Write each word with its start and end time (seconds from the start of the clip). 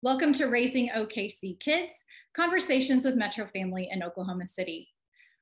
Welcome 0.00 0.32
to 0.34 0.46
Raising 0.46 0.90
OKC 0.90 1.58
Kids 1.58 2.04
Conversations 2.32 3.04
with 3.04 3.16
Metro 3.16 3.48
Family 3.48 3.88
in 3.90 4.04
Oklahoma 4.04 4.46
City. 4.46 4.88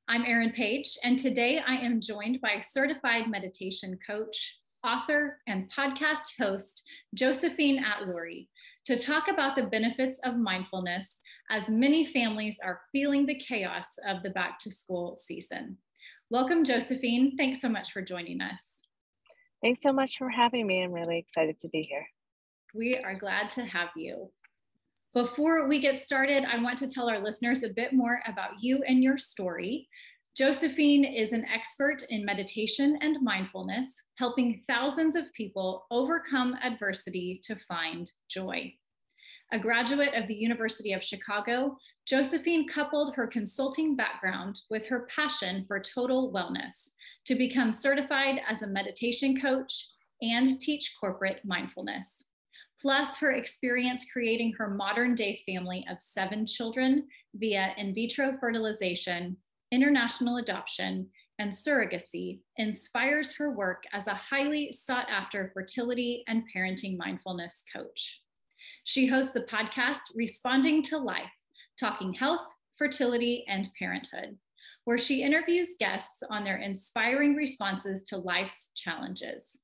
I'm 0.08 0.24
Erin 0.24 0.50
Page, 0.50 0.96
and 1.04 1.18
today 1.18 1.58
I 1.58 1.74
am 1.74 2.00
joined 2.00 2.40
by 2.40 2.60
certified 2.60 3.28
meditation 3.28 3.98
coach, 4.06 4.56
author, 4.82 5.42
and 5.46 5.70
podcast 5.70 6.40
host 6.40 6.84
Josephine 7.12 7.84
Atluri 7.84 8.48
to 8.86 8.98
talk 8.98 9.28
about 9.28 9.56
the 9.56 9.64
benefits 9.64 10.20
of 10.24 10.38
mindfulness 10.38 11.18
as 11.50 11.68
many 11.68 12.06
families 12.06 12.58
are 12.64 12.80
feeling 12.92 13.26
the 13.26 13.38
chaos 13.38 13.98
of 14.08 14.22
the 14.22 14.30
back 14.30 14.58
to 14.60 14.70
school 14.70 15.16
season. 15.16 15.76
Welcome, 16.30 16.64
Josephine. 16.64 17.36
Thanks 17.36 17.60
so 17.60 17.68
much 17.68 17.92
for 17.92 18.00
joining 18.00 18.40
us. 18.40 18.78
Thanks 19.62 19.82
so 19.82 19.92
much 19.92 20.16
for 20.16 20.30
having 20.30 20.66
me. 20.66 20.82
I'm 20.82 20.92
really 20.92 21.18
excited 21.18 21.60
to 21.60 21.68
be 21.68 21.82
here. 21.82 22.06
We 22.74 22.96
are 22.96 23.18
glad 23.18 23.50
to 23.50 23.66
have 23.66 23.90
you. 23.94 24.30
Before 25.16 25.66
we 25.66 25.80
get 25.80 25.96
started, 25.96 26.44
I 26.44 26.62
want 26.62 26.78
to 26.80 26.88
tell 26.88 27.08
our 27.08 27.24
listeners 27.24 27.62
a 27.62 27.72
bit 27.72 27.94
more 27.94 28.20
about 28.26 28.50
you 28.60 28.82
and 28.86 29.02
your 29.02 29.16
story. 29.16 29.88
Josephine 30.36 31.06
is 31.06 31.32
an 31.32 31.46
expert 31.46 32.02
in 32.10 32.22
meditation 32.22 32.98
and 33.00 33.16
mindfulness, 33.22 33.94
helping 34.18 34.62
thousands 34.68 35.16
of 35.16 35.32
people 35.32 35.86
overcome 35.90 36.54
adversity 36.62 37.40
to 37.44 37.56
find 37.66 38.12
joy. 38.28 38.70
A 39.54 39.58
graduate 39.58 40.12
of 40.12 40.28
the 40.28 40.34
University 40.34 40.92
of 40.92 41.02
Chicago, 41.02 41.78
Josephine 42.06 42.68
coupled 42.68 43.14
her 43.14 43.26
consulting 43.26 43.96
background 43.96 44.60
with 44.68 44.84
her 44.84 45.08
passion 45.08 45.64
for 45.66 45.80
total 45.80 46.30
wellness 46.30 46.90
to 47.24 47.34
become 47.34 47.72
certified 47.72 48.42
as 48.46 48.60
a 48.60 48.66
meditation 48.66 49.40
coach 49.40 49.92
and 50.20 50.60
teach 50.60 50.94
corporate 51.00 51.40
mindfulness 51.42 52.22
plus 52.80 53.16
her 53.18 53.32
experience 53.32 54.06
creating 54.12 54.52
her 54.52 54.68
modern 54.68 55.14
day 55.14 55.42
family 55.46 55.84
of 55.90 56.00
seven 56.00 56.46
children 56.46 57.06
via 57.34 57.72
in 57.78 57.94
vitro 57.94 58.36
fertilization, 58.38 59.36
international 59.72 60.36
adoption, 60.36 61.08
and 61.38 61.52
surrogacy 61.52 62.40
inspires 62.56 63.36
her 63.36 63.50
work 63.50 63.84
as 63.92 64.06
a 64.06 64.14
highly 64.14 64.72
sought 64.72 65.08
after 65.10 65.50
fertility 65.52 66.24
and 66.28 66.44
parenting 66.54 66.96
mindfulness 66.96 67.62
coach. 67.74 68.22
She 68.84 69.06
hosts 69.06 69.32
the 69.32 69.40
podcast 69.40 70.00
Responding 70.14 70.82
to 70.84 70.98
Life, 70.98 71.24
talking 71.78 72.14
health, 72.14 72.46
fertility, 72.78 73.44
and 73.48 73.68
parenthood, 73.78 74.38
where 74.84 74.98
she 74.98 75.22
interviews 75.22 75.74
guests 75.78 76.22
on 76.30 76.44
their 76.44 76.58
inspiring 76.58 77.34
responses 77.34 78.04
to 78.04 78.18
life's 78.18 78.70
challenges. 78.74 79.58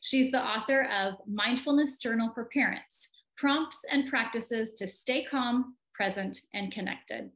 She's 0.00 0.30
the 0.30 0.42
author 0.42 0.84
of 0.84 1.14
Mindfulness 1.26 1.98
Journal 1.98 2.30
for 2.34 2.46
Parents 2.46 3.08
Prompts 3.36 3.84
and 3.90 4.08
Practices 4.08 4.72
to 4.74 4.86
Stay 4.86 5.24
Calm, 5.24 5.76
Present, 5.94 6.38
and 6.54 6.72
Connected, 6.72 7.30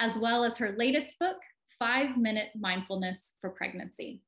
as 0.00 0.18
well 0.18 0.42
as 0.42 0.58
her 0.58 0.74
latest 0.76 1.18
book, 1.20 1.36
Five 1.78 2.16
Minute 2.16 2.48
Mindfulness 2.58 3.34
for 3.40 3.50
Pregnancy. 3.50 4.20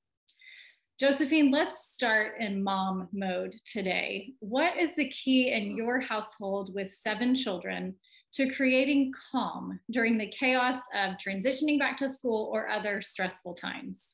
Josephine, 1.01 1.51
let's 1.51 1.93
start 1.93 2.35
in 2.39 2.63
mom 2.63 3.09
mode 3.13 3.55
today. 3.65 4.35
What 4.39 4.77
is 4.79 4.91
the 4.97 5.09
key 5.09 5.51
in 5.51 5.77
your 5.77 5.99
household 5.99 6.73
with 6.75 6.93
seven 6.93 7.35
children 7.35 7.97
to 8.35 8.53
creating 8.53 9.13
calm 9.33 9.81
during 9.91 10.17
the 10.17 10.29
chaos 10.29 10.77
of 10.95 11.17
transitioning 11.17 11.79
back 11.79 11.97
to 11.97 12.09
school 12.09 12.51
or 12.53 12.69
other 12.69 13.03
stressful 13.03 13.55
times? 13.55 14.11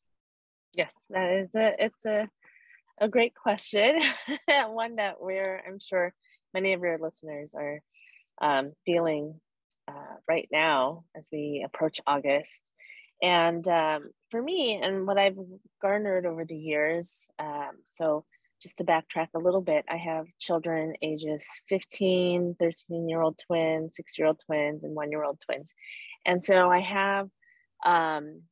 Yes, 0.73 0.93
that 1.11 1.33
is 1.33 1.49
a 1.55 1.85
it's 1.85 2.05
a 2.05 2.29
a 2.99 3.09
great 3.09 3.35
question. 3.35 4.01
One 4.69 4.97
that 4.97 5.17
we're, 5.21 5.63
I'm 5.67 5.79
sure 5.79 6.15
many 6.55 6.73
of 6.73 6.81
your 6.81 6.99
listeners 6.99 7.55
are 7.55 7.81
um, 8.41 8.73
feeling 8.85 9.41
uh, 9.89 10.17
right 10.29 10.49
now 10.51 11.05
as 11.17 11.29
we 11.33 11.65
approach 11.65 12.01
August. 12.07 12.63
And 13.23 13.67
um, 13.69 14.11
for 14.31 14.43
me, 14.43 14.81
and 14.83 15.07
what 15.07 15.19
I've 15.19 15.39
garnered 15.81 16.27
over 16.27 16.45
the 16.45 16.57
years, 16.57 17.29
um, 17.39 17.73
so 17.95 18.25
just 18.61 18.79
to 18.79 18.85
backtrack 18.85 19.29
a 19.35 19.39
little 19.39 19.61
bit, 19.61 19.85
I 19.89 19.97
have 19.97 20.27
children 20.39 20.95
ages 21.03 21.45
15, 21.69 22.57
13 22.59 23.09
year 23.09 23.21
old 23.21 23.39
twins, 23.47 23.97
six 23.97 24.19
year 24.19 24.29
old 24.29 24.41
twins, 24.47 24.85
and 24.85 24.95
one 24.95 25.11
year 25.11 25.25
old 25.25 25.41
twins. 25.41 25.75
And 26.25 26.43
so 26.43 26.71
I 26.71 26.81
have 26.81 27.29
um, 27.85 28.43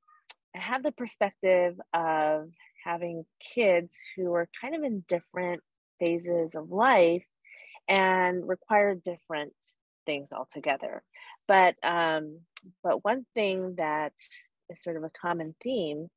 I 0.55 0.61
have 0.61 0.83
the 0.83 0.93
perspective 0.93 1.75
of 1.93 2.49
having 2.85 3.25
kids 3.55 3.97
who 4.17 4.33
are 4.35 4.49
kind 4.61 4.75
of 4.75 4.83
in 4.83 5.05
different 5.09 5.63
phases 5.99 6.55
of 6.55 6.71
life 6.71 7.25
and 7.89 8.47
require 8.49 8.95
different 8.95 9.55
things 10.07 10.33
altogether. 10.33 11.03
But 11.49 11.77
um, 11.83 12.41
but 12.83 13.05
one 13.05 13.27
thing 13.35 13.75
that 13.77 14.13
is 14.71 14.83
sort 14.83 14.97
of 14.97 15.05
a 15.05 15.11
common 15.21 15.55
theme 15.63 16.09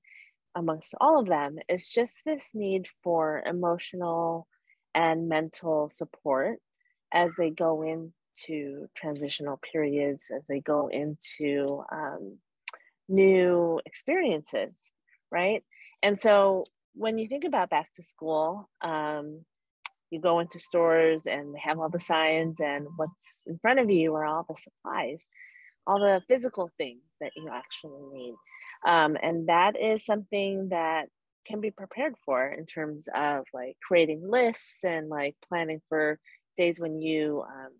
amongst 0.55 0.95
all 0.99 1.19
of 1.19 1.27
them 1.27 1.57
is 1.69 1.89
just 1.89 2.15
this 2.25 2.49
need 2.53 2.87
for 3.03 3.43
emotional 3.45 4.47
and 4.95 5.29
mental 5.29 5.89
support 5.89 6.57
as 7.13 7.31
they 7.37 7.49
go 7.49 7.83
into 7.83 8.87
transitional 8.95 9.59
periods, 9.71 10.31
as 10.35 10.45
they 10.47 10.59
go 10.59 10.87
into 10.87 11.83
um, 11.91 12.37
new 13.07 13.79
experiences, 13.85 14.73
right? 15.31 15.63
And 16.07 16.17
so 16.17 16.63
when 16.93 17.17
you 17.17 17.27
think 17.27 17.43
about 17.43 17.69
back 17.69 17.91
to 17.95 18.01
school, 18.01 18.69
um, 18.79 19.43
you 20.09 20.21
go 20.21 20.39
into 20.39 20.57
stores 20.57 21.25
and 21.25 21.53
they 21.53 21.59
have 21.59 21.79
all 21.79 21.89
the 21.89 21.99
signs, 21.99 22.61
and 22.61 22.87
what's 22.95 23.41
in 23.45 23.59
front 23.59 23.81
of 23.81 23.89
you 23.89 24.15
are 24.15 24.23
all 24.23 24.45
the 24.47 24.55
supplies, 24.55 25.21
all 25.85 25.99
the 25.99 26.21
physical 26.29 26.71
things 26.77 27.01
that 27.19 27.33
you 27.35 27.49
actually 27.51 28.03
need. 28.13 28.35
Um, 28.87 29.17
and 29.21 29.49
that 29.49 29.77
is 29.77 30.05
something 30.05 30.69
that 30.69 31.09
can 31.45 31.59
be 31.59 31.71
prepared 31.71 32.15
for 32.23 32.47
in 32.47 32.65
terms 32.65 33.09
of 33.13 33.43
like 33.53 33.75
creating 33.85 34.21
lists 34.29 34.85
and 34.85 35.09
like 35.09 35.35
planning 35.49 35.81
for 35.89 36.19
days 36.55 36.79
when 36.79 37.01
you 37.01 37.43
um, 37.45 37.71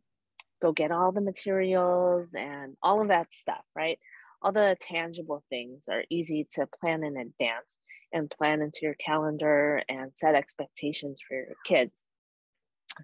go 0.62 0.74
get 0.74 0.92
all 0.92 1.14
the 1.14 1.22
materials 1.22 2.32
and 2.34 2.76
all 2.84 3.02
of 3.02 3.08
that 3.08 3.28
stuff, 3.32 3.64
right? 3.74 4.00
All 4.42 4.52
the 4.52 4.76
tangible 4.82 5.46
things 5.50 5.86
are 5.90 6.04
easy 6.10 6.46
to 6.56 6.68
plan 6.82 7.06
in 7.06 7.16
advance 7.16 7.78
and 8.14 8.30
plan 8.30 8.62
into 8.62 8.80
your 8.84 8.96
calendar 8.96 9.82
and 9.90 10.12
set 10.16 10.36
expectations 10.36 11.22
for 11.28 11.36
your 11.36 11.56
kids. 11.66 12.06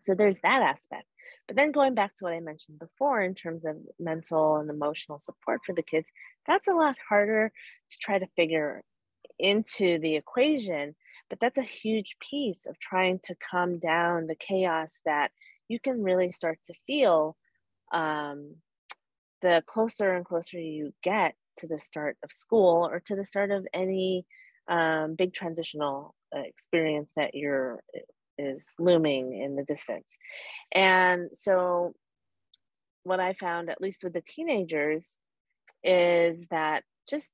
So 0.02 0.16
there's 0.16 0.40
that 0.40 0.62
aspect. 0.62 1.06
But 1.47 1.58
then 1.58 1.72
going 1.72 1.94
back 1.94 2.16
to 2.16 2.24
what 2.24 2.34
I 2.34 2.40
mentioned 2.40 2.80
before 2.80 3.22
in 3.22 3.36
terms 3.36 3.66
of 3.66 3.78
mental 4.00 4.58
and 4.58 4.69
emotional 4.69 5.19
support 5.19 5.62
for 5.66 5.75
the 5.75 5.84
kids, 5.84 6.08
that's 6.47 6.68
a 6.68 6.74
lot 6.74 6.96
harder 7.08 7.52
to 7.90 7.97
try 8.00 8.18
to 8.18 8.28
figure 8.36 8.84
into 9.40 10.00
the 10.00 10.16
equation. 10.16 10.96
But 11.30 11.40
that's 11.40 11.58
a 11.58 11.64
huge 11.64 12.18
piece 12.20 12.66
of 12.66 12.80
trying 12.80 13.20
to 13.25 13.35
calm 13.35 13.80
down 13.80 14.28
the 14.28 14.35
chaos 14.35 15.00
that 15.06 15.31
you 15.68 15.80
can 15.80 16.03
really 16.03 16.31
start 16.31 16.59
to 16.66 16.74
feel 16.88 17.35
um, 17.94 18.56
the 19.41 19.64
closer 19.66 20.14
and 20.14 20.25
closer 20.25 20.59
you 20.59 20.94
get 21.03 21.35
to 21.58 21.68
the 21.68 21.80
start 21.80 22.18
of 22.24 22.31
school 22.31 22.88
or 22.90 23.00
to 23.02 23.16
the 23.16 23.25
start 23.25 23.52
of 23.52 23.68
any 23.74 24.25
um, 24.68 25.16
big 25.16 25.34
transitional 25.34 26.16
uh, 26.35 26.40
experience 26.40 27.12
that 27.16 27.35
you're 27.35 27.84
is 28.38 28.66
looming 28.79 29.40
in 29.40 29.56
the 29.56 29.63
distance. 29.63 30.07
And 30.74 31.29
so 31.34 31.94
what 33.03 33.19
I 33.19 33.34
found, 33.34 33.69
at 33.69 33.81
least 33.81 34.03
with 34.03 34.13
the 34.13 34.22
teenagers, 34.22 35.19
is 35.84 36.47
that 36.50 36.84
just 37.07 37.34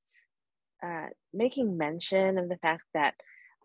uh, 0.84 1.07
making 1.34 1.78
mention 1.78 2.38
of 2.38 2.50
the 2.50 2.57
fact 2.57 2.84
that 2.94 3.13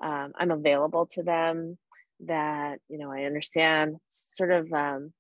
um, 0.03 0.32
I'm 0.38 0.50
available 0.50 1.06
to 1.12 1.22
them, 1.22 1.78
that, 2.26 2.78
you 2.88 2.98
know, 2.98 3.10
I 3.10 3.24
understand 3.24 3.97
sort 4.09 4.50
of 4.50 4.72
um, 4.72 5.12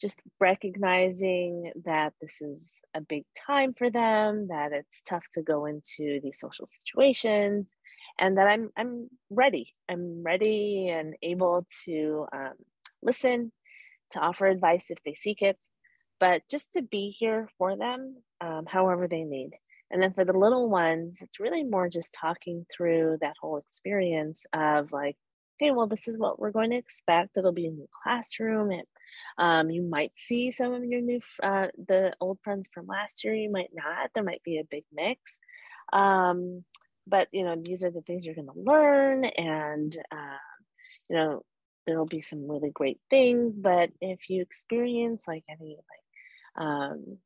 just 0.00 0.20
recognizing 0.38 1.72
that 1.84 2.14
this 2.20 2.40
is 2.40 2.74
a 2.94 3.00
big 3.00 3.24
time 3.46 3.74
for 3.74 3.90
them, 3.90 4.48
that 4.48 4.72
it's 4.72 5.02
tough 5.06 5.24
to 5.32 5.42
go 5.42 5.66
into 5.66 6.20
these 6.22 6.38
social 6.38 6.68
situations, 6.68 7.76
and 8.20 8.36
that 8.36 8.46
I'm 8.46 8.70
I'm 8.76 9.08
ready. 9.30 9.74
I'm 9.88 10.22
ready 10.22 10.88
and 10.88 11.16
able 11.22 11.66
to 11.86 12.26
um, 12.32 12.54
listen, 13.02 13.50
to 14.10 14.20
offer 14.20 14.46
advice 14.46 14.86
if 14.90 14.98
they 15.04 15.14
seek 15.14 15.42
it, 15.42 15.58
but 16.20 16.42
just 16.50 16.74
to 16.74 16.82
be 16.82 17.16
here 17.18 17.48
for 17.58 17.76
them, 17.76 18.16
um, 18.40 18.66
however 18.66 19.08
they 19.08 19.24
need. 19.24 19.52
And 19.90 20.00
then 20.00 20.12
for 20.12 20.24
the 20.24 20.36
little 20.36 20.68
ones, 20.68 21.18
it's 21.20 21.40
really 21.40 21.64
more 21.64 21.88
just 21.88 22.14
talking 22.14 22.64
through 22.74 23.18
that 23.22 23.34
whole 23.40 23.56
experience 23.56 24.46
of 24.52 24.92
like, 24.92 25.16
okay, 25.60 25.72
well, 25.72 25.88
this 25.88 26.06
is 26.06 26.18
what 26.18 26.38
we're 26.38 26.52
going 26.52 26.70
to 26.70 26.76
expect. 26.76 27.36
It'll 27.36 27.52
be 27.52 27.66
a 27.66 27.70
new 27.70 27.88
classroom. 28.02 28.70
and 28.70 28.86
um, 29.36 29.70
you 29.70 29.82
might 29.82 30.12
see 30.16 30.52
some 30.52 30.72
of 30.72 30.84
your 30.84 31.00
new, 31.00 31.20
uh, 31.42 31.68
the 31.88 32.12
old 32.20 32.38
friends 32.44 32.68
from 32.72 32.86
last 32.86 33.24
year. 33.24 33.34
You 33.34 33.50
might 33.50 33.70
not. 33.74 34.10
There 34.14 34.22
might 34.22 34.42
be 34.44 34.58
a 34.58 34.64
big 34.70 34.84
mix. 34.92 35.20
Um, 35.92 36.64
but 37.06 37.28
you 37.32 37.44
know 37.44 37.56
these 37.56 37.82
are 37.82 37.90
the 37.90 38.02
things 38.02 38.24
you're 38.24 38.34
going 38.34 38.46
to 38.46 38.52
learn 38.56 39.24
and 39.24 39.96
um, 40.12 40.38
you 41.08 41.16
know 41.16 41.42
there 41.86 41.98
will 41.98 42.06
be 42.06 42.20
some 42.20 42.48
really 42.48 42.70
great 42.70 43.00
things, 43.10 43.56
but 43.56 43.90
if 44.00 44.28
you 44.28 44.42
experience 44.42 45.24
like 45.26 45.44
any 45.48 45.76
like 45.76 46.64
um, 46.64 47.18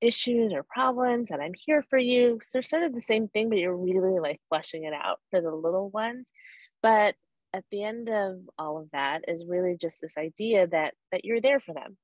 issues 0.00 0.52
or 0.52 0.62
problems, 0.62 1.30
and 1.30 1.42
I'm 1.42 1.54
here 1.54 1.84
for 1.88 1.98
you, 1.98 2.40
so 2.42 2.60
sort 2.60 2.82
of 2.82 2.94
the 2.94 3.00
same 3.00 3.28
thing, 3.28 3.48
but 3.48 3.58
you're 3.58 3.76
really 3.76 4.18
like 4.18 4.40
fleshing 4.48 4.84
it 4.84 4.92
out 4.92 5.20
for 5.30 5.40
the 5.40 5.52
little 5.52 5.90
ones. 5.90 6.32
But 6.82 7.14
at 7.52 7.64
the 7.70 7.84
end 7.84 8.08
of 8.08 8.40
all 8.58 8.78
of 8.78 8.90
that 8.92 9.24
is 9.28 9.46
really 9.46 9.76
just 9.80 10.00
this 10.00 10.16
idea 10.16 10.66
that 10.68 10.94
that 11.12 11.24
you're 11.24 11.40
there 11.40 11.60
for 11.60 11.74
them 11.74 11.96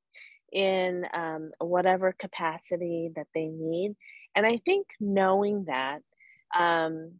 in 0.53 1.07
um, 1.13 1.51
whatever 1.59 2.15
capacity 2.19 3.11
that 3.15 3.27
they 3.35 3.47
need 3.47 3.95
and 4.35 4.47
i 4.47 4.59
think 4.65 4.87
knowing 4.99 5.65
that 5.67 6.01
um, 6.57 7.15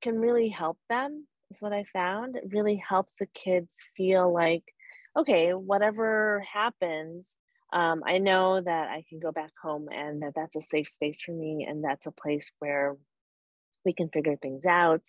can 0.00 0.18
really 0.18 0.48
help 0.48 0.78
them 0.88 1.26
is 1.50 1.60
what 1.60 1.72
i 1.72 1.84
found. 1.92 2.36
It 2.36 2.44
really 2.52 2.76
helps 2.76 3.14
the 3.18 3.26
kids 3.26 3.76
feel 3.96 4.32
like 4.32 4.64
okay 5.16 5.52
whatever 5.52 6.42
happens 6.50 7.36
um, 7.74 8.02
i 8.06 8.16
know 8.16 8.62
that 8.62 8.88
i 8.88 9.04
can 9.08 9.20
go 9.20 9.30
back 9.30 9.52
home 9.62 9.88
and 9.92 10.22
that 10.22 10.32
that's 10.34 10.56
a 10.56 10.62
safe 10.62 10.88
space 10.88 11.20
for 11.20 11.32
me 11.32 11.66
and 11.68 11.84
that's 11.84 12.06
a 12.06 12.10
place 12.12 12.50
where 12.60 12.96
we 13.84 13.92
can 13.92 14.08
figure 14.08 14.36
things 14.36 14.66
out. 14.66 15.02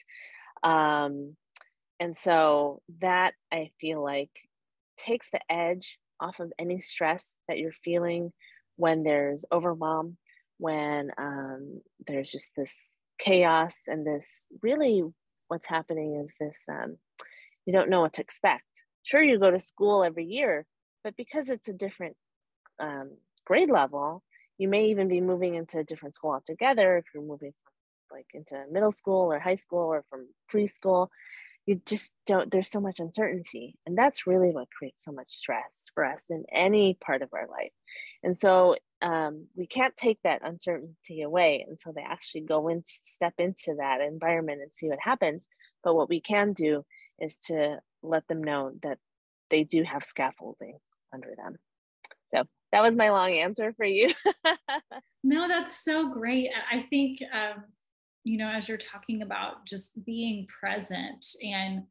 Um, 0.64 1.36
and 2.00 2.18
so 2.18 2.82
that 3.02 3.34
I 3.52 3.72
feel 3.80 4.04
like 4.04 4.32
takes 4.98 5.30
the 5.32 5.40
edge 5.50 6.00
off 6.20 6.40
of 6.40 6.52
any 6.58 6.80
stress 6.80 7.34
that 7.48 7.58
you're 7.58 7.72
feeling 7.72 8.32
when 8.76 9.04
there's 9.04 9.46
overwhelm, 9.52 10.18
when 10.58 11.12
um, 11.18 11.82
there's 12.08 12.32
just 12.32 12.50
this 12.56 12.74
chaos 13.20 13.76
and 13.88 14.06
this 14.06 14.28
really 14.62 15.04
what's 15.48 15.68
happening 15.68 16.16
is 16.24 16.34
this 16.40 16.58
um, 16.70 16.98
you 17.66 17.74
don't 17.74 17.90
know 17.90 18.02
what 18.02 18.14
to 18.14 18.22
expect. 18.22 18.86
Sure, 19.04 19.24
you 19.24 19.40
go 19.40 19.52
to 19.52 19.60
school 19.60 20.04
every 20.04 20.26
year, 20.26 20.66
but 21.04 21.16
because 21.16 21.50
it's 21.50 21.68
a 21.68 21.74
different 21.74 22.16
um, 22.80 23.12
grade 23.46 23.70
level, 23.70 24.24
you 24.58 24.68
may 24.68 24.88
even 24.88 25.08
be 25.08 25.22
moving 25.22 25.56
into 25.56 25.80
a 25.80 25.84
different 25.84 26.16
school 26.16 26.32
altogether. 26.32 26.98
If 26.98 27.06
you're 27.14 27.24
moving 27.24 27.54
like 28.12 28.28
into 28.34 28.64
middle 28.72 28.92
school 28.92 29.32
or 29.32 29.40
high 29.40 29.56
school 29.56 29.80
or 29.80 30.04
from 30.10 30.28
preschool 30.52 31.08
you 31.66 31.82
just 31.86 32.14
don't 32.26 32.52
there's 32.52 32.70
so 32.70 32.80
much 32.80 33.00
uncertainty. 33.00 33.76
And 33.86 33.98
that's 33.98 34.28
really 34.28 34.52
what 34.52 34.70
creates 34.78 35.06
so 35.06 35.12
much 35.12 35.30
stress 35.30 35.90
for 35.94 36.06
us 36.06 36.26
in 36.30 36.44
any 36.52 36.98
part 37.04 37.22
of 37.22 37.30
our 37.34 37.48
life. 37.48 37.72
And 38.22 38.38
so 38.38 38.76
um, 39.04 39.48
we 39.56 39.68
can't 39.68 39.96
take 39.96 40.18
that 40.24 40.42
uncertainty 40.44 41.22
away 41.22 41.66
until 41.68 41.92
they 41.94 42.02
actually 42.02 42.42
go 42.42 42.70
into 42.70 42.92
step 43.04 43.34
into 43.38 43.76
that 43.78 44.02
environment 44.02 44.62
and 44.62 44.72
see 44.74 44.88
what 44.88 45.00
happens. 45.00 45.48
But 45.84 45.96
what 45.96 46.10
we 46.10 46.22
can 46.22 46.54
do 46.54 46.86
is 47.20 47.38
to 47.48 47.80
let 48.02 48.28
them 48.28 48.42
know 48.42 48.72
that 48.82 48.98
they 49.50 49.66
do 49.66 49.84
have 49.84 50.04
scaffolding 50.04 50.78
under 51.14 51.36
them. 51.36 51.58
So 52.28 52.46
that 52.72 52.82
was 52.82 52.96
my 52.96 53.10
long 53.10 53.34
answer 53.34 53.74
for 53.74 53.86
you. 53.86 54.14
No 55.26 55.48
that's 55.48 55.86
so 55.86 56.10
great. 56.10 56.50
I 56.70 56.82
think 56.82 57.20
um, 57.34 57.64
you 58.24 58.38
know, 58.38 58.50
as 58.50 58.68
you're 58.68 58.78
talking 58.78 59.22
about 59.22 59.66
just 59.66 59.92
being 60.06 60.48
present 60.48 61.26
and 61.42 61.84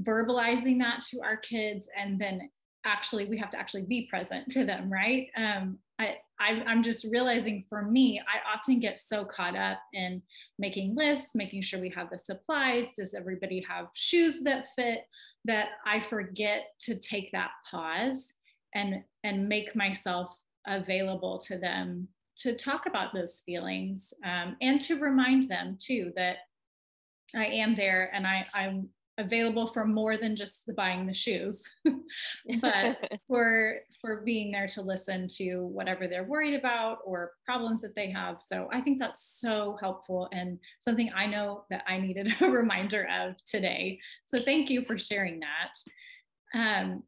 verbalizing 0.00 0.80
that 0.80 1.02
to 1.10 1.20
our 1.22 1.36
kids, 1.36 1.88
and 1.96 2.20
then 2.20 2.50
actually 2.84 3.26
we 3.26 3.38
have 3.38 3.50
to 3.50 3.58
actually 3.58 3.84
be 3.84 4.06
present 4.08 4.50
to 4.52 4.64
them, 4.64 4.92
right? 4.92 5.28
Um, 5.36 5.78
I, 5.98 6.16
I 6.40 6.62
I'm 6.66 6.82
just 6.82 7.06
realizing 7.10 7.64
for 7.68 7.82
me, 7.82 8.20
I 8.20 8.56
often 8.56 8.80
get 8.80 8.98
so 8.98 9.24
caught 9.24 9.56
up 9.56 9.78
in 9.92 10.22
making 10.58 10.94
lists, 10.94 11.34
making 11.34 11.62
sure 11.62 11.80
we 11.80 11.90
have 11.90 12.10
the 12.10 12.18
supplies. 12.18 12.92
Does 12.94 13.14
everybody 13.14 13.64
have 13.68 13.86
shoes 13.94 14.40
that 14.42 14.68
fit? 14.74 15.06
That 15.44 15.68
I 15.86 16.00
forget 16.00 16.72
to 16.80 16.96
take 16.96 17.30
that 17.32 17.50
pause 17.70 18.32
and 18.74 19.04
and 19.22 19.48
make 19.48 19.76
myself 19.76 20.34
available 20.66 21.38
to 21.38 21.58
them 21.58 22.08
to 22.36 22.54
talk 22.54 22.86
about 22.86 23.14
those 23.14 23.42
feelings 23.46 24.12
um, 24.24 24.56
and 24.60 24.80
to 24.80 24.98
remind 24.98 25.48
them 25.48 25.76
too 25.80 26.12
that 26.16 26.38
I 27.34 27.46
am 27.46 27.74
there 27.74 28.10
and 28.12 28.26
I, 28.26 28.46
I'm 28.54 28.88
available 29.18 29.66
for 29.66 29.84
more 29.84 30.16
than 30.16 30.34
just 30.34 30.66
the 30.66 30.72
buying 30.72 31.06
the 31.06 31.14
shoes, 31.14 31.62
but 32.60 32.98
for 33.26 33.76
for 34.00 34.22
being 34.22 34.50
there 34.50 34.66
to 34.66 34.82
listen 34.82 35.26
to 35.26 35.64
whatever 35.66 36.06
they're 36.06 36.24
worried 36.24 36.54
about 36.54 36.98
or 37.04 37.32
problems 37.44 37.80
that 37.82 37.94
they 37.94 38.10
have. 38.10 38.36
So 38.40 38.68
I 38.72 38.80
think 38.80 38.98
that's 38.98 39.40
so 39.40 39.78
helpful 39.80 40.28
and 40.32 40.58
something 40.78 41.10
I 41.14 41.26
know 41.26 41.64
that 41.70 41.84
I 41.88 41.98
needed 41.98 42.34
a 42.40 42.50
reminder 42.50 43.08
of 43.20 43.34
today. 43.46 43.98
So 44.24 44.38
thank 44.38 44.68
you 44.68 44.84
for 44.84 44.98
sharing 44.98 45.40
that. 45.40 46.58
Um, 46.58 47.02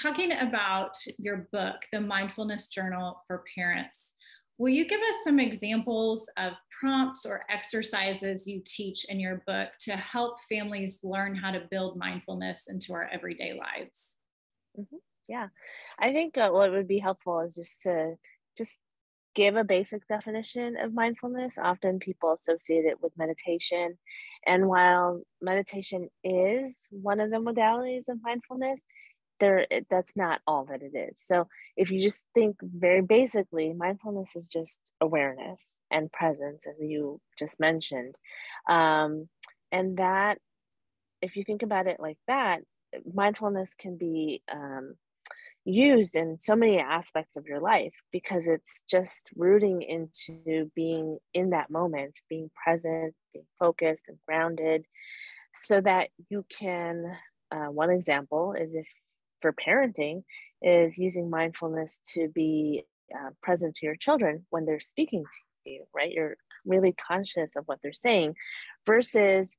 talking 0.00 0.32
about 0.32 0.96
your 1.18 1.48
book, 1.52 1.76
The 1.92 2.00
Mindfulness 2.00 2.68
Journal 2.68 3.22
for 3.26 3.44
Parents. 3.54 4.12
Will 4.58 4.70
you 4.70 4.88
give 4.88 5.00
us 5.00 5.16
some 5.24 5.38
examples 5.38 6.30
of 6.38 6.52
prompts 6.78 7.24
or 7.24 7.44
exercises 7.48 8.46
you 8.46 8.62
teach 8.64 9.06
in 9.08 9.20
your 9.20 9.42
book 9.46 9.68
to 9.80 9.92
help 9.92 10.36
families 10.48 11.00
learn 11.02 11.34
how 11.34 11.50
to 11.50 11.66
build 11.70 11.96
mindfulness 11.96 12.68
into 12.68 12.92
our 12.92 13.08
everyday 13.12 13.52
lives? 13.58 14.16
Mm-hmm. 14.78 14.96
Yeah, 15.28 15.48
I 15.98 16.12
think 16.12 16.38
uh, 16.38 16.50
what 16.50 16.70
would 16.70 16.86
be 16.86 16.98
helpful 16.98 17.40
is 17.40 17.54
just 17.54 17.82
to 17.82 18.14
just 18.56 18.80
give 19.34 19.56
a 19.56 19.64
basic 19.64 20.06
definition 20.08 20.76
of 20.78 20.94
mindfulness. 20.94 21.58
Often 21.58 21.98
people 21.98 22.32
associate 22.32 22.86
it 22.86 23.02
with 23.02 23.12
meditation. 23.18 23.98
And 24.46 24.66
while 24.66 25.22
meditation 25.42 26.08
is 26.24 26.88
one 26.90 27.20
of 27.20 27.30
the 27.30 27.36
modalities 27.36 28.08
of 28.08 28.22
mindfulness, 28.22 28.80
there 29.40 29.66
that's 29.90 30.16
not 30.16 30.40
all 30.46 30.64
that 30.66 30.82
it 30.82 30.96
is. 30.96 31.16
So 31.18 31.48
if 31.76 31.90
you 31.90 32.00
just 32.00 32.26
think 32.34 32.56
very 32.62 33.02
basically 33.02 33.72
mindfulness 33.72 34.34
is 34.36 34.48
just 34.48 34.92
awareness 35.00 35.74
and 35.90 36.12
presence 36.12 36.66
as 36.66 36.76
you 36.80 37.20
just 37.38 37.60
mentioned. 37.60 38.16
Um, 38.68 39.28
and 39.72 39.98
that 39.98 40.38
if 41.20 41.36
you 41.36 41.44
think 41.44 41.62
about 41.62 41.86
it 41.86 41.98
like 41.98 42.18
that 42.26 42.60
mindfulness 43.12 43.74
can 43.74 43.96
be 43.96 44.42
um, 44.52 44.94
used 45.64 46.14
in 46.14 46.38
so 46.38 46.54
many 46.54 46.78
aspects 46.78 47.36
of 47.36 47.46
your 47.46 47.60
life 47.60 47.94
because 48.12 48.46
it's 48.46 48.84
just 48.88 49.28
rooting 49.34 49.82
into 49.82 50.70
being 50.74 51.18
in 51.34 51.50
that 51.50 51.70
moment 51.70 52.14
being 52.28 52.50
present 52.62 53.14
being 53.32 53.46
focused 53.58 54.04
and 54.06 54.16
grounded 54.26 54.84
so 55.52 55.80
that 55.80 56.08
you 56.30 56.44
can 56.56 57.16
uh, 57.50 57.66
one 57.66 57.90
example 57.90 58.52
is 58.52 58.74
if 58.74 58.86
for 59.40 59.52
parenting 59.52 60.22
is 60.62 60.98
using 60.98 61.30
mindfulness 61.30 62.00
to 62.14 62.28
be 62.28 62.84
uh, 63.14 63.30
present 63.42 63.74
to 63.76 63.86
your 63.86 63.96
children 63.96 64.46
when 64.50 64.64
they're 64.64 64.80
speaking 64.80 65.22
to 65.64 65.70
you, 65.70 65.84
right? 65.94 66.12
You're 66.12 66.36
really 66.64 66.92
conscious 66.92 67.56
of 67.56 67.64
what 67.66 67.78
they're 67.82 67.92
saying 67.92 68.34
versus 68.84 69.56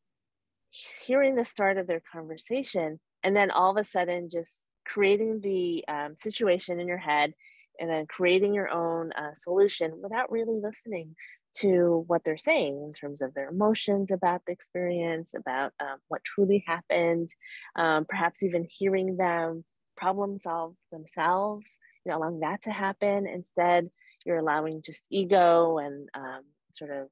hearing 0.70 1.36
the 1.36 1.46
start 1.46 1.78
of 1.78 1.88
their 1.88 2.02
conversation 2.12 3.00
and 3.24 3.36
then 3.36 3.52
all 3.52 3.72
of 3.72 3.78
a 3.78 3.90
sudden 3.90 4.30
just 4.30 4.56
creating 4.86 5.40
the 5.42 5.84
um, 5.88 6.16
situation 6.18 6.80
in 6.80 6.88
your 6.88 6.98
head 6.98 7.34
and 7.80 7.90
then 7.90 8.06
creating 8.08 8.54
your 8.54 8.70
own 8.70 9.12
uh, 9.14 9.34
solution 9.36 10.00
without 10.02 10.32
really 10.32 10.60
listening 10.62 11.16
to 11.56 12.04
what 12.08 12.24
they're 12.24 12.38
saying 12.38 12.84
in 12.84 12.94
terms 12.94 13.22
of 13.22 13.34
their 13.34 13.50
emotions 13.50 14.12
about 14.12 14.42
the 14.46 14.54
experience, 14.54 15.34
about 15.36 15.72
um, 15.80 15.98
what 16.08 16.24
truly 16.24 16.64
happened, 16.68 17.30
um, 17.76 18.06
perhaps 18.08 18.44
even 18.44 18.68
hearing 18.70 19.18
them 19.18 19.64
problem 19.96 20.38
solve 20.38 20.76
themselves, 20.92 21.78
you 22.06 22.12
know, 22.12 22.18
allowing 22.20 22.40
that 22.42 22.62
to 22.64 22.72
happen. 22.72 23.28
Instead, 23.28 23.90
you're 24.26 24.38
allowing 24.38 24.82
just 24.86 25.06
ego 25.10 25.80
and 25.80 26.08
um, 26.14 26.44
sort 26.72 26.92
of 26.92 27.08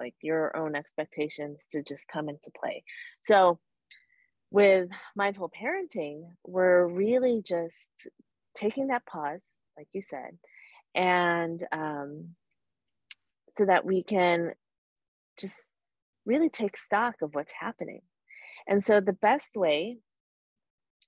like 0.00 0.14
your 0.20 0.54
own 0.56 0.74
expectations 0.74 1.66
to 1.70 1.82
just 1.82 2.08
come 2.08 2.28
into 2.28 2.50
play. 2.60 2.82
So, 3.22 3.60
with 4.50 4.88
mindful 5.16 5.50
parenting, 5.50 6.24
we're 6.46 6.86
really 6.86 7.42
just 7.44 8.08
taking 8.54 8.88
that 8.88 9.06
pause, 9.06 9.42
like 9.76 9.88
you 9.92 10.02
said, 10.02 10.38
and 10.94 11.64
um, 11.72 12.34
so 13.56 13.64
that 13.66 13.84
we 13.84 14.02
can 14.02 14.52
just 15.38 15.70
really 16.26 16.48
take 16.48 16.76
stock 16.76 17.16
of 17.22 17.34
what's 17.34 17.52
happening. 17.58 18.00
And 18.66 18.84
so 18.84 19.00
the 19.00 19.12
best 19.12 19.56
way, 19.56 19.98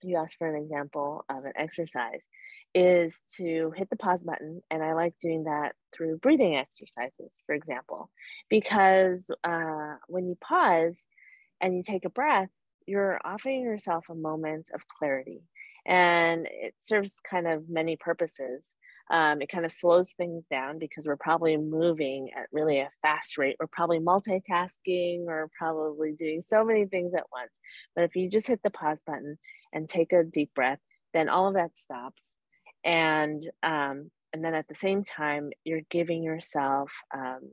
you 0.03 0.17
asked 0.19 0.37
for 0.39 0.49
an 0.49 0.61
example 0.61 1.25
of 1.29 1.45
an 1.45 1.53
exercise, 1.57 2.23
is 2.75 3.23
to 3.37 3.73
hit 3.75 3.89
the 3.89 3.97
pause 3.97 4.23
button. 4.23 4.61
And 4.71 4.83
I 4.83 4.93
like 4.93 5.15
doing 5.21 5.45
that 5.45 5.73
through 5.95 6.19
breathing 6.19 6.57
exercises, 6.57 7.41
for 7.47 7.55
example, 7.55 8.11
because 8.51 9.31
uh, 9.43 9.95
when 10.09 10.29
you 10.29 10.37
pause 10.41 11.05
and 11.61 11.75
you 11.75 11.83
take 11.83 12.05
a 12.05 12.11
breath, 12.11 12.51
you're 12.87 13.19
offering 13.25 13.63
yourself 13.63 14.05
a 14.11 14.15
moment 14.15 14.69
of 14.75 14.87
clarity. 14.89 15.41
And 15.87 16.47
it 16.51 16.75
serves 16.79 17.17
kind 17.29 17.47
of 17.47 17.69
many 17.71 17.97
purposes. 17.97 18.75
Um, 19.11 19.41
it 19.41 19.49
kind 19.49 19.65
of 19.65 19.73
slows 19.73 20.13
things 20.13 20.47
down 20.51 20.79
because 20.79 21.07
we're 21.07 21.17
probably 21.17 21.57
moving 21.57 22.31
at 22.37 22.49
really 22.53 22.81
a 22.81 22.91
fast 23.03 23.39
rate. 23.39 23.57
We're 23.61 23.69
probably 23.69 24.01
multitasking 24.01 25.27
or 25.27 25.49
probably 25.57 26.13
doing 26.13 26.43
so 26.43 26.65
many 26.65 26.87
things 26.87 27.15
at 27.15 27.31
once. 27.33 27.53
But 27.95 28.05
if 28.05 28.17
you 28.17 28.29
just 28.29 28.49
hit 28.49 28.61
the 28.65 28.71
pause 28.71 29.03
button 29.07 29.39
and 29.73 29.89
take 29.89 30.13
a 30.13 30.25
deep 30.25 30.53
breath, 30.55 30.81
then 31.15 31.29
all 31.29 31.49
of 31.49 31.55
that 31.55 31.79
stops. 31.79 32.35
And 32.85 33.41
um, 33.63 34.11
and 34.33 34.45
then 34.45 34.55
at 34.55 34.69
the 34.69 34.75
same 34.75 35.03
time, 35.03 35.51
you're 35.65 35.83
giving 35.89 36.23
yourself 36.23 36.93
um, 37.15 37.51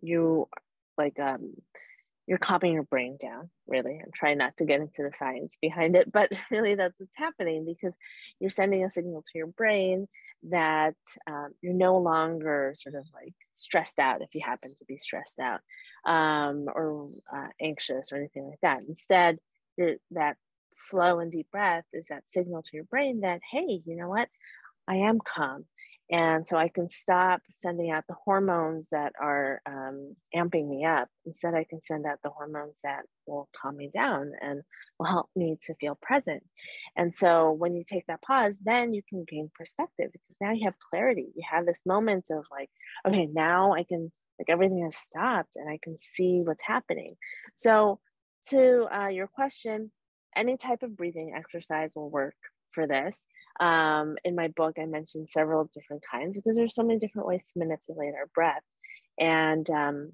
you 0.00 0.48
like 0.96 1.18
um, 1.20 1.54
you're 2.28 2.38
calming 2.38 2.74
your 2.74 2.82
brain 2.84 3.16
down 3.20 3.48
really 3.66 3.98
i'm 4.04 4.12
trying 4.12 4.36
not 4.36 4.54
to 4.56 4.66
get 4.66 4.80
into 4.80 5.02
the 5.02 5.12
science 5.16 5.56
behind 5.60 5.96
it. 5.96 6.12
But 6.12 6.30
really 6.50 6.74
that's 6.74 7.00
what's 7.00 7.12
happening 7.14 7.64
because 7.64 7.94
you're 8.38 8.50
sending 8.50 8.84
a 8.84 8.90
signal 8.90 9.22
to 9.22 9.38
your 9.38 9.46
brain 9.46 10.06
that 10.50 10.94
um, 11.26 11.48
you're 11.60 11.74
no 11.74 11.98
longer 11.98 12.72
sort 12.76 12.94
of 12.94 13.04
like 13.12 13.34
stressed 13.54 13.98
out 13.98 14.22
if 14.22 14.34
you 14.34 14.42
happen 14.44 14.74
to 14.78 14.84
be 14.84 14.98
stressed 14.98 15.40
out 15.40 15.60
um, 16.06 16.66
or 16.72 17.10
uh, 17.34 17.48
anxious 17.60 18.12
or 18.12 18.16
anything 18.16 18.48
like 18.48 18.60
that. 18.62 18.82
Instead 18.88 19.38
that 20.10 20.36
slow 20.72 21.18
and 21.18 21.32
deep 21.32 21.50
breath 21.50 21.84
is 21.92 22.06
that 22.08 22.28
signal 22.28 22.62
to 22.62 22.70
your 22.74 22.84
brain 22.84 23.20
that 23.20 23.40
hey 23.50 23.80
you 23.84 23.96
know 23.96 24.08
what? 24.08 24.28
I 24.86 24.96
am 24.96 25.18
calm 25.18 25.66
and 26.10 26.48
so 26.48 26.56
I 26.56 26.68
can 26.68 26.88
stop 26.88 27.42
sending 27.50 27.90
out 27.90 28.04
the 28.08 28.16
hormones 28.24 28.88
that 28.92 29.12
are 29.20 29.60
um, 29.66 30.16
amping 30.34 30.66
me 30.66 30.84
up. 30.86 31.08
Instead, 31.26 31.54
I 31.54 31.64
can 31.64 31.80
send 31.84 32.06
out 32.06 32.18
the 32.22 32.30
hormones 32.30 32.78
that 32.82 33.02
will 33.26 33.48
calm 33.54 33.76
me 33.76 33.90
down 33.92 34.32
and 34.40 34.62
will 34.98 35.06
help 35.06 35.28
me 35.36 35.58
to 35.64 35.74
feel 35.74 35.98
present. 36.00 36.42
And 36.96 37.14
so 37.14 37.52
when 37.52 37.76
you 37.76 37.84
take 37.84 38.06
that 38.06 38.22
pause, 38.22 38.58
then 38.62 38.94
you 38.94 39.02
can 39.06 39.24
gain 39.28 39.50
perspective 39.54 40.10
because 40.12 40.36
now 40.40 40.52
you 40.52 40.64
have 40.64 40.78
clarity. 40.90 41.26
You 41.36 41.42
have 41.50 41.66
this 41.66 41.82
moment 41.84 42.28
of 42.30 42.46
like, 42.50 42.70
okay, 43.06 43.26
now 43.26 43.74
I 43.74 43.84
can, 43.84 44.10
like 44.38 44.48
everything 44.48 44.84
has 44.84 44.96
stopped 44.96 45.56
and 45.56 45.68
I 45.68 45.78
can 45.82 45.98
see 45.98 46.40
what's 46.42 46.64
happening. 46.64 47.16
So, 47.54 48.00
to 48.50 48.86
uh, 48.94 49.08
your 49.08 49.26
question, 49.26 49.90
any 50.34 50.56
type 50.56 50.84
of 50.84 50.96
breathing 50.96 51.34
exercise 51.36 51.92
will 51.96 52.08
work 52.08 52.36
for 52.72 52.86
this. 52.86 53.26
Um, 53.60 54.16
in 54.24 54.36
my 54.36 54.48
book, 54.48 54.76
I 54.78 54.86
mentioned 54.86 55.30
several 55.30 55.68
different 55.72 56.02
kinds 56.08 56.36
because 56.36 56.54
there's 56.54 56.74
so 56.74 56.82
many 56.82 56.98
different 56.98 57.28
ways 57.28 57.44
to 57.52 57.58
manipulate 57.58 58.14
our 58.14 58.26
breath. 58.34 58.62
And 59.18 59.68
um, 59.70 60.12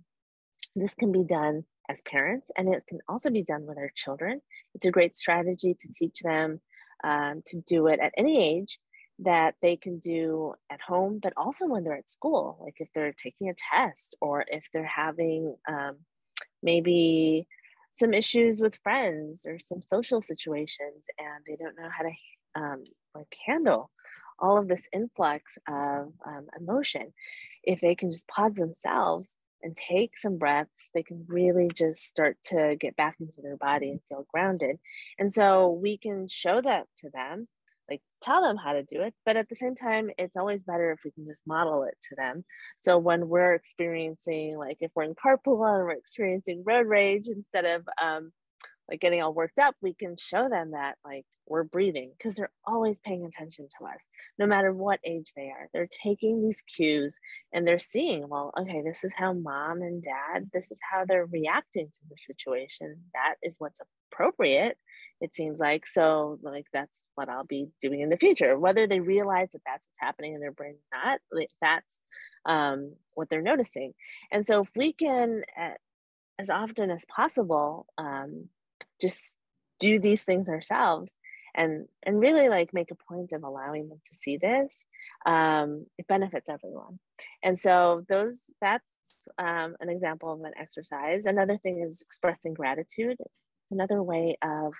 this 0.74 0.94
can 0.94 1.12
be 1.12 1.24
done 1.24 1.64
as 1.88 2.00
parents, 2.00 2.50
and 2.56 2.74
it 2.74 2.84
can 2.86 3.00
also 3.08 3.30
be 3.30 3.42
done 3.42 3.66
with 3.66 3.76
our 3.76 3.90
children. 3.94 4.40
It's 4.74 4.86
a 4.86 4.90
great 4.90 5.18
strategy 5.18 5.76
to 5.78 5.88
teach 5.92 6.20
them 6.20 6.60
um, 7.02 7.42
to 7.46 7.60
do 7.60 7.88
it 7.88 8.00
at 8.00 8.14
any 8.16 8.42
age 8.42 8.78
that 9.20 9.54
they 9.62 9.76
can 9.76 9.98
do 9.98 10.54
at 10.70 10.80
home, 10.80 11.20
but 11.22 11.32
also 11.36 11.66
when 11.66 11.84
they're 11.84 11.96
at 11.96 12.10
school, 12.10 12.58
like 12.64 12.76
if 12.78 12.88
they're 12.94 13.12
taking 13.12 13.48
a 13.48 13.54
test 13.74 14.16
or 14.20 14.44
if 14.48 14.64
they're 14.72 14.84
having 14.84 15.54
um, 15.68 15.96
maybe 16.62 17.46
some 17.92 18.12
issues 18.12 18.58
with 18.58 18.80
friends 18.82 19.42
or 19.46 19.58
some 19.58 19.80
social 19.80 20.20
situations 20.20 21.04
and 21.18 21.44
they 21.46 21.54
don't 21.54 21.78
know 21.78 21.88
how 21.96 22.02
to 22.02 22.10
um, 22.56 22.84
like 23.14 23.34
handle 23.46 23.90
all 24.38 24.58
of 24.58 24.68
this 24.68 24.88
influx 24.92 25.56
of 25.68 26.12
um, 26.26 26.46
emotion. 26.58 27.12
If 27.62 27.80
they 27.80 27.94
can 27.94 28.10
just 28.10 28.28
pause 28.28 28.54
themselves 28.54 29.34
and 29.62 29.74
take 29.74 30.18
some 30.18 30.36
breaths 30.36 30.90
they 30.92 31.02
can 31.02 31.24
really 31.26 31.70
just 31.74 32.02
start 32.02 32.36
to 32.44 32.76
get 32.78 32.96
back 32.96 33.16
into 33.18 33.40
their 33.40 33.56
body 33.56 33.90
and 33.90 34.00
feel 34.08 34.26
grounded. 34.32 34.76
And 35.18 35.32
so 35.32 35.70
we 35.70 35.96
can 35.96 36.28
show 36.28 36.60
that 36.60 36.86
to 36.98 37.10
them 37.10 37.46
like 37.88 38.00
tell 38.22 38.40
them 38.40 38.56
how 38.56 38.72
to 38.72 38.82
do 38.82 39.02
it 39.02 39.14
but 39.26 39.36
at 39.36 39.46
the 39.50 39.54
same 39.54 39.74
time 39.74 40.08
it's 40.16 40.38
always 40.38 40.64
better 40.64 40.90
if 40.92 41.00
we 41.04 41.10
can 41.10 41.26
just 41.26 41.46
model 41.46 41.84
it 41.84 41.96
to 42.08 42.14
them. 42.16 42.44
So 42.80 42.98
when 42.98 43.28
we're 43.28 43.54
experiencing 43.54 44.58
like 44.58 44.78
if 44.80 44.90
we're 44.94 45.04
in 45.04 45.14
carpool 45.14 45.66
and 45.66 45.84
we're 45.84 45.90
experiencing 45.92 46.62
road 46.66 46.86
rage 46.86 47.28
instead 47.28 47.64
of 47.64 47.86
um, 48.02 48.32
like 48.88 49.00
getting 49.00 49.22
all 49.22 49.34
worked 49.34 49.58
up 49.58 49.74
we 49.80 49.94
can 49.94 50.16
show 50.16 50.48
them 50.48 50.72
that 50.72 50.96
like 51.04 51.24
we're 51.46 51.64
breathing 51.64 52.12
because 52.16 52.34
they're 52.34 52.52
always 52.66 52.98
paying 53.00 53.24
attention 53.24 53.68
to 53.78 53.84
us 53.84 54.00
no 54.38 54.46
matter 54.46 54.72
what 54.72 55.00
age 55.04 55.32
they 55.36 55.48
are. 55.48 55.68
They're 55.72 55.88
taking 56.02 56.42
these 56.42 56.62
cues 56.62 57.18
and 57.52 57.66
they're 57.66 57.78
seeing 57.78 58.28
well 58.28 58.52
okay 58.58 58.82
this 58.82 59.04
is 59.04 59.12
how 59.16 59.32
mom 59.32 59.82
and 59.82 60.02
dad 60.02 60.50
this 60.52 60.66
is 60.70 60.78
how 60.90 61.04
they're 61.04 61.26
reacting 61.26 61.86
to 61.86 62.00
the 62.08 62.16
situation. 62.16 62.96
That 63.14 63.34
is 63.42 63.56
what's 63.58 63.80
appropriate 64.12 64.78
it 65.20 65.34
seems 65.34 65.58
like. 65.58 65.86
So 65.86 66.38
like 66.42 66.66
that's 66.72 67.04
what 67.14 67.28
i'll 67.28 67.44
be 67.44 67.68
doing 67.80 68.00
in 68.00 68.10
the 68.10 68.16
future. 68.16 68.58
Whether 68.58 68.86
they 68.86 69.00
realize 69.00 69.48
that 69.52 69.62
that's 69.66 69.86
what's 69.86 70.06
happening 70.06 70.34
in 70.34 70.40
their 70.40 70.52
brain 70.52 70.76
or 70.92 70.98
not 71.04 71.20
that's 71.60 72.00
um, 72.46 72.94
what 73.14 73.28
they're 73.30 73.42
noticing. 73.42 73.94
And 74.30 74.46
so 74.46 74.62
if 74.62 74.68
we 74.76 74.92
can 74.92 75.42
uh, 75.60 75.74
as 76.38 76.50
often 76.50 76.90
as 76.90 77.04
possible 77.04 77.86
um, 77.96 78.48
just 79.04 79.38
do 79.80 79.98
these 79.98 80.22
things 80.22 80.48
ourselves 80.48 81.12
and 81.54 81.86
and 82.02 82.20
really 82.20 82.48
like 82.48 82.72
make 82.72 82.90
a 82.90 83.12
point 83.12 83.32
of 83.32 83.44
allowing 83.44 83.88
them 83.88 84.00
to 84.08 84.14
see 84.14 84.36
this 84.36 84.84
um, 85.26 85.86
it 85.98 86.06
benefits 86.06 86.48
everyone. 86.48 86.98
And 87.42 87.58
so 87.58 88.04
those 88.08 88.42
that's 88.60 88.84
um, 89.38 89.76
an 89.80 89.88
example 89.88 90.32
of 90.32 90.40
an 90.40 90.52
exercise. 90.58 91.24
Another 91.24 91.58
thing 91.58 91.82
is 91.82 92.02
expressing 92.02 92.54
gratitude. 92.54 93.16
It's 93.18 93.38
another 93.70 94.02
way 94.02 94.36
of 94.42 94.72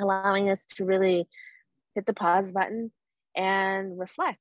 allowing 0.00 0.50
us 0.50 0.64
to 0.76 0.84
really 0.84 1.26
hit 1.94 2.06
the 2.06 2.12
pause 2.12 2.52
button 2.52 2.92
and 3.36 3.98
reflect 3.98 4.38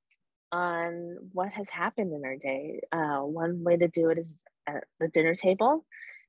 on 0.51 1.17
what 1.31 1.49
has 1.49 1.69
happened 1.69 2.13
in 2.13 2.25
our 2.25 2.35
day. 2.35 2.81
Uh, 2.91 3.19
one 3.19 3.63
way 3.63 3.77
to 3.77 3.87
do 3.87 4.09
it 4.09 4.17
is 4.17 4.43
at 4.67 4.83
the 4.99 5.07
dinner 5.07 5.35
table 5.35 5.85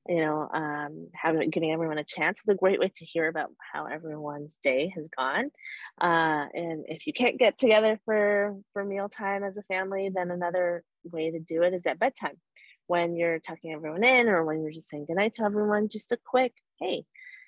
you 0.07 0.17
know, 0.17 0.47
um, 0.53 1.07
having 1.13 1.49
giving 1.49 1.71
everyone 1.71 1.97
a 1.97 2.03
chance 2.03 2.39
is 2.39 2.49
a 2.49 2.55
great 2.55 2.79
way 2.79 2.91
to 2.95 3.05
hear 3.05 3.27
about 3.27 3.49
how 3.73 3.85
everyone's 3.85 4.59
day 4.61 4.91
has 4.95 5.07
gone. 5.15 5.49
Uh, 5.99 6.45
and 6.53 6.85
if 6.87 7.07
you 7.07 7.13
can't 7.13 7.39
get 7.39 7.57
together 7.57 7.99
for 8.05 8.55
for 8.73 8.85
mealtime 8.85 9.43
as 9.43 9.57
a 9.57 9.63
family, 9.63 10.09
then 10.13 10.31
another 10.31 10.83
way 11.03 11.31
to 11.31 11.39
do 11.39 11.63
it 11.63 11.73
is 11.73 11.85
at 11.85 11.99
bedtime, 11.99 12.37
when 12.87 13.15
you're 13.15 13.39
tucking 13.39 13.73
everyone 13.73 14.03
in, 14.03 14.27
or 14.27 14.43
when 14.45 14.61
you're 14.61 14.71
just 14.71 14.89
saying 14.89 15.05
goodnight 15.07 15.33
to 15.33 15.43
everyone. 15.43 15.89
Just 15.89 16.11
a 16.11 16.17
quick 16.23 16.53
hey. 16.79 17.05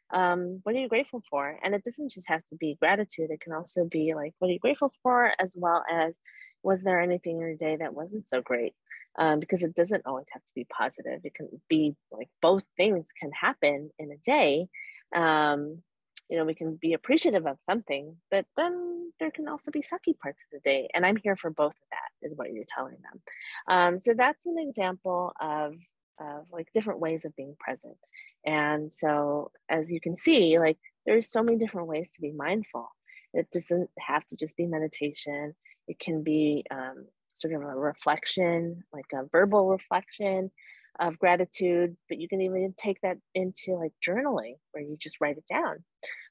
Um, 0.10 0.62
what 0.64 0.74
are 0.74 0.80
you 0.80 0.88
grateful 0.88 1.22
for? 1.30 1.60
And 1.62 1.76
it 1.76 1.84
doesn't 1.84 2.12
just 2.12 2.30
have 2.30 2.46
to 2.48 2.56
be 2.56 2.78
gratitude. 2.82 3.30
It 3.30 3.42
can 3.42 3.52
also 3.52 3.84
be 3.84 4.14
like, 4.16 4.34
what 4.40 4.48
are 4.48 4.54
you 4.54 4.60
grateful 4.60 4.94
for, 5.04 5.34
as 5.38 5.54
well 5.58 5.84
as 5.92 6.16
was 6.64 6.82
there 6.82 7.02
anything 7.02 7.34
in 7.34 7.42
your 7.42 7.56
day 7.56 7.76
that 7.76 7.94
wasn't 7.94 8.28
so 8.28 8.42
great? 8.42 8.74
Um, 9.18 9.40
because 9.40 9.64
it 9.64 9.76
doesn't 9.76 10.06
always 10.06 10.28
have 10.32 10.44
to 10.44 10.52
be 10.56 10.66
positive. 10.66 11.22
It 11.24 11.34
can 11.34 11.50
be 11.70 11.96
like 12.12 12.30
both 12.42 12.64
things 12.76 13.08
can 13.20 13.32
happen 13.32 13.92
in 13.98 14.12
a 14.12 14.18
day. 14.18 14.68
Um, 15.16 15.82
you 16.30 16.38
know, 16.38 16.46
we 16.46 16.54
can 16.54 16.76
be 16.76 16.94
appreciative 16.94 17.48
of 17.48 17.58
something, 17.64 18.18
but 18.30 18.46
then 18.58 19.12
there 19.20 19.32
can 19.32 19.48
also 19.48 19.72
be 19.72 19.80
sucky 19.80 20.18
parts 20.18 20.44
of 20.44 20.52
the 20.52 20.70
day. 20.70 20.90
And 20.94 21.06
I'm 21.06 21.16
here 21.16 21.36
for 21.36 21.50
both 21.50 21.72
of 21.72 21.88
that, 21.92 22.28
is 22.28 22.36
what 22.36 22.52
you're 22.52 22.66
telling 22.68 22.98
them. 23.02 23.22
Um, 23.68 24.00
so 24.00 24.14
that's 24.14 24.46
an 24.46 24.58
example 24.60 25.32
of, 25.40 25.74
of 26.20 26.46
like 26.52 26.68
different 26.74 27.00
ways 27.00 27.24
of 27.24 27.36
being 27.36 27.56
present. 27.60 27.98
And 28.46 28.92
so, 28.94 29.52
as 29.70 29.92
you 29.92 30.02
can 30.02 30.18
see, 30.18 30.60
like 30.60 30.78
there's 31.06 31.32
so 31.32 31.42
many 31.42 31.58
different 31.58 31.88
ways 31.88 32.10
to 32.16 32.22
be 32.22 32.32
mindful. 32.32 32.90
It 33.34 33.50
doesn't 33.52 33.90
have 34.00 34.26
to 34.28 34.38
just 34.38 34.58
be 34.58 34.66
meditation. 34.66 35.56
It 35.88 36.00
can 36.00 36.24
be 36.24 36.66
um, 36.72 37.06
sort 37.42 37.54
of 37.54 37.62
a 37.62 37.66
reflection, 37.66 38.84
like 38.94 39.06
a 39.14 39.26
verbal 39.32 39.70
reflection 39.70 40.52
of 41.00 41.20
gratitude, 41.20 41.96
but 42.10 42.18
you 42.18 42.28
can 42.28 42.42
even 42.42 42.74
take 42.78 43.00
that 43.02 43.18
into 43.36 43.76
like 43.76 43.94
journaling 44.06 44.56
where 44.72 44.84
you 44.84 44.98
just 45.00 45.22
write 45.22 45.38
it 45.38 45.46
down. 45.48 45.84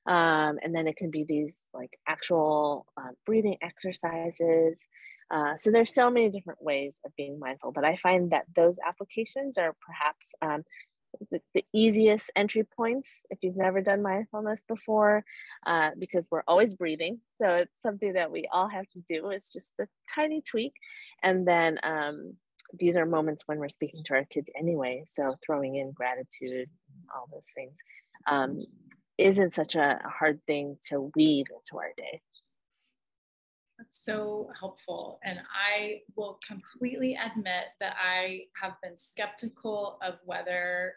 Um, 0.07 0.59
and 0.63 0.75
then 0.75 0.87
it 0.87 0.97
can 0.97 1.11
be 1.11 1.25
these 1.25 1.55
like 1.73 1.99
actual 2.09 2.87
uh, 2.97 3.11
breathing 3.25 3.57
exercises. 3.63 4.85
Uh, 5.31 5.57
so 5.57 5.71
there's 5.71 5.93
so 5.95 6.11
many 6.11 6.31
different 6.31 6.63
ways 6.63 6.95
of 7.05 7.15
being 7.17 7.39
mindful, 7.39 7.73
but 7.73 7.85
I 7.85 7.97
find 7.97 8.31
that 8.31 8.45
those 8.55 8.77
applications 8.87 9.59
are 9.59 9.75
perhaps 9.85 10.35
um, 10.43 10.63
the, 11.31 11.41
the, 11.55 11.65
easiest 11.73 12.31
entry 12.37 12.65
points 12.65 13.23
if 13.31 13.39
you've 13.43 13.57
never 13.57 13.81
done 13.81 14.03
mindfulness 14.03 14.63
before, 14.67 15.25
uh, 15.67 15.91
because 15.99 16.29
we're 16.31 16.43
always 16.49 16.75
breathing. 16.75 17.21
So 17.37 17.49
it's 17.57 17.81
something 17.81 18.15
that 18.15 18.31
we 18.31 18.49
all 18.53 18.69
have 18.69 18.89
to 18.91 18.99
do. 19.09 19.31
It's 19.31 19.53
just 19.53 19.73
a 19.81 19.87
tiny 20.15 20.41
tweak. 20.41 20.75
And 21.23 21.47
then 21.47 21.79
um, 21.83 22.35
these 22.79 22.97
are 22.97 23.07
moments 23.07 23.45
when 23.47 23.59
we're 23.59 23.69
speaking 23.69 24.03
to 24.05 24.15
our 24.15 24.25
kids 24.25 24.51
anyway. 24.59 25.05
So 25.07 25.37
throwing 25.45 25.77
in 25.77 25.93
gratitude, 25.93 26.69
all 27.15 27.29
those 27.33 27.49
things, 27.55 27.77
um, 28.27 28.65
isn't 29.19 29.55
such 29.55 29.77
a 29.77 29.99
hard 30.05 30.41
thing 30.47 30.77
to 30.89 31.11
weave 31.15 31.47
into 31.51 31.79
our 31.79 31.93
day. 31.97 32.21
That's 33.79 34.05
so 34.05 34.51
helpful. 34.59 35.21
And 35.23 35.39
I 35.39 36.01
will 36.17 36.39
completely 36.47 37.17
admit 37.23 37.65
that 37.81 37.95
I 38.03 38.45
have 38.61 38.75
been 38.83 38.97
skeptical 38.97 39.99
of 40.03 40.15
whether 40.25 40.95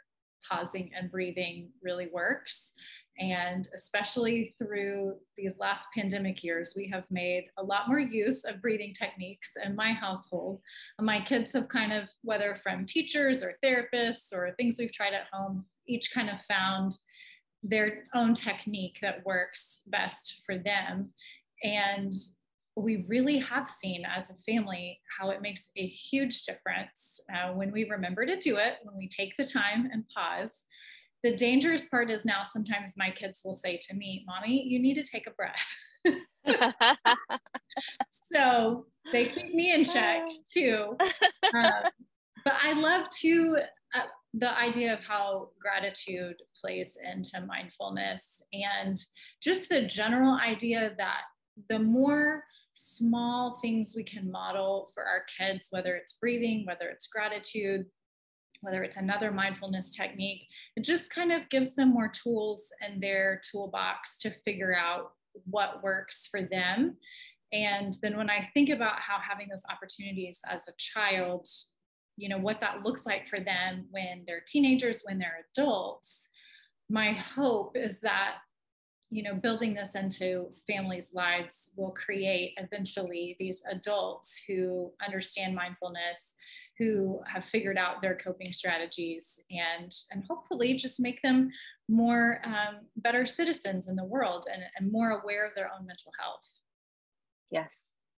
pausing 0.47 0.91
and 0.95 1.11
breathing 1.11 1.69
really 1.81 2.07
works. 2.13 2.73
And 3.19 3.67
especially 3.75 4.55
through 4.57 5.15
these 5.35 5.59
last 5.59 5.85
pandemic 5.93 6.41
years, 6.41 6.73
we 6.75 6.87
have 6.87 7.03
made 7.11 7.45
a 7.57 7.63
lot 7.63 7.89
more 7.89 7.99
use 7.99 8.45
of 8.45 8.61
breathing 8.61 8.93
techniques 8.93 9.51
in 9.63 9.75
my 9.75 9.91
household. 9.91 10.61
My 11.01 11.19
kids 11.19 11.51
have 11.53 11.67
kind 11.67 11.91
of, 11.91 12.05
whether 12.23 12.57
from 12.63 12.85
teachers 12.85 13.43
or 13.43 13.55
therapists 13.63 14.31
or 14.31 14.51
things 14.51 14.77
we've 14.79 14.93
tried 14.93 15.13
at 15.13 15.27
home, 15.33 15.65
each 15.85 16.13
kind 16.13 16.29
of 16.29 16.41
found 16.45 16.97
their 17.61 18.05
own 18.13 18.33
technique 18.33 18.99
that 19.01 19.25
works 19.25 19.81
best 19.87 20.41
for 20.45 20.57
them. 20.57 21.09
And 21.63 22.13
we 22.79 23.05
really 23.07 23.37
have 23.39 23.69
seen 23.69 24.03
as 24.05 24.29
a 24.29 24.51
family 24.51 24.99
how 25.19 25.29
it 25.29 25.41
makes 25.41 25.69
a 25.75 25.85
huge 25.85 26.43
difference 26.43 27.19
uh, 27.33 27.51
when 27.53 27.71
we 27.71 27.89
remember 27.89 28.25
to 28.25 28.37
do 28.37 28.57
it, 28.57 28.75
when 28.83 28.95
we 28.95 29.07
take 29.07 29.35
the 29.37 29.45
time 29.45 29.89
and 29.91 30.03
pause. 30.15 30.53
The 31.23 31.35
dangerous 31.35 31.87
part 31.89 32.09
is 32.09 32.23
now 32.23 32.43
sometimes 32.43 32.95
my 32.97 33.11
kids 33.11 33.41
will 33.43 33.53
say 33.53 33.77
to 33.89 33.95
me, 33.95 34.23
Mommy, 34.25 34.63
you 34.65 34.79
need 34.79 34.95
to 34.95 35.03
take 35.03 35.27
a 35.27 35.31
breath. 35.31 35.65
so 38.11 38.85
they 39.11 39.25
keep 39.25 39.53
me 39.53 39.73
in 39.73 39.83
check 39.83 40.21
too. 40.53 40.95
Uh, 41.53 41.89
but 42.45 42.53
I 42.63 42.73
love 42.73 43.09
to 43.21 43.57
uh, 43.93 44.03
the 44.33 44.57
idea 44.57 44.93
of 44.93 44.99
how 44.99 45.49
gratitude 45.59 46.35
plays 46.61 46.97
into 47.03 47.45
mindfulness 47.45 48.41
and 48.53 48.97
just 49.41 49.67
the 49.67 49.85
general 49.85 50.35
idea 50.35 50.93
that 50.97 51.21
the 51.69 51.79
more 51.79 52.43
small 52.79 53.59
things 53.61 53.93
we 53.95 54.03
can 54.03 54.31
model 54.31 54.89
for 54.93 55.03
our 55.03 55.23
kids, 55.37 55.67
whether 55.71 55.95
it's 55.95 56.13
breathing, 56.13 56.65
whether 56.65 56.87
it's 56.89 57.07
gratitude, 57.07 57.85
whether 58.61 58.83
it's 58.83 58.97
another 58.97 59.31
mindfulness 59.31 59.95
technique, 59.95 60.47
it 60.75 60.83
just 60.83 61.13
kind 61.13 61.31
of 61.31 61.47
gives 61.49 61.75
them 61.75 61.89
more 61.93 62.09
tools 62.09 62.71
in 62.87 62.99
their 62.99 63.41
toolbox 63.49 64.17
to 64.19 64.31
figure 64.45 64.75
out 64.75 65.11
what 65.45 65.83
works 65.83 66.27
for 66.27 66.41
them. 66.41 66.97
And 67.51 67.95
then 68.01 68.17
when 68.17 68.29
I 68.29 68.49
think 68.53 68.69
about 68.69 68.99
how 68.99 69.17
having 69.19 69.47
those 69.49 69.63
opportunities 69.71 70.39
as 70.49 70.67
a 70.67 70.73
child, 70.77 71.47
you 72.17 72.29
know, 72.29 72.37
what 72.37 72.61
that 72.61 72.83
looks 72.83 73.05
like 73.05 73.27
for 73.27 73.39
them 73.39 73.85
when 73.91 74.23
they're 74.27 74.43
teenagers, 74.47 75.01
when 75.03 75.19
they're 75.19 75.45
adults, 75.55 76.29
my 76.89 77.13
hope 77.13 77.77
is 77.77 77.99
that 78.01 78.35
you 79.09 79.23
know 79.23 79.33
building 79.33 79.73
this 79.73 79.95
into 79.95 80.49
families 80.67 81.11
lives 81.13 81.71
will 81.75 81.91
create 81.91 82.53
eventually 82.57 83.35
these 83.39 83.63
adults 83.69 84.41
who 84.47 84.91
understand 85.05 85.55
mindfulness 85.55 86.35
who 86.77 87.19
have 87.25 87.43
figured 87.43 87.77
out 87.77 88.01
their 88.01 88.15
coping 88.15 88.51
strategies 88.51 89.39
and 89.51 89.91
and 90.11 90.23
hopefully 90.29 90.75
just 90.75 90.99
make 90.99 91.21
them 91.21 91.49
more 91.87 92.39
um, 92.45 92.85
better 92.97 93.25
citizens 93.25 93.87
in 93.87 93.95
the 93.95 94.05
world 94.05 94.45
and, 94.51 94.61
and 94.77 94.91
more 94.91 95.09
aware 95.09 95.45
of 95.45 95.55
their 95.55 95.65
own 95.65 95.87
mental 95.87 96.11
health. 96.19 96.39
Yes 97.51 97.71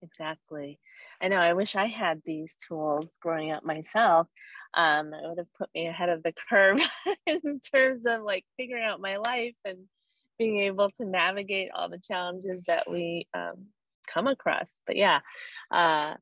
exactly. 0.03 0.79
I 1.21 1.27
know 1.27 1.37
i 1.37 1.53
wish 1.53 1.75
i 1.75 1.85
had 1.85 2.21
these 2.25 2.57
tools 2.67 3.11
growing 3.21 3.51
up 3.51 3.63
myself. 3.63 4.27
Um, 4.73 5.13
it 5.13 5.27
would 5.27 5.37
have 5.37 5.53
put 5.57 5.69
me 5.75 5.87
ahead 5.87 6.09
of 6.09 6.23
the 6.23 6.33
curve 6.49 6.79
in 7.27 7.59
terms 7.73 8.05
of 8.05 8.21
like 8.21 8.45
figuring 8.57 8.83
out 8.83 8.99
my 8.99 9.17
life 9.17 9.55
and 9.63 9.77
being 10.41 10.57
able 10.57 10.89
to 10.89 11.05
navigate 11.05 11.69
all 11.71 11.87
the 11.87 11.99
challenges 11.99 12.63
that 12.63 12.89
we 12.89 13.27
um, 13.35 13.67
come 14.11 14.25
across. 14.25 14.65
But 14.87 14.95
yeah, 14.95 15.19
uh, 15.69 16.15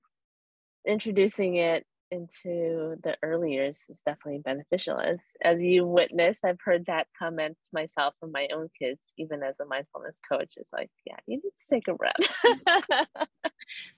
introducing 0.85 1.55
it 1.55 1.85
into 2.11 2.97
the 3.01 3.15
early 3.23 3.53
years 3.53 3.85
is 3.87 4.01
definitely 4.05 4.41
beneficial. 4.43 4.99
As 4.99 5.21
as 5.41 5.63
you 5.63 5.85
witnessed, 5.85 6.43
I've 6.43 6.59
heard 6.61 6.87
that 6.87 7.07
comment 7.17 7.55
myself 7.71 8.13
from 8.19 8.33
my 8.33 8.49
own 8.53 8.67
kids, 8.77 8.99
even 9.17 9.41
as 9.41 9.55
a 9.61 9.65
mindfulness 9.65 10.19
coach. 10.29 10.55
Is 10.57 10.67
like, 10.73 10.89
yeah, 11.05 11.15
you 11.25 11.37
need 11.37 11.51
to 11.57 11.69
take 11.69 11.87
a 11.87 11.93
breath. 11.93 13.17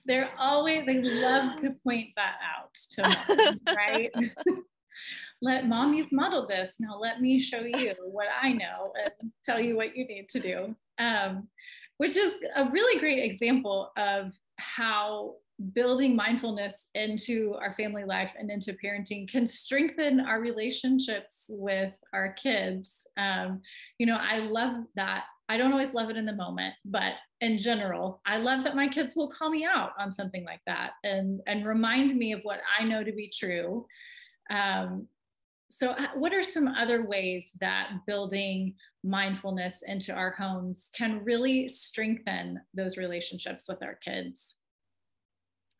They're 0.06 0.30
always 0.38 0.86
they 0.86 1.02
love 1.02 1.58
to 1.62 1.72
point 1.82 2.10
that 2.14 2.36
out 2.56 2.74
to 2.92 3.02
mom, 3.02 3.60
right? 3.76 4.10
let 5.42 5.68
mom, 5.68 5.92
you've 5.92 6.08
this. 6.48 6.74
Now 6.78 6.98
let 6.98 7.20
me 7.20 7.38
show 7.38 7.60
you 7.60 7.94
what 8.10 8.28
I 8.40 8.52
know 8.52 8.92
and 9.04 9.32
tell 9.44 9.60
you 9.60 9.76
what 9.76 9.96
you 9.96 10.06
need 10.06 10.28
to 10.30 10.40
do. 10.40 10.76
Um, 10.98 11.48
which 11.98 12.16
is 12.16 12.34
a 12.56 12.70
really 12.70 12.98
great 12.98 13.22
example 13.22 13.90
of 13.96 14.32
how 14.56 15.34
building 15.74 16.16
mindfulness 16.16 16.86
into 16.94 17.54
our 17.60 17.74
family 17.74 18.04
life 18.04 18.32
and 18.38 18.50
into 18.50 18.76
parenting 18.84 19.30
can 19.30 19.46
strengthen 19.46 20.20
our 20.20 20.40
relationships 20.40 21.46
with 21.48 21.92
our 22.12 22.32
kids. 22.32 23.06
Um, 23.16 23.60
you 23.98 24.06
know, 24.06 24.18
I 24.20 24.38
love 24.38 24.84
that. 24.96 25.24
I 25.48 25.56
don't 25.56 25.72
always 25.72 25.92
love 25.92 26.08
it 26.08 26.16
in 26.16 26.24
the 26.24 26.34
moment, 26.34 26.74
but 26.84 27.14
in 27.40 27.58
general, 27.58 28.20
I 28.24 28.38
love 28.38 28.64
that 28.64 28.76
my 28.76 28.88
kids 28.88 29.14
will 29.14 29.28
call 29.28 29.50
me 29.50 29.64
out 29.64 29.90
on 29.98 30.12
something 30.12 30.44
like 30.44 30.60
that 30.66 30.92
and 31.04 31.40
and 31.46 31.66
remind 31.66 32.14
me 32.14 32.32
of 32.32 32.40
what 32.42 32.60
I 32.78 32.84
know 32.84 33.04
to 33.04 33.12
be 33.12 33.30
true. 33.32 33.86
Um, 34.50 35.08
so 35.74 35.90
uh, 35.90 36.08
what 36.14 36.34
are 36.34 36.42
some 36.42 36.68
other 36.68 37.06
ways 37.06 37.50
that 37.60 37.88
building 38.06 38.74
mindfulness 39.02 39.82
into 39.86 40.12
our 40.12 40.32
homes 40.32 40.90
can 40.94 41.24
really 41.24 41.66
strengthen 41.66 42.60
those 42.74 42.98
relationships 42.98 43.66
with 43.68 43.82
our 43.82 43.94
kids? 43.94 44.54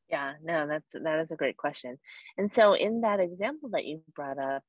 Yeah 0.08 0.32
no 0.42 0.66
that's 0.66 0.88
that 0.94 1.20
is 1.20 1.30
a 1.30 1.36
great 1.36 1.56
question. 1.56 1.98
And 2.38 2.50
so 2.50 2.72
in 2.72 3.02
that 3.02 3.20
example 3.20 3.68
that 3.72 3.84
you 3.84 4.02
brought 4.14 4.38
up 4.38 4.62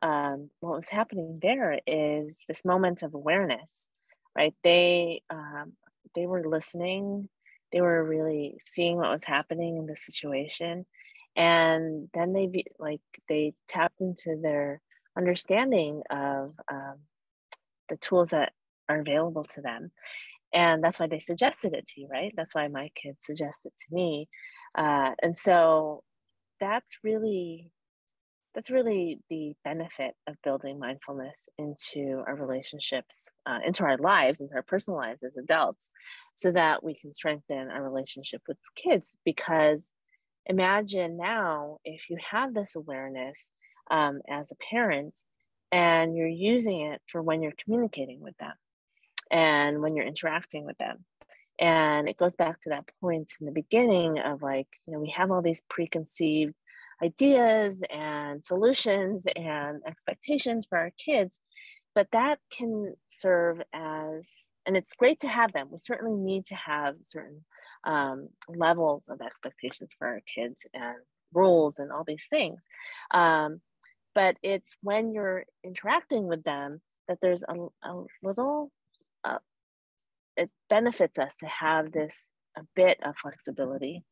um, 0.00 0.50
what 0.60 0.78
was 0.78 0.88
happening 0.88 1.38
there 1.40 1.78
is 1.86 2.38
this 2.48 2.64
moment 2.64 3.02
of 3.02 3.14
awareness 3.14 3.88
right? 4.36 4.54
They 4.64 5.22
um, 5.30 5.74
they 6.14 6.26
were 6.26 6.48
listening 6.48 7.28
they 7.72 7.80
were 7.80 8.04
really 8.04 8.58
seeing 8.66 8.96
what 8.96 9.10
was 9.10 9.24
happening 9.24 9.78
in 9.78 9.86
the 9.86 9.96
situation 9.96 10.86
and 11.36 12.08
then 12.14 12.32
they 12.32 12.46
be, 12.46 12.66
like 12.78 13.00
they 13.28 13.54
tapped 13.68 14.00
into 14.00 14.38
their 14.42 14.80
understanding 15.16 16.02
of 16.10 16.54
um, 16.70 16.96
the 17.88 17.96
tools 17.96 18.30
that 18.30 18.52
are 18.88 19.00
available 19.00 19.44
to 19.44 19.60
them. 19.60 19.90
And 20.54 20.84
that's 20.84 21.00
why 21.00 21.06
they 21.06 21.20
suggested 21.20 21.72
it 21.72 21.86
to 21.88 22.00
you 22.00 22.08
right? 22.10 22.32
That's 22.36 22.54
why 22.54 22.68
my 22.68 22.90
kids 22.94 23.18
suggested 23.22 23.72
to 23.76 23.94
me. 23.94 24.28
Uh, 24.76 25.12
and 25.22 25.36
so 25.36 26.02
that's 26.60 26.96
really 27.02 27.70
that's 28.54 28.70
really 28.70 29.18
the 29.30 29.54
benefit 29.64 30.14
of 30.26 30.36
building 30.44 30.78
mindfulness 30.78 31.48
into 31.58 32.22
our 32.26 32.36
relationships 32.36 33.28
uh, 33.46 33.58
into 33.66 33.82
our 33.82 33.96
lives 33.96 34.40
into 34.40 34.54
our 34.54 34.62
personal 34.62 34.98
lives 34.98 35.22
as 35.22 35.36
adults 35.38 35.90
so 36.34 36.52
that 36.52 36.84
we 36.84 36.94
can 36.94 37.14
strengthen 37.14 37.70
our 37.70 37.82
relationship 37.82 38.42
with 38.46 38.58
kids 38.76 39.16
because 39.24 39.92
imagine 40.46 41.16
now 41.16 41.78
if 41.84 42.10
you 42.10 42.16
have 42.30 42.54
this 42.54 42.74
awareness 42.74 43.50
um, 43.90 44.20
as 44.28 44.50
a 44.50 44.56
parent 44.70 45.18
and 45.70 46.16
you're 46.16 46.26
using 46.26 46.82
it 46.92 47.00
for 47.06 47.22
when 47.22 47.42
you're 47.42 47.52
communicating 47.62 48.20
with 48.20 48.36
them 48.38 48.52
and 49.30 49.80
when 49.80 49.96
you're 49.96 50.06
interacting 50.06 50.64
with 50.64 50.76
them. 50.78 51.04
And 51.58 52.08
it 52.08 52.16
goes 52.16 52.36
back 52.36 52.60
to 52.62 52.70
that 52.70 52.88
point 53.00 53.32
in 53.40 53.46
the 53.46 53.52
beginning 53.52 54.18
of 54.18 54.42
like 54.42 54.68
you 54.86 54.92
know 54.92 55.00
we 55.00 55.10
have 55.10 55.30
all 55.30 55.42
these 55.42 55.62
preconceived 55.68 56.54
ideas 57.02 57.82
and 57.90 58.44
solutions 58.44 59.26
and 59.36 59.82
expectations 59.86 60.66
for 60.68 60.78
our 60.78 60.92
kids 60.96 61.40
but 61.94 62.08
that 62.12 62.38
can 62.50 62.94
serve 63.08 63.60
as 63.72 64.28
and 64.66 64.76
it's 64.76 64.94
great 64.94 65.20
to 65.20 65.28
have 65.28 65.52
them. 65.52 65.68
We 65.70 65.78
certainly 65.78 66.16
need 66.16 66.46
to 66.46 66.54
have 66.54 66.96
certain 67.02 67.44
um, 67.84 68.28
levels 68.48 69.08
of 69.08 69.20
expectations 69.20 69.92
for 69.98 70.06
our 70.06 70.20
kids 70.34 70.66
and 70.74 70.96
rules 71.32 71.78
and 71.78 71.90
all 71.90 72.04
these 72.04 72.26
things. 72.28 72.62
Um, 73.10 73.60
but 74.14 74.36
it's 74.42 74.76
when 74.82 75.12
you're 75.12 75.44
interacting 75.64 76.26
with 76.26 76.44
them 76.44 76.80
that 77.08 77.18
there's 77.20 77.42
a, 77.42 77.54
a 77.82 78.04
little, 78.22 78.70
uh, 79.24 79.38
it 80.36 80.50
benefits 80.68 81.18
us 81.18 81.34
to 81.40 81.46
have 81.46 81.92
this 81.92 82.28
a 82.56 82.62
bit 82.76 82.98
of 83.02 83.16
flexibility 83.16 84.04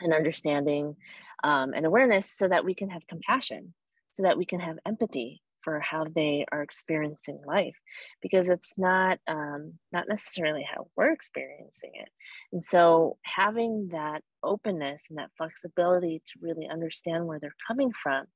and 0.00 0.12
understanding 0.12 0.96
um, 1.42 1.72
and 1.74 1.86
awareness 1.86 2.30
so 2.30 2.48
that 2.48 2.64
we 2.64 2.74
can 2.74 2.90
have 2.90 3.06
compassion, 3.06 3.74
so 4.10 4.22
that 4.22 4.36
we 4.36 4.44
can 4.44 4.60
have 4.60 4.78
empathy 4.86 5.42
for 5.62 5.80
how 5.80 6.06
they 6.14 6.44
are 6.52 6.62
experiencing 6.62 7.40
life 7.46 7.76
because 8.22 8.48
it's 8.48 8.72
not 8.76 9.18
um, 9.26 9.74
not 9.92 10.08
necessarily 10.08 10.66
how 10.70 10.88
we're 10.96 11.12
experiencing 11.12 11.90
it. 11.94 12.08
And 12.52 12.64
so 12.64 13.18
having 13.22 13.88
that 13.92 14.22
openness 14.42 15.02
and 15.10 15.18
that 15.18 15.30
flexibility 15.36 16.22
to 16.24 16.32
really 16.40 16.68
understand 16.68 17.26
where 17.26 17.38
they're 17.38 17.54
coming 17.66 17.92
from 17.92 18.26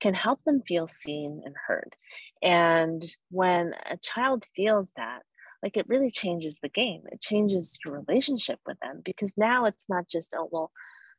can 0.00 0.14
help 0.14 0.42
them 0.44 0.62
feel 0.66 0.88
seen 0.88 1.42
and 1.44 1.54
heard. 1.66 1.94
And 2.42 3.04
when 3.30 3.74
a 3.90 3.96
child 3.98 4.44
feels 4.56 4.90
that 4.96 5.22
like 5.62 5.76
it 5.76 5.88
really 5.88 6.10
changes 6.10 6.58
the 6.62 6.70
game. 6.70 7.02
It 7.12 7.20
changes 7.20 7.78
your 7.84 8.02
relationship 8.02 8.58
with 8.66 8.78
them 8.80 9.02
because 9.04 9.34
now 9.36 9.66
it's 9.66 9.84
not 9.90 10.08
just 10.08 10.34
oh 10.34 10.48
well 10.50 10.70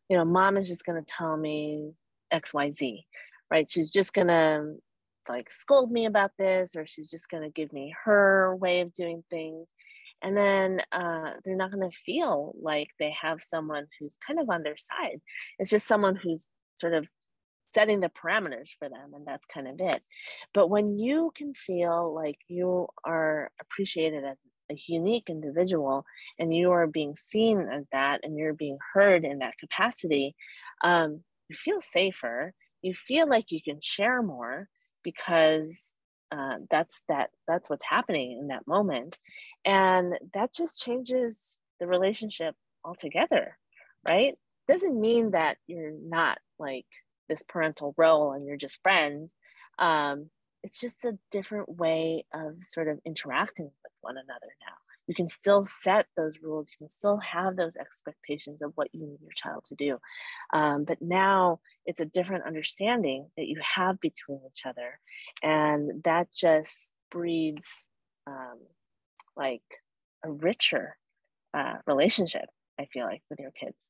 you 0.09 0.17
know 0.17 0.25
mom 0.25 0.57
is 0.57 0.67
just 0.67 0.83
going 0.83 0.99
to 0.99 1.13
tell 1.15 1.37
me 1.37 1.91
xyz 2.33 3.03
right? 3.51 3.69
She's 3.69 3.91
just 3.91 4.13
going 4.13 4.29
to 4.29 4.75
like 5.29 5.51
scold 5.51 5.91
me 5.91 6.05
about 6.05 6.31
this 6.37 6.75
or 6.75 6.85
she's 6.85 7.09
just 7.09 7.29
going 7.29 7.43
to 7.43 7.49
give 7.49 7.71
me 7.73 7.93
her 8.05 8.55
way 8.55 8.81
of 8.81 8.93
doing 8.93 9.23
things. 9.29 9.67
And 10.23 10.37
then 10.37 10.81
uh, 10.91 11.31
they're 11.43 11.55
not 11.55 11.71
going 11.71 11.89
to 11.89 11.97
feel 12.05 12.53
like 12.61 12.89
they 12.99 13.15
have 13.21 13.41
someone 13.41 13.87
who's 13.99 14.17
kind 14.25 14.39
of 14.39 14.49
on 14.49 14.63
their 14.63 14.77
side. 14.77 15.19
It's 15.57 15.69
just 15.69 15.87
someone 15.87 16.15
who's 16.15 16.47
sort 16.75 16.93
of 16.93 17.07
setting 17.73 18.01
the 18.01 18.09
parameters 18.09 18.69
for 18.77 18.89
them 18.89 19.13
and 19.15 19.25
that's 19.25 19.45
kind 19.45 19.67
of 19.67 19.75
it. 19.79 20.01
But 20.53 20.69
when 20.69 20.99
you 20.99 21.31
can 21.35 21.53
feel 21.53 22.13
like 22.13 22.37
you 22.47 22.87
are 23.03 23.49
appreciated 23.59 24.23
as 24.23 24.37
a 24.69 24.75
unique 24.87 25.29
individual 25.29 26.05
and 26.37 26.53
you 26.53 26.71
are 26.71 26.87
being 26.87 27.15
seen 27.17 27.67
as 27.71 27.87
that 27.91 28.21
and 28.23 28.37
you're 28.37 28.53
being 28.53 28.77
heard 28.93 29.25
in 29.25 29.39
that 29.39 29.57
capacity 29.57 30.35
um, 30.83 31.23
you 31.51 31.55
feel 31.55 31.81
safer. 31.81 32.53
You 32.81 32.93
feel 32.93 33.27
like 33.27 33.51
you 33.51 33.61
can 33.61 33.79
share 33.81 34.21
more 34.23 34.69
because 35.03 35.97
uh, 36.31 36.57
that's 36.69 37.01
that 37.09 37.29
that's 37.47 37.69
what's 37.69 37.85
happening 37.85 38.37
in 38.39 38.47
that 38.47 38.67
moment. 38.67 39.19
And 39.65 40.13
that 40.33 40.53
just 40.53 40.81
changes 40.81 41.59
the 41.79 41.87
relationship 41.87 42.55
altogether 42.85 43.57
right? 44.07 44.35
Doesn't 44.67 44.99
mean 44.99 45.31
that 45.31 45.57
you're 45.67 45.93
not 46.03 46.37
like 46.59 46.85
this 47.29 47.43
parental 47.43 47.93
role 47.97 48.33
and 48.33 48.45
you're 48.45 48.57
just 48.57 48.81
friends. 48.81 49.35
Um, 49.79 50.29
it's 50.63 50.79
just 50.79 51.05
a 51.05 51.17
different 51.31 51.69
way 51.69 52.25
of 52.33 52.55
sort 52.65 52.87
of 52.87 52.99
interacting 53.05 53.65
with 53.65 53.93
one 54.01 54.17
another 54.17 54.53
now 54.61 54.75
you 55.11 55.15
can 55.15 55.27
still 55.27 55.65
set 55.65 56.05
those 56.15 56.39
rules 56.41 56.71
you 56.71 56.77
can 56.77 56.87
still 56.87 57.17
have 57.17 57.57
those 57.57 57.75
expectations 57.75 58.61
of 58.61 58.71
what 58.75 58.87
you 58.93 59.01
need 59.01 59.19
your 59.21 59.31
child 59.35 59.61
to 59.65 59.75
do 59.75 59.97
um, 60.53 60.85
but 60.85 61.01
now 61.01 61.59
it's 61.85 61.99
a 61.99 62.05
different 62.05 62.45
understanding 62.45 63.27
that 63.35 63.47
you 63.47 63.59
have 63.75 63.99
between 63.99 64.39
each 64.47 64.65
other 64.65 64.99
and 65.43 66.01
that 66.05 66.27
just 66.33 66.93
breeds 67.11 67.89
um, 68.25 68.57
like 69.35 69.61
a 70.23 70.31
richer 70.31 70.95
uh, 71.53 71.73
relationship 71.85 72.45
i 72.79 72.85
feel 72.93 73.05
like 73.05 73.21
with 73.29 73.39
your 73.39 73.51
kids. 73.51 73.89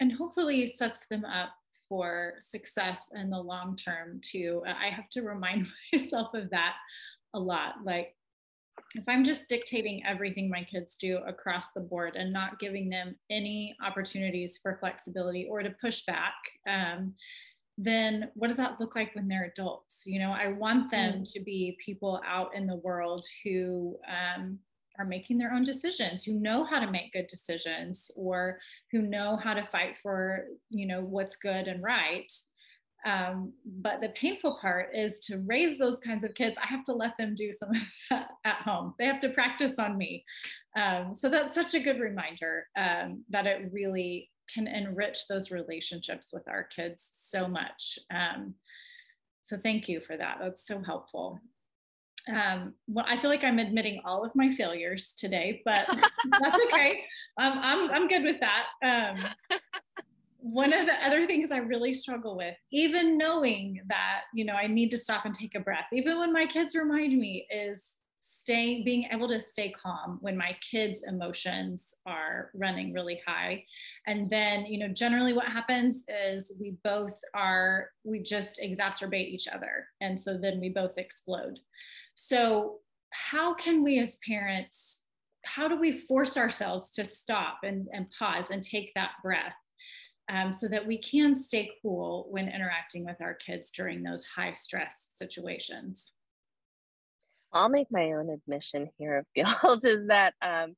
And 0.00 0.12
hopefully 0.12 0.66
sets 0.66 1.06
them 1.06 1.24
up 1.24 1.50
for 1.88 2.34
success 2.40 3.10
in 3.14 3.30
the 3.30 3.38
long 3.38 3.76
term 3.76 4.20
too. 4.22 4.62
I 4.66 4.90
have 4.90 5.08
to 5.10 5.22
remind 5.22 5.66
myself 5.92 6.34
of 6.34 6.50
that 6.50 6.74
a 7.34 7.38
lot 7.38 7.74
like 7.84 8.15
if 8.94 9.04
I'm 9.08 9.24
just 9.24 9.48
dictating 9.48 10.04
everything 10.06 10.48
my 10.48 10.62
kids 10.62 10.96
do 10.96 11.18
across 11.26 11.72
the 11.72 11.80
board 11.80 12.16
and 12.16 12.32
not 12.32 12.58
giving 12.58 12.88
them 12.88 13.16
any 13.30 13.76
opportunities 13.84 14.58
for 14.62 14.76
flexibility 14.76 15.46
or 15.50 15.62
to 15.62 15.70
push 15.80 16.04
back, 16.04 16.34
um, 16.68 17.14
then 17.78 18.30
what 18.34 18.48
does 18.48 18.56
that 18.56 18.80
look 18.80 18.96
like 18.96 19.14
when 19.14 19.28
they're 19.28 19.52
adults? 19.52 20.04
You 20.06 20.20
know, 20.20 20.30
I 20.30 20.48
want 20.48 20.90
them 20.90 21.20
mm. 21.20 21.32
to 21.32 21.40
be 21.40 21.76
people 21.84 22.20
out 22.26 22.54
in 22.54 22.66
the 22.66 22.76
world 22.76 23.26
who 23.44 23.98
um, 24.08 24.58
are 24.98 25.04
making 25.04 25.36
their 25.36 25.52
own 25.52 25.62
decisions, 25.62 26.24
who 26.24 26.40
know 26.40 26.64
how 26.64 26.78
to 26.78 26.90
make 26.90 27.12
good 27.12 27.26
decisions, 27.26 28.10
or 28.16 28.58
who 28.92 29.02
know 29.02 29.36
how 29.36 29.52
to 29.52 29.64
fight 29.64 29.98
for, 29.98 30.46
you 30.70 30.86
know, 30.86 31.02
what's 31.02 31.36
good 31.36 31.68
and 31.68 31.82
right. 31.82 32.32
Um, 33.06 33.52
but 33.64 34.00
the 34.00 34.08
painful 34.10 34.58
part 34.60 34.90
is 34.92 35.20
to 35.20 35.38
raise 35.46 35.78
those 35.78 35.98
kinds 36.00 36.24
of 36.24 36.34
kids, 36.34 36.56
I 36.60 36.66
have 36.66 36.82
to 36.84 36.92
let 36.92 37.16
them 37.16 37.36
do 37.36 37.52
some 37.52 37.70
of 37.70 37.82
that 38.10 38.30
at 38.44 38.56
home. 38.56 38.94
They 38.98 39.06
have 39.06 39.20
to 39.20 39.28
practice 39.28 39.78
on 39.78 39.96
me. 39.96 40.24
Um, 40.76 41.14
so 41.14 41.28
that's 41.28 41.54
such 41.54 41.74
a 41.74 41.80
good 41.80 42.00
reminder 42.00 42.66
um, 42.76 43.24
that 43.30 43.46
it 43.46 43.70
really 43.72 44.30
can 44.52 44.66
enrich 44.66 45.28
those 45.28 45.52
relationships 45.52 46.30
with 46.32 46.48
our 46.48 46.64
kids 46.64 47.08
so 47.12 47.46
much. 47.46 47.98
Um, 48.12 48.54
so 49.42 49.56
thank 49.56 49.88
you 49.88 50.00
for 50.00 50.16
that. 50.16 50.38
That's 50.40 50.66
so 50.66 50.82
helpful. 50.82 51.40
Um, 52.28 52.74
well, 52.88 53.04
I 53.08 53.18
feel 53.18 53.30
like 53.30 53.44
I'm 53.44 53.60
admitting 53.60 54.02
all 54.04 54.24
of 54.24 54.34
my 54.34 54.50
failures 54.52 55.14
today, 55.16 55.62
but 55.64 55.86
that's 56.40 56.64
okay. 56.64 57.02
Um, 57.38 57.60
I'm, 57.62 57.90
I'm 57.90 58.08
good 58.08 58.24
with 58.24 58.40
that. 58.40 58.66
Um, 58.82 59.58
one 60.52 60.72
of 60.72 60.86
the 60.86 60.94
other 61.04 61.26
things 61.26 61.50
I 61.50 61.58
really 61.58 61.92
struggle 61.92 62.36
with, 62.36 62.54
even 62.70 63.18
knowing 63.18 63.80
that, 63.88 64.22
you 64.32 64.44
know, 64.44 64.52
I 64.52 64.68
need 64.68 64.90
to 64.90 64.98
stop 64.98 65.24
and 65.24 65.34
take 65.34 65.56
a 65.56 65.60
breath, 65.60 65.86
even 65.92 66.18
when 66.18 66.32
my 66.32 66.46
kids 66.46 66.76
remind 66.76 67.18
me, 67.18 67.46
is 67.50 67.90
staying, 68.20 68.84
being 68.84 69.08
able 69.10 69.26
to 69.28 69.40
stay 69.40 69.72
calm 69.72 70.18
when 70.20 70.36
my 70.36 70.56
kids' 70.60 71.02
emotions 71.06 71.94
are 72.06 72.50
running 72.54 72.92
really 72.92 73.20
high. 73.26 73.64
And 74.06 74.30
then, 74.30 74.66
you 74.66 74.78
know, 74.78 74.88
generally 74.88 75.32
what 75.32 75.46
happens 75.46 76.04
is 76.08 76.52
we 76.60 76.76
both 76.84 77.18
are, 77.34 77.88
we 78.04 78.20
just 78.20 78.60
exacerbate 78.62 79.28
each 79.28 79.48
other. 79.48 79.88
And 80.00 80.20
so 80.20 80.38
then 80.38 80.60
we 80.60 80.68
both 80.68 80.96
explode. 80.96 81.58
So, 82.14 82.78
how 83.10 83.54
can 83.54 83.82
we 83.82 83.98
as 83.98 84.18
parents, 84.28 85.02
how 85.44 85.68
do 85.68 85.78
we 85.78 85.96
force 85.96 86.36
ourselves 86.36 86.90
to 86.90 87.04
stop 87.04 87.60
and, 87.64 87.88
and 87.92 88.06
pause 88.16 88.50
and 88.50 88.62
take 88.62 88.92
that 88.94 89.12
breath? 89.22 89.54
Um, 90.28 90.52
so 90.52 90.68
that 90.68 90.86
we 90.86 90.98
can 90.98 91.38
stay 91.38 91.70
cool 91.82 92.26
when 92.30 92.48
interacting 92.48 93.04
with 93.04 93.20
our 93.20 93.34
kids 93.34 93.70
during 93.70 94.02
those 94.02 94.24
high 94.24 94.52
stress 94.52 95.08
situations. 95.10 96.12
I'll 97.52 97.68
make 97.68 97.90
my 97.90 98.12
own 98.12 98.28
admission 98.28 98.88
here 98.98 99.18
of 99.18 99.26
guilt 99.34 99.84
is 99.84 100.08
that 100.08 100.34
um, 100.42 100.76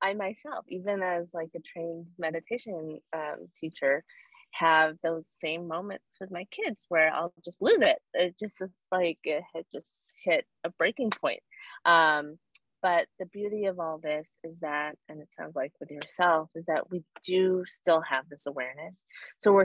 I 0.00 0.14
myself, 0.14 0.64
even 0.68 1.02
as 1.02 1.28
like 1.34 1.50
a 1.56 1.60
trained 1.60 2.06
meditation 2.18 3.00
um, 3.14 3.48
teacher, 3.58 4.04
have 4.52 4.96
those 5.02 5.26
same 5.40 5.66
moments 5.66 6.16
with 6.20 6.30
my 6.30 6.44
kids 6.50 6.86
where 6.88 7.12
I'll 7.12 7.32
just 7.44 7.60
lose 7.60 7.80
it. 7.80 7.98
It 8.12 8.38
just 8.38 8.62
is 8.62 8.70
like 8.92 9.18
it 9.24 9.66
just 9.72 10.14
hit 10.22 10.46
a 10.62 10.70
breaking 10.70 11.10
point. 11.10 11.40
Um, 11.84 12.38
but 12.84 13.06
the 13.18 13.24
beauty 13.24 13.64
of 13.64 13.80
all 13.80 13.96
this 13.96 14.28
is 14.44 14.58
that, 14.60 14.96
and 15.08 15.18
it 15.22 15.28
sounds 15.38 15.56
like 15.56 15.72
with 15.80 15.90
yourself, 15.90 16.50
is 16.54 16.66
that 16.66 16.90
we 16.90 17.02
do 17.26 17.64
still 17.66 18.02
have 18.02 18.28
this 18.28 18.44
awareness. 18.46 19.04
So 19.38 19.54
we're 19.54 19.64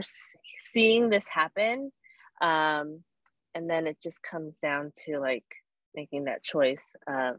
seeing 0.64 1.10
this 1.10 1.28
happen. 1.28 1.92
Um, 2.40 3.04
and 3.54 3.68
then 3.68 3.86
it 3.86 3.98
just 4.02 4.22
comes 4.22 4.56
down 4.62 4.92
to 5.04 5.20
like 5.20 5.44
making 5.94 6.24
that 6.24 6.42
choice 6.42 6.94
of, 7.06 7.36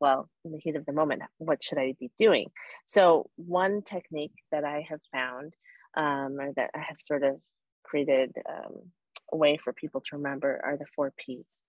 well, 0.00 0.30
in 0.46 0.52
the 0.52 0.58
heat 0.58 0.76
of 0.76 0.86
the 0.86 0.94
moment, 0.94 1.20
what 1.36 1.62
should 1.62 1.76
I 1.76 1.94
be 2.00 2.10
doing? 2.18 2.48
So, 2.86 3.28
one 3.36 3.82
technique 3.82 4.32
that 4.50 4.64
I 4.64 4.86
have 4.88 5.00
found, 5.12 5.52
um, 5.94 6.40
or 6.40 6.54
that 6.56 6.70
I 6.74 6.78
have 6.78 6.96
sort 7.00 7.22
of 7.22 7.36
created 7.82 8.32
um, 8.48 8.92
a 9.30 9.36
way 9.36 9.58
for 9.62 9.74
people 9.74 10.00
to 10.06 10.16
remember, 10.16 10.58
are 10.64 10.78
the 10.78 10.86
four 10.94 11.12
P's 11.18 11.60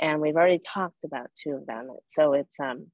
and 0.00 0.20
we've 0.20 0.36
already 0.36 0.60
talked 0.60 1.04
about 1.04 1.30
two 1.42 1.52
of 1.52 1.66
them. 1.66 1.88
So 2.10 2.32
it's 2.34 2.58
um, 2.60 2.90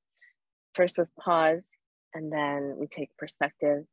first 0.74 0.98
was 0.98 1.12
pause, 1.18 1.66
and 2.14 2.32
then 2.32 2.76
we 2.78 2.86
take 2.86 3.16
perspective, 3.16 3.84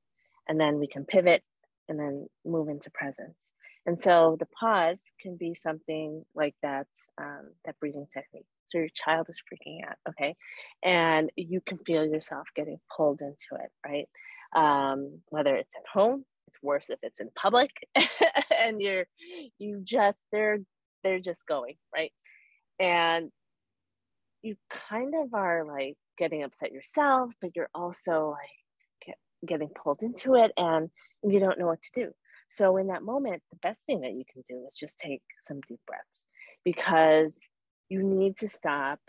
and 0.48 0.60
then 0.60 0.80
we 0.80 0.88
can 0.88 1.06
pivot, 1.06 1.44
and 1.88 2.00
then 2.00 2.28
move 2.46 2.70
into 2.70 2.90
presence. 2.92 3.52
And 3.86 4.00
so 4.00 4.38
the 4.40 4.46
pause 4.48 5.02
can 5.20 5.38
be 5.38 5.56
something 5.56 6.24
like 6.36 6.56
that, 6.62 6.88
um, 7.20 7.52
that 7.66 7.80
breathing 7.80 8.08
technique. 8.14 8.46
So 8.68 8.78
your 8.78 8.90
child 8.94 9.28
is 9.30 9.42
freaking 9.42 9.80
out, 9.88 9.96
okay, 10.10 10.36
and 10.84 11.32
you 11.36 11.60
can 11.66 11.80
feel 11.80 12.06
yourself 12.06 12.48
getting 12.56 12.78
pulled 12.96 13.22
into 13.22 13.64
it, 13.64 13.72
right? 13.84 14.08
Um, 14.56 15.22
whether 15.30 15.56
it's 15.56 15.74
at 15.76 15.86
home, 15.92 16.26
it's 16.48 16.62
worse 16.62 16.90
if 16.90 17.00
it's 17.02 17.20
in 17.20 17.30
public, 17.36 17.72
and 18.60 18.80
you're 18.80 19.08
you 19.58 19.82
just 19.84 20.20
they're 20.32 20.60
they're 21.04 21.20
just 21.20 21.46
going 21.48 21.76
right 21.96 22.12
and 22.80 23.32
you 24.42 24.56
kind 24.70 25.14
of 25.16 25.34
are 25.34 25.66
like 25.66 25.96
getting 26.18 26.44
upset 26.44 26.72
yourself 26.72 27.32
but 27.42 27.52
you're 27.56 27.70
also 27.74 28.32
like 28.32 29.06
get, 29.06 29.18
getting 29.46 29.70
pulled 29.70 30.02
into 30.02 30.36
it 30.36 30.52
and 30.58 30.90
you 31.24 31.40
don't 31.40 31.60
know 31.60 31.68
what 31.68 31.82
to 31.82 31.92
do. 31.94 32.12
So 32.50 32.78
in 32.78 32.88
that 32.88 33.04
moment 33.04 33.42
the 33.52 33.58
best 33.62 33.82
thing 33.86 34.02
that 34.02 34.14
you 34.14 34.24
can 34.32 34.44
do 34.48 34.64
is 34.66 34.76
just 34.76 34.98
take 34.98 35.22
some 35.42 35.60
deep 35.68 35.80
breaths 35.86 36.26
because 36.64 37.38
you 37.90 38.04
need 38.04 38.38
to 38.38 38.48
stop 38.48 39.00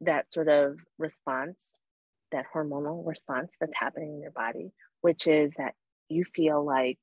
that 0.00 0.32
sort 0.32 0.48
of 0.48 0.76
response 0.98 1.76
that 2.32 2.46
hormonal 2.54 3.06
response 3.06 3.56
that's 3.60 3.72
happening 3.74 4.14
in 4.14 4.20
your 4.20 4.30
body 4.30 4.72
which 5.00 5.26
is 5.26 5.52
that 5.54 5.74
you 6.08 6.24
feel 6.24 6.64
like 6.64 7.00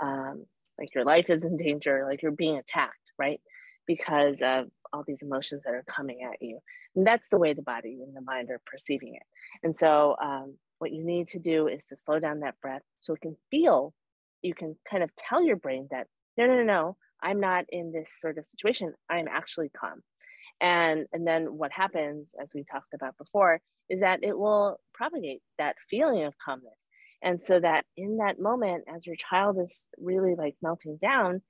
um, 0.00 0.44
like 0.78 0.94
your 0.94 1.04
life 1.04 1.30
is 1.30 1.44
in 1.44 1.56
danger 1.56 2.04
like 2.08 2.22
you're 2.22 2.32
being 2.32 2.56
attacked 2.56 3.12
right 3.18 3.40
because 3.86 4.40
of 4.42 4.66
all 4.92 5.04
these 5.06 5.22
emotions 5.22 5.62
that 5.64 5.74
are 5.74 5.84
coming 5.88 6.20
at 6.22 6.40
you. 6.40 6.58
And 6.94 7.06
that's 7.06 7.28
the 7.30 7.38
way 7.38 7.52
the 7.54 7.62
body 7.62 8.00
and 8.04 8.14
the 8.14 8.20
mind 8.20 8.50
are 8.50 8.60
perceiving 8.66 9.14
it. 9.14 9.22
And 9.62 9.76
so, 9.76 10.16
um, 10.22 10.56
what 10.78 10.92
you 10.92 11.04
need 11.04 11.28
to 11.28 11.38
do 11.38 11.68
is 11.68 11.86
to 11.86 11.96
slow 11.96 12.18
down 12.18 12.40
that 12.40 12.60
breath 12.60 12.82
so 12.98 13.14
it 13.14 13.20
can 13.20 13.36
feel, 13.52 13.94
you 14.42 14.52
can 14.52 14.74
kind 14.90 15.04
of 15.04 15.14
tell 15.14 15.42
your 15.42 15.56
brain 15.56 15.86
that, 15.92 16.08
no, 16.36 16.46
no, 16.46 16.56
no, 16.56 16.64
no, 16.64 16.96
I'm 17.22 17.38
not 17.38 17.66
in 17.68 17.92
this 17.92 18.10
sort 18.18 18.36
of 18.36 18.46
situation. 18.46 18.92
I'm 19.08 19.28
actually 19.30 19.68
calm. 19.68 20.02
And, 20.60 21.06
and 21.12 21.26
then 21.26 21.56
what 21.56 21.70
happens, 21.72 22.30
as 22.40 22.50
we 22.52 22.64
talked 22.64 22.94
about 22.94 23.16
before, 23.16 23.60
is 23.88 24.00
that 24.00 24.24
it 24.24 24.36
will 24.36 24.80
propagate 24.92 25.40
that 25.58 25.76
feeling 25.88 26.24
of 26.24 26.34
calmness. 26.38 26.88
And 27.22 27.40
so 27.40 27.60
that 27.60 27.84
in 27.96 28.16
that 28.16 28.40
moment, 28.40 28.84
as 28.92 29.06
your 29.06 29.16
child 29.16 29.58
is 29.62 29.86
really 29.98 30.34
like 30.36 30.56
melting 30.62 30.98
down, 31.00 31.42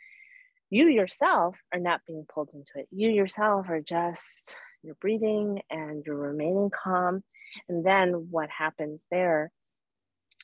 you 0.72 0.88
yourself 0.88 1.60
are 1.74 1.78
not 1.78 2.00
being 2.06 2.24
pulled 2.32 2.48
into 2.54 2.72
it. 2.76 2.88
You 2.90 3.10
yourself 3.10 3.66
are 3.68 3.82
just 3.82 4.56
you're 4.82 4.94
breathing 4.94 5.60
and 5.68 6.02
you're 6.06 6.16
remaining 6.16 6.70
calm. 6.70 7.22
And 7.68 7.84
then 7.84 8.28
what 8.30 8.48
happens 8.48 9.04
there 9.10 9.52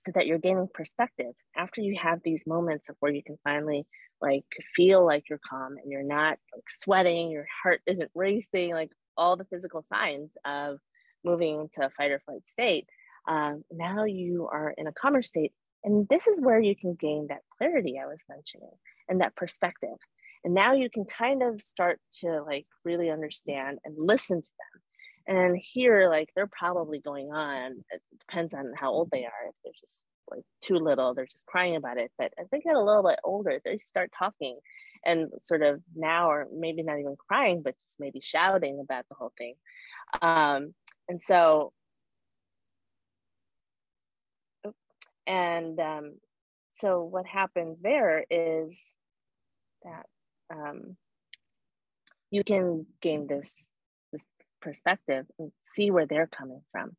is 0.06 0.12
that 0.12 0.26
you're 0.26 0.36
gaining 0.36 0.68
perspective 0.72 1.32
after 1.56 1.80
you 1.80 1.96
have 1.98 2.20
these 2.22 2.46
moments 2.46 2.90
of 2.90 2.96
where 3.00 3.10
you 3.10 3.22
can 3.22 3.38
finally 3.42 3.86
like 4.20 4.44
feel 4.76 5.02
like 5.04 5.30
you're 5.30 5.40
calm 5.48 5.76
and 5.82 5.90
you're 5.90 6.02
not 6.02 6.38
like 6.54 6.68
sweating, 6.68 7.30
your 7.30 7.46
heart 7.62 7.80
isn't 7.86 8.10
racing, 8.14 8.74
like 8.74 8.90
all 9.16 9.36
the 9.36 9.46
physical 9.46 9.82
signs 9.82 10.36
of 10.44 10.78
moving 11.24 11.62
into 11.62 11.86
a 11.86 11.90
fight 11.90 12.10
or 12.10 12.20
flight 12.20 12.42
state. 12.46 12.86
Um, 13.26 13.64
now 13.72 14.04
you 14.04 14.46
are 14.52 14.74
in 14.76 14.86
a 14.86 14.92
calmer 14.92 15.22
state. 15.22 15.52
And 15.84 16.06
this 16.10 16.26
is 16.26 16.38
where 16.38 16.60
you 16.60 16.76
can 16.76 16.96
gain 17.00 17.28
that 17.28 17.40
clarity 17.56 17.98
I 17.98 18.06
was 18.06 18.22
mentioning 18.28 18.72
and 19.08 19.22
that 19.22 19.34
perspective. 19.34 19.96
And 20.44 20.54
now 20.54 20.72
you 20.72 20.88
can 20.90 21.04
kind 21.04 21.42
of 21.42 21.60
start 21.60 22.00
to 22.20 22.42
like 22.42 22.66
really 22.84 23.10
understand 23.10 23.78
and 23.84 23.94
listen 23.98 24.40
to 24.40 24.48
them. 24.48 25.36
And 25.36 25.56
here, 25.56 26.08
like 26.08 26.30
they're 26.34 26.46
probably 26.46 27.00
going 27.00 27.30
on, 27.32 27.84
it 27.90 28.02
depends 28.18 28.54
on 28.54 28.72
how 28.74 28.90
old 28.90 29.10
they 29.10 29.24
are. 29.24 29.48
If 29.48 29.54
they're 29.62 29.72
just 29.80 30.02
like 30.30 30.44
too 30.62 30.76
little, 30.76 31.14
they're 31.14 31.26
just 31.26 31.46
crying 31.46 31.76
about 31.76 31.98
it. 31.98 32.10
But 32.18 32.32
as 32.38 32.48
they 32.50 32.60
get 32.60 32.76
a 32.76 32.82
little 32.82 33.02
bit 33.02 33.18
older, 33.24 33.60
they 33.64 33.76
start 33.76 34.10
talking 34.18 34.58
and 35.04 35.30
sort 35.42 35.62
of 35.62 35.80
now, 35.94 36.30
or 36.30 36.46
maybe 36.52 36.82
not 36.82 36.98
even 36.98 37.16
crying, 37.28 37.62
but 37.62 37.78
just 37.78 38.00
maybe 38.00 38.20
shouting 38.20 38.80
about 38.80 39.04
the 39.08 39.14
whole 39.14 39.32
thing. 39.36 39.54
Um, 40.22 40.74
and 41.08 41.20
so, 41.22 41.72
and 45.26 45.78
um, 45.78 46.14
so 46.70 47.02
what 47.02 47.26
happens 47.26 47.80
there 47.80 48.24
is 48.30 48.78
that 49.84 50.06
um, 50.52 50.96
you 52.30 52.44
can 52.44 52.86
gain 53.00 53.26
this 53.26 53.54
this 54.12 54.24
perspective 54.60 55.26
and 55.38 55.52
see 55.64 55.90
where 55.90 56.06
they're 56.06 56.26
coming 56.26 56.62
from. 56.72 56.96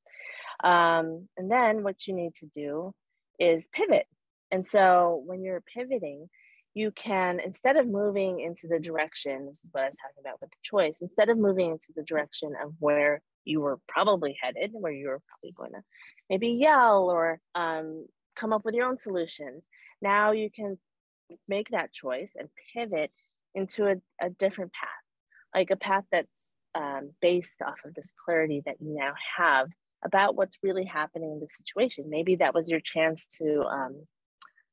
Um, 0.64 1.28
and 1.38 1.50
then 1.50 1.84
what 1.84 2.08
you 2.08 2.14
need 2.14 2.36
to 2.36 2.46
do 2.48 2.94
is 3.40 3.68
pivot. 3.72 4.08
And 4.52 4.66
so 4.66 5.22
when 5.26 5.44
you're 5.44 5.62
pivoting, 5.62 6.30
you 6.74 6.92
can 6.92 7.40
instead 7.40 7.78
of 7.78 7.88
moving 7.88 8.40
into 8.40 8.68
the 8.68 8.80
direction 8.80 9.48
this 9.48 9.64
is 9.64 9.70
what 9.72 9.84
i 9.84 9.88
was 9.88 9.98
talking 9.98 10.22
about 10.22 10.40
with 10.40 10.50
the 10.52 10.56
choice 10.62 10.96
instead 11.02 11.30
of 11.30 11.38
moving 11.38 11.72
into 11.72 11.92
the 11.96 12.04
direction 12.04 12.54
of 12.64 12.74
where 12.80 13.22
you 13.44 13.60
were 13.60 13.80
probably 13.88 14.38
headed 14.40 14.70
where 14.74 14.92
you 14.92 15.08
were 15.08 15.22
probably 15.28 15.52
going 15.52 15.72
to 15.72 15.82
maybe 16.30 16.50
yell 16.50 17.10
or 17.10 17.40
um, 17.56 18.06
come 18.36 18.54
up 18.54 18.64
with 18.64 18.76
your 18.76 18.88
own 18.88 18.98
solutions 18.98 19.68
now 20.02 20.32
you 20.32 20.50
can 20.50 20.78
make 21.48 21.70
that 21.70 21.92
choice 21.92 22.32
and 22.38 22.50
pivot 22.74 23.12
into 23.56 23.86
a, 23.88 23.96
a 24.22 24.30
different 24.30 24.72
path, 24.74 24.90
like 25.56 25.72
a 25.72 25.76
path 25.76 26.06
that's 26.12 26.56
um, 26.76 27.12
based 27.22 27.62
off 27.62 27.78
of 27.86 27.94
this 27.96 28.14
clarity 28.26 28.62
that 28.66 28.76
you 28.80 28.96
now 28.96 29.14
have 29.38 29.68
about 30.04 30.36
what's 30.36 30.58
really 30.64 30.86
happening 30.86 31.32
in 31.32 31.40
the 31.40 31.48
situation. 31.52 32.06
Maybe 32.10 32.36
that 32.38 32.54
was 32.54 32.70
your 32.70 32.80
chance 32.80 33.28
to 33.40 33.64
um, 33.64 34.08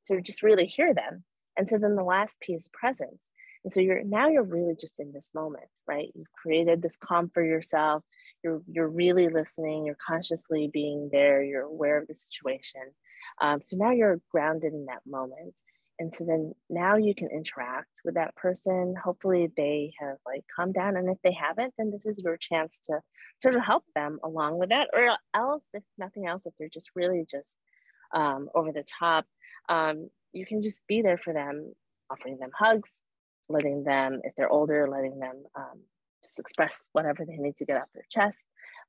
to 0.06 0.20
just 0.20 0.42
really 0.42 0.66
hear 0.66 0.94
them. 0.94 1.24
And 1.56 1.68
so 1.68 1.78
then 1.78 1.96
the 1.96 2.04
last 2.04 2.38
piece, 2.40 2.68
presence. 2.72 3.28
And 3.64 3.72
so 3.72 3.80
you're 3.80 4.04
now 4.04 4.28
you're 4.28 4.44
really 4.44 4.76
just 4.78 5.00
in 5.00 5.12
this 5.12 5.30
moment, 5.34 5.66
right? 5.88 6.08
You've 6.14 6.32
created 6.40 6.82
this 6.82 6.96
calm 6.96 7.30
for 7.32 7.44
yourself. 7.44 8.04
You're 8.44 8.62
you're 8.70 8.88
really 8.88 9.28
listening. 9.28 9.86
You're 9.86 9.96
consciously 10.06 10.70
being 10.72 11.08
there. 11.10 11.42
You're 11.42 11.62
aware 11.62 11.98
of 11.98 12.06
the 12.06 12.14
situation. 12.14 12.82
Um, 13.40 13.60
so 13.62 13.76
now 13.76 13.90
you're 13.90 14.20
grounded 14.30 14.72
in 14.72 14.86
that 14.86 15.02
moment 15.06 15.54
and 15.98 16.14
so 16.14 16.24
then 16.24 16.52
now 16.68 16.96
you 16.96 17.14
can 17.14 17.28
interact 17.30 18.00
with 18.04 18.14
that 18.14 18.34
person. 18.36 18.94
Hopefully 19.02 19.50
they 19.56 19.94
have 19.98 20.16
like 20.26 20.44
calmed 20.54 20.74
down 20.74 20.96
and 20.96 21.08
if 21.08 21.18
they 21.22 21.32
haven't 21.32 21.74
then 21.78 21.90
this 21.90 22.06
is 22.06 22.18
your 22.18 22.36
chance 22.36 22.78
to 22.84 23.00
sort 23.40 23.54
of 23.54 23.62
help 23.62 23.84
them 23.94 24.18
along 24.24 24.58
with 24.58 24.70
that 24.70 24.88
or 24.92 25.16
else 25.34 25.68
if 25.74 25.82
nothing 25.98 26.26
else 26.26 26.46
if 26.46 26.54
they're 26.58 26.68
just 26.68 26.90
really 26.94 27.24
just 27.30 27.58
um, 28.14 28.48
over 28.54 28.72
the 28.72 28.84
top 28.98 29.26
um, 29.68 30.08
you 30.32 30.46
can 30.46 30.62
just 30.62 30.86
be 30.86 31.02
there 31.02 31.18
for 31.18 31.32
them 31.32 31.72
offering 32.10 32.38
them 32.38 32.50
hugs 32.56 33.02
letting 33.48 33.84
them 33.84 34.20
if 34.24 34.32
they're 34.36 34.50
older 34.50 34.88
letting 34.88 35.18
them 35.18 35.44
um, 35.54 35.80
just 36.26 36.38
express 36.38 36.88
whatever 36.92 37.24
they 37.24 37.36
need 37.36 37.56
to 37.56 37.64
get 37.64 37.76
off 37.76 37.88
their 37.94 38.04
chest. 38.10 38.44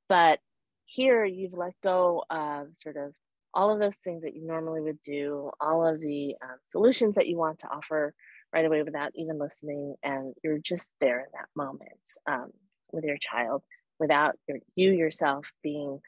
But 0.08 0.40
here 0.86 1.24
you've 1.24 1.54
let 1.54 1.74
go 1.82 2.24
of 2.30 2.68
sort 2.72 2.96
of 2.96 3.14
all 3.58 3.70
of 3.72 3.80
those 3.80 3.96
things 4.04 4.22
that 4.22 4.36
you 4.36 4.46
normally 4.46 4.80
would 4.80 5.02
do, 5.02 5.50
all 5.60 5.84
of 5.84 6.00
the 6.00 6.36
um, 6.40 6.58
solutions 6.68 7.16
that 7.16 7.26
you 7.26 7.36
want 7.36 7.58
to 7.58 7.68
offer 7.68 8.14
right 8.52 8.64
away 8.64 8.84
without 8.84 9.10
even 9.16 9.36
listening. 9.36 9.96
And 10.04 10.32
you're 10.44 10.58
just 10.58 10.90
there 11.00 11.18
in 11.18 11.26
that 11.32 11.48
moment 11.56 11.98
um, 12.28 12.52
with 12.92 13.02
your 13.02 13.18
child 13.18 13.64
without 13.98 14.36
your, 14.46 14.58
you 14.76 14.92
yourself 14.92 15.50
being 15.62 15.98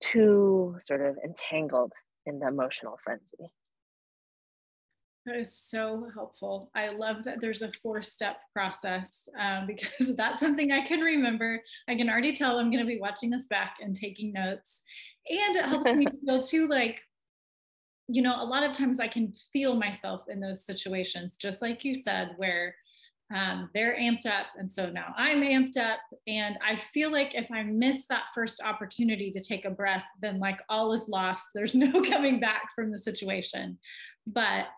too 0.00 0.76
sort 0.80 1.00
of 1.00 1.16
entangled 1.24 1.92
in 2.26 2.40
the 2.40 2.48
emotional 2.48 2.98
frenzy. 3.04 3.52
That 5.28 5.36
is 5.36 5.54
so 5.54 6.08
helpful. 6.14 6.70
I 6.74 6.88
love 6.88 7.22
that 7.24 7.38
there's 7.38 7.60
a 7.60 7.70
four 7.82 8.00
step 8.00 8.38
process 8.54 9.28
um, 9.38 9.66
because 9.66 10.16
that's 10.16 10.40
something 10.40 10.72
I 10.72 10.86
can 10.86 11.00
remember. 11.00 11.62
I 11.86 11.96
can 11.96 12.08
already 12.08 12.34
tell 12.34 12.58
I'm 12.58 12.70
going 12.70 12.82
to 12.82 12.90
be 12.90 12.98
watching 12.98 13.28
this 13.28 13.46
back 13.46 13.76
and 13.82 13.94
taking 13.94 14.32
notes. 14.32 14.80
And 15.28 15.54
it 15.54 15.66
helps 15.66 15.92
me 15.92 16.06
feel 16.26 16.40
too 16.40 16.66
like, 16.66 17.02
you 18.08 18.22
know, 18.22 18.36
a 18.38 18.44
lot 18.44 18.62
of 18.62 18.72
times 18.72 19.00
I 19.00 19.08
can 19.08 19.34
feel 19.52 19.74
myself 19.74 20.22
in 20.30 20.40
those 20.40 20.64
situations, 20.64 21.36
just 21.36 21.60
like 21.60 21.84
you 21.84 21.94
said, 21.94 22.30
where 22.38 22.74
um, 23.34 23.68
they're 23.74 23.98
amped 24.00 24.24
up. 24.24 24.46
And 24.56 24.72
so 24.72 24.88
now 24.88 25.12
I'm 25.14 25.42
amped 25.42 25.76
up. 25.76 25.98
And 26.26 26.58
I 26.66 26.76
feel 26.76 27.12
like 27.12 27.34
if 27.34 27.50
I 27.52 27.64
miss 27.64 28.06
that 28.06 28.28
first 28.34 28.62
opportunity 28.64 29.30
to 29.32 29.42
take 29.42 29.66
a 29.66 29.70
breath, 29.70 30.04
then 30.22 30.38
like 30.38 30.60
all 30.70 30.94
is 30.94 31.06
lost. 31.06 31.48
There's 31.54 31.74
no 31.74 32.00
coming 32.00 32.40
back 32.40 32.70
from 32.74 32.90
the 32.90 32.98
situation. 32.98 33.78
But 34.26 34.68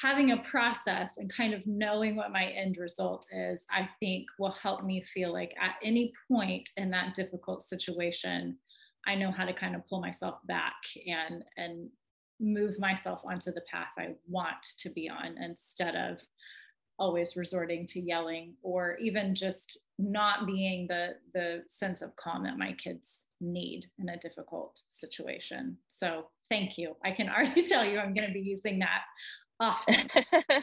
having 0.00 0.30
a 0.30 0.36
process 0.38 1.18
and 1.18 1.32
kind 1.32 1.52
of 1.52 1.66
knowing 1.66 2.14
what 2.14 2.32
my 2.32 2.44
end 2.44 2.76
result 2.76 3.26
is, 3.32 3.64
I 3.70 3.88
think 3.98 4.26
will 4.38 4.52
help 4.52 4.84
me 4.84 5.02
feel 5.02 5.32
like 5.32 5.54
at 5.60 5.74
any 5.82 6.12
point 6.30 6.70
in 6.76 6.90
that 6.90 7.14
difficult 7.14 7.62
situation, 7.62 8.56
I 9.06 9.16
know 9.16 9.32
how 9.32 9.44
to 9.44 9.52
kind 9.52 9.74
of 9.74 9.86
pull 9.86 10.00
myself 10.00 10.38
back 10.46 10.76
and 11.06 11.44
and 11.56 11.88
move 12.40 12.78
myself 12.78 13.20
onto 13.24 13.50
the 13.50 13.62
path 13.70 13.88
I 13.98 14.14
want 14.28 14.64
to 14.78 14.90
be 14.90 15.08
on 15.08 15.36
instead 15.42 15.96
of 15.96 16.20
always 17.00 17.36
resorting 17.36 17.84
to 17.86 18.00
yelling 18.00 18.54
or 18.62 18.96
even 19.00 19.34
just 19.34 19.78
not 19.98 20.46
being 20.46 20.86
the 20.86 21.16
the 21.34 21.62
sense 21.66 22.02
of 22.02 22.14
calm 22.14 22.44
that 22.44 22.58
my 22.58 22.72
kids 22.72 23.26
need 23.40 23.86
in 23.98 24.08
a 24.10 24.18
difficult 24.18 24.80
situation. 24.88 25.76
So 25.88 26.26
thank 26.48 26.78
you. 26.78 26.94
I 27.04 27.10
can 27.10 27.28
already 27.34 27.64
tell 27.64 27.84
you 27.84 27.98
I'm 27.98 28.14
going 28.14 28.28
to 28.28 28.34
be 28.34 28.40
using 28.40 28.78
that 28.78 29.02
often. 29.60 30.08
um, 30.52 30.62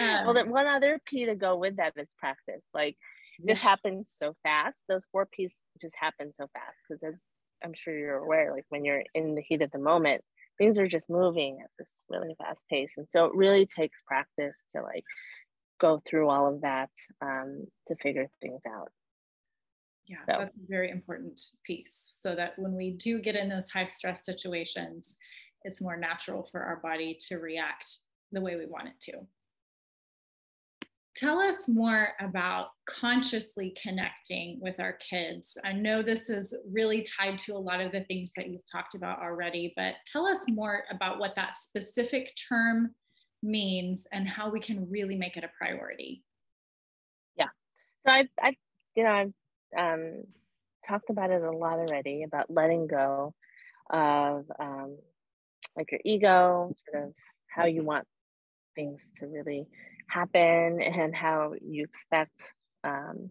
well, 0.00 0.34
then 0.34 0.50
one 0.50 0.66
other 0.66 1.00
P 1.06 1.26
to 1.26 1.34
go 1.34 1.56
with 1.56 1.76
that 1.76 1.94
is 1.96 2.08
practice. 2.18 2.64
Like 2.74 2.96
this 3.42 3.58
happens 3.58 4.12
so 4.14 4.34
fast. 4.42 4.84
Those 4.88 5.06
four 5.10 5.26
P's 5.26 5.52
just 5.80 5.96
happen 5.98 6.32
so 6.32 6.48
fast 6.52 6.78
because 6.88 7.02
as 7.02 7.22
I'm 7.64 7.74
sure 7.74 7.96
you're 7.96 8.18
aware, 8.18 8.52
like 8.52 8.66
when 8.68 8.84
you're 8.84 9.02
in 9.14 9.34
the 9.34 9.42
heat 9.42 9.62
of 9.62 9.70
the 9.70 9.78
moment, 9.78 10.22
things 10.58 10.78
are 10.78 10.88
just 10.88 11.10
moving 11.10 11.58
at 11.62 11.70
this 11.78 11.90
really 12.08 12.34
fast 12.38 12.64
pace. 12.68 12.92
And 12.96 13.06
so 13.10 13.26
it 13.26 13.34
really 13.34 13.66
takes 13.66 14.02
practice 14.06 14.64
to 14.72 14.82
like 14.82 15.04
go 15.80 16.02
through 16.08 16.28
all 16.28 16.52
of 16.52 16.60
that 16.62 16.90
um, 17.22 17.66
to 17.88 17.96
figure 17.96 18.28
things 18.42 18.62
out. 18.68 18.88
Yeah, 20.06 20.20
so. 20.20 20.34
that's 20.38 20.56
a 20.56 20.68
very 20.68 20.90
important 20.90 21.40
piece. 21.64 22.10
So 22.14 22.34
that 22.34 22.58
when 22.58 22.74
we 22.74 22.90
do 22.92 23.20
get 23.20 23.36
in 23.36 23.48
those 23.48 23.70
high 23.70 23.86
stress 23.86 24.24
situations, 24.24 25.16
it's 25.62 25.80
more 25.80 25.96
natural 25.96 26.42
for 26.50 26.62
our 26.62 26.76
body 26.82 27.16
to 27.28 27.36
react 27.36 27.98
the 28.32 28.40
way 28.40 28.56
we 28.56 28.66
want 28.66 28.88
it 28.88 29.00
to. 29.00 29.26
Tell 31.16 31.38
us 31.38 31.68
more 31.68 32.08
about 32.18 32.68
consciously 32.86 33.76
connecting 33.82 34.58
with 34.60 34.80
our 34.80 34.94
kids. 34.94 35.58
I 35.64 35.72
know 35.72 36.02
this 36.02 36.30
is 36.30 36.56
really 36.72 37.02
tied 37.02 37.36
to 37.40 37.56
a 37.56 37.58
lot 37.58 37.80
of 37.80 37.92
the 37.92 38.04
things 38.04 38.32
that 38.36 38.48
you've 38.48 38.70
talked 38.70 38.94
about 38.94 39.20
already, 39.20 39.74
but 39.76 39.94
tell 40.06 40.26
us 40.26 40.48
more 40.48 40.84
about 40.90 41.18
what 41.18 41.34
that 41.34 41.54
specific 41.54 42.32
term 42.48 42.94
means 43.42 44.06
and 44.12 44.26
how 44.26 44.50
we 44.50 44.60
can 44.60 44.88
really 44.88 45.16
make 45.16 45.36
it 45.36 45.44
a 45.44 45.50
priority. 45.58 46.22
Yeah. 47.36 47.48
So 48.06 48.12
I've, 48.12 48.28
I've 48.42 48.54
you 48.94 49.04
know, 49.04 49.10
I've 49.10 49.32
um, 49.76 50.24
talked 50.86 51.10
about 51.10 51.30
it 51.30 51.42
a 51.42 51.50
lot 51.50 51.78
already 51.78 52.22
about 52.22 52.50
letting 52.50 52.86
go 52.86 53.34
of 53.90 54.50
um, 54.58 54.96
like 55.76 55.90
your 55.92 56.00
ego, 56.04 56.72
sort 56.90 57.04
of 57.04 57.14
how 57.46 57.66
you 57.66 57.82
want 57.82 58.06
things 58.74 59.08
to 59.16 59.26
really 59.26 59.66
happen 60.08 60.80
and 60.80 61.14
how 61.14 61.54
you 61.60 61.84
expect 61.84 62.54
um, 62.84 63.30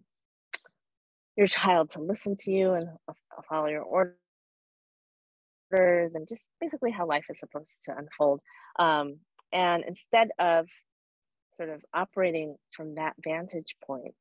your 1.35 1.47
child 1.47 1.89
to 1.91 2.01
listen 2.01 2.35
to 2.37 2.51
you 2.51 2.73
and 2.73 2.89
follow 3.47 3.67
your 3.67 3.83
orders 3.83 4.15
and 6.15 6.27
just 6.27 6.49
basically 6.59 6.91
how 6.91 7.05
life 7.07 7.25
is 7.29 7.39
supposed 7.39 7.83
to 7.83 7.95
unfold. 7.97 8.41
Um, 8.77 9.17
and 9.51 9.83
instead 9.87 10.29
of 10.39 10.67
sort 11.59 11.69
of 11.69 11.83
operating 11.93 12.55
from 12.75 12.95
that 12.95 13.13
vantage 13.21 13.75
point. 13.85 14.15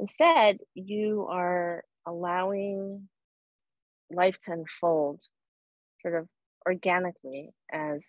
Instead, 0.00 0.58
you 0.74 1.26
are 1.30 1.84
allowing 2.06 3.08
life 4.10 4.38
to 4.40 4.52
unfold 4.52 5.20
sort 6.00 6.14
of 6.14 6.26
organically 6.66 7.50
as 7.70 8.02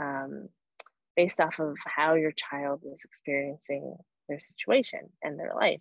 um, 0.00 0.48
based 1.16 1.40
off 1.40 1.58
of 1.58 1.76
how 1.84 2.14
your 2.14 2.32
child 2.32 2.82
is 2.84 3.00
experiencing 3.04 3.96
their 4.28 4.38
situation 4.38 5.00
and 5.22 5.38
their 5.38 5.52
life. 5.54 5.80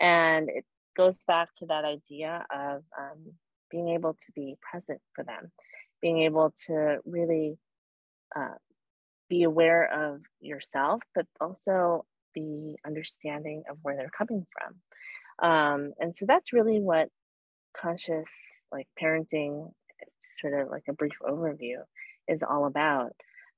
And 0.00 0.48
it 0.48 0.64
goes 0.96 1.18
back 1.26 1.48
to 1.56 1.66
that 1.66 1.84
idea 1.84 2.44
of 2.50 2.82
um, 2.98 3.32
being 3.70 3.88
able 3.88 4.14
to 4.14 4.32
be 4.34 4.56
present 4.60 5.00
for 5.14 5.24
them, 5.24 5.50
being 6.00 6.22
able 6.22 6.54
to 6.66 6.98
really 7.04 7.58
uh, 8.36 8.54
be 9.28 9.42
aware 9.42 10.12
of 10.12 10.20
yourself, 10.40 11.02
but 11.14 11.26
also 11.40 12.04
be 12.34 12.76
understanding 12.86 13.62
of 13.70 13.78
where 13.82 13.96
they're 13.96 14.10
coming 14.16 14.46
from. 14.52 15.48
Um, 15.48 15.92
and 15.98 16.16
so 16.16 16.26
that's 16.26 16.52
really 16.52 16.80
what 16.80 17.08
conscious 17.76 18.30
like 18.72 18.88
parenting, 19.00 19.72
sort 20.40 20.54
of 20.54 20.68
like 20.68 20.84
a 20.88 20.92
brief 20.92 21.14
overview, 21.22 21.76
is 22.26 22.42
all 22.42 22.66
about. 22.66 23.12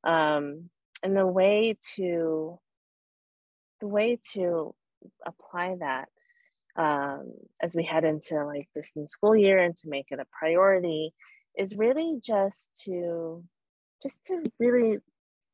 Um, 0.05 0.71
and 1.03 1.17
the 1.17 1.27
way 1.27 1.77
to 1.97 2.59
the 3.81 3.89
way 3.89 4.19
to 4.35 4.75
apply 5.27 5.77
that 5.81 6.09
um, 6.77 7.33
as 7.63 7.75
we 7.75 7.83
head 7.83 8.05
into 8.05 8.45
like 8.45 8.69
this 8.75 8.93
new 8.95 9.09
school 9.09 9.35
year 9.35 9.59
and 9.59 9.77
to 9.79 9.89
make 9.89 10.07
it 10.11 10.21
a 10.21 10.27
priority 10.39 11.13
is 11.57 11.77
really 11.77 12.19
just 12.23 12.71
to 12.85 13.43
just 14.03 14.25
to 14.27 14.43
really 14.59 14.99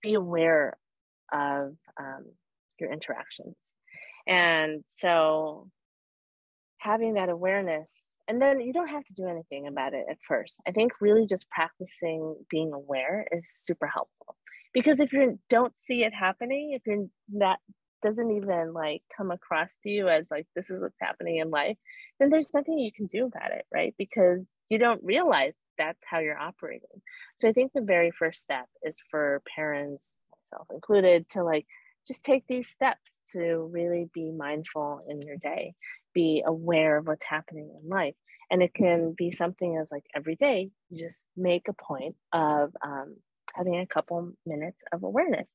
be 0.02 0.14
aware 0.14 0.76
of 1.32 1.76
um, 1.98 2.24
your 2.78 2.92
interactions. 2.92 3.56
And 4.26 4.84
so 4.88 5.70
having 6.78 7.14
that 7.14 7.28
awareness 7.28 7.90
and 8.28 8.42
then 8.42 8.60
you 8.60 8.72
don't 8.72 8.88
have 8.88 9.04
to 9.04 9.14
do 9.14 9.28
anything 9.28 9.68
about 9.68 9.94
it 9.94 10.04
at 10.10 10.18
first. 10.26 10.60
I 10.66 10.72
think 10.72 10.92
really 11.00 11.26
just 11.26 11.48
practicing 11.48 12.36
being 12.50 12.72
aware 12.72 13.26
is 13.30 13.48
super 13.48 13.86
helpful 13.86 14.36
because 14.76 15.00
if 15.00 15.10
you 15.10 15.38
don't 15.48 15.72
see 15.78 16.04
it 16.04 16.12
happening 16.12 16.72
if 16.72 16.82
you're 16.86 17.06
not 17.32 17.58
doesn't 18.02 18.30
even 18.30 18.74
like 18.74 19.02
come 19.16 19.30
across 19.30 19.78
to 19.82 19.88
you 19.88 20.06
as 20.06 20.26
like 20.30 20.46
this 20.54 20.68
is 20.68 20.82
what's 20.82 21.00
happening 21.00 21.38
in 21.38 21.48
life 21.48 21.78
then 22.20 22.28
there's 22.28 22.52
nothing 22.52 22.78
you 22.78 22.92
can 22.92 23.06
do 23.06 23.24
about 23.24 23.50
it 23.52 23.64
right? 23.72 23.94
Because 23.98 24.44
you 24.68 24.78
don't 24.78 25.02
realize 25.02 25.54
that's 25.78 26.02
how 26.08 26.18
you're 26.18 26.38
operating. 26.38 27.02
So 27.38 27.48
i 27.48 27.52
think 27.52 27.72
the 27.72 27.80
very 27.80 28.10
first 28.10 28.42
step 28.42 28.66
is 28.82 29.02
for 29.10 29.42
parents 29.56 30.12
myself 30.52 30.68
included 30.70 31.28
to 31.30 31.42
like 31.42 31.66
just 32.06 32.24
take 32.24 32.44
these 32.46 32.68
steps 32.68 33.20
to 33.32 33.68
really 33.72 34.08
be 34.12 34.30
mindful 34.30 35.04
in 35.08 35.22
your 35.22 35.36
day 35.38 35.74
be 36.16 36.42
aware 36.46 36.96
of 36.96 37.06
what's 37.06 37.26
happening 37.26 37.70
in 37.80 37.88
life. 37.88 38.14
And 38.50 38.62
it 38.62 38.72
can 38.72 39.14
be 39.16 39.30
something 39.30 39.76
as 39.76 39.90
like 39.92 40.04
every 40.14 40.34
day 40.36 40.70
you 40.88 40.98
just 40.98 41.26
make 41.36 41.68
a 41.68 41.74
point 41.74 42.16
of 42.32 42.72
um, 42.82 43.16
having 43.56 43.78
a 43.78 43.86
couple 43.86 44.32
minutes 44.44 44.82
of 44.92 45.02
awareness. 45.02 45.48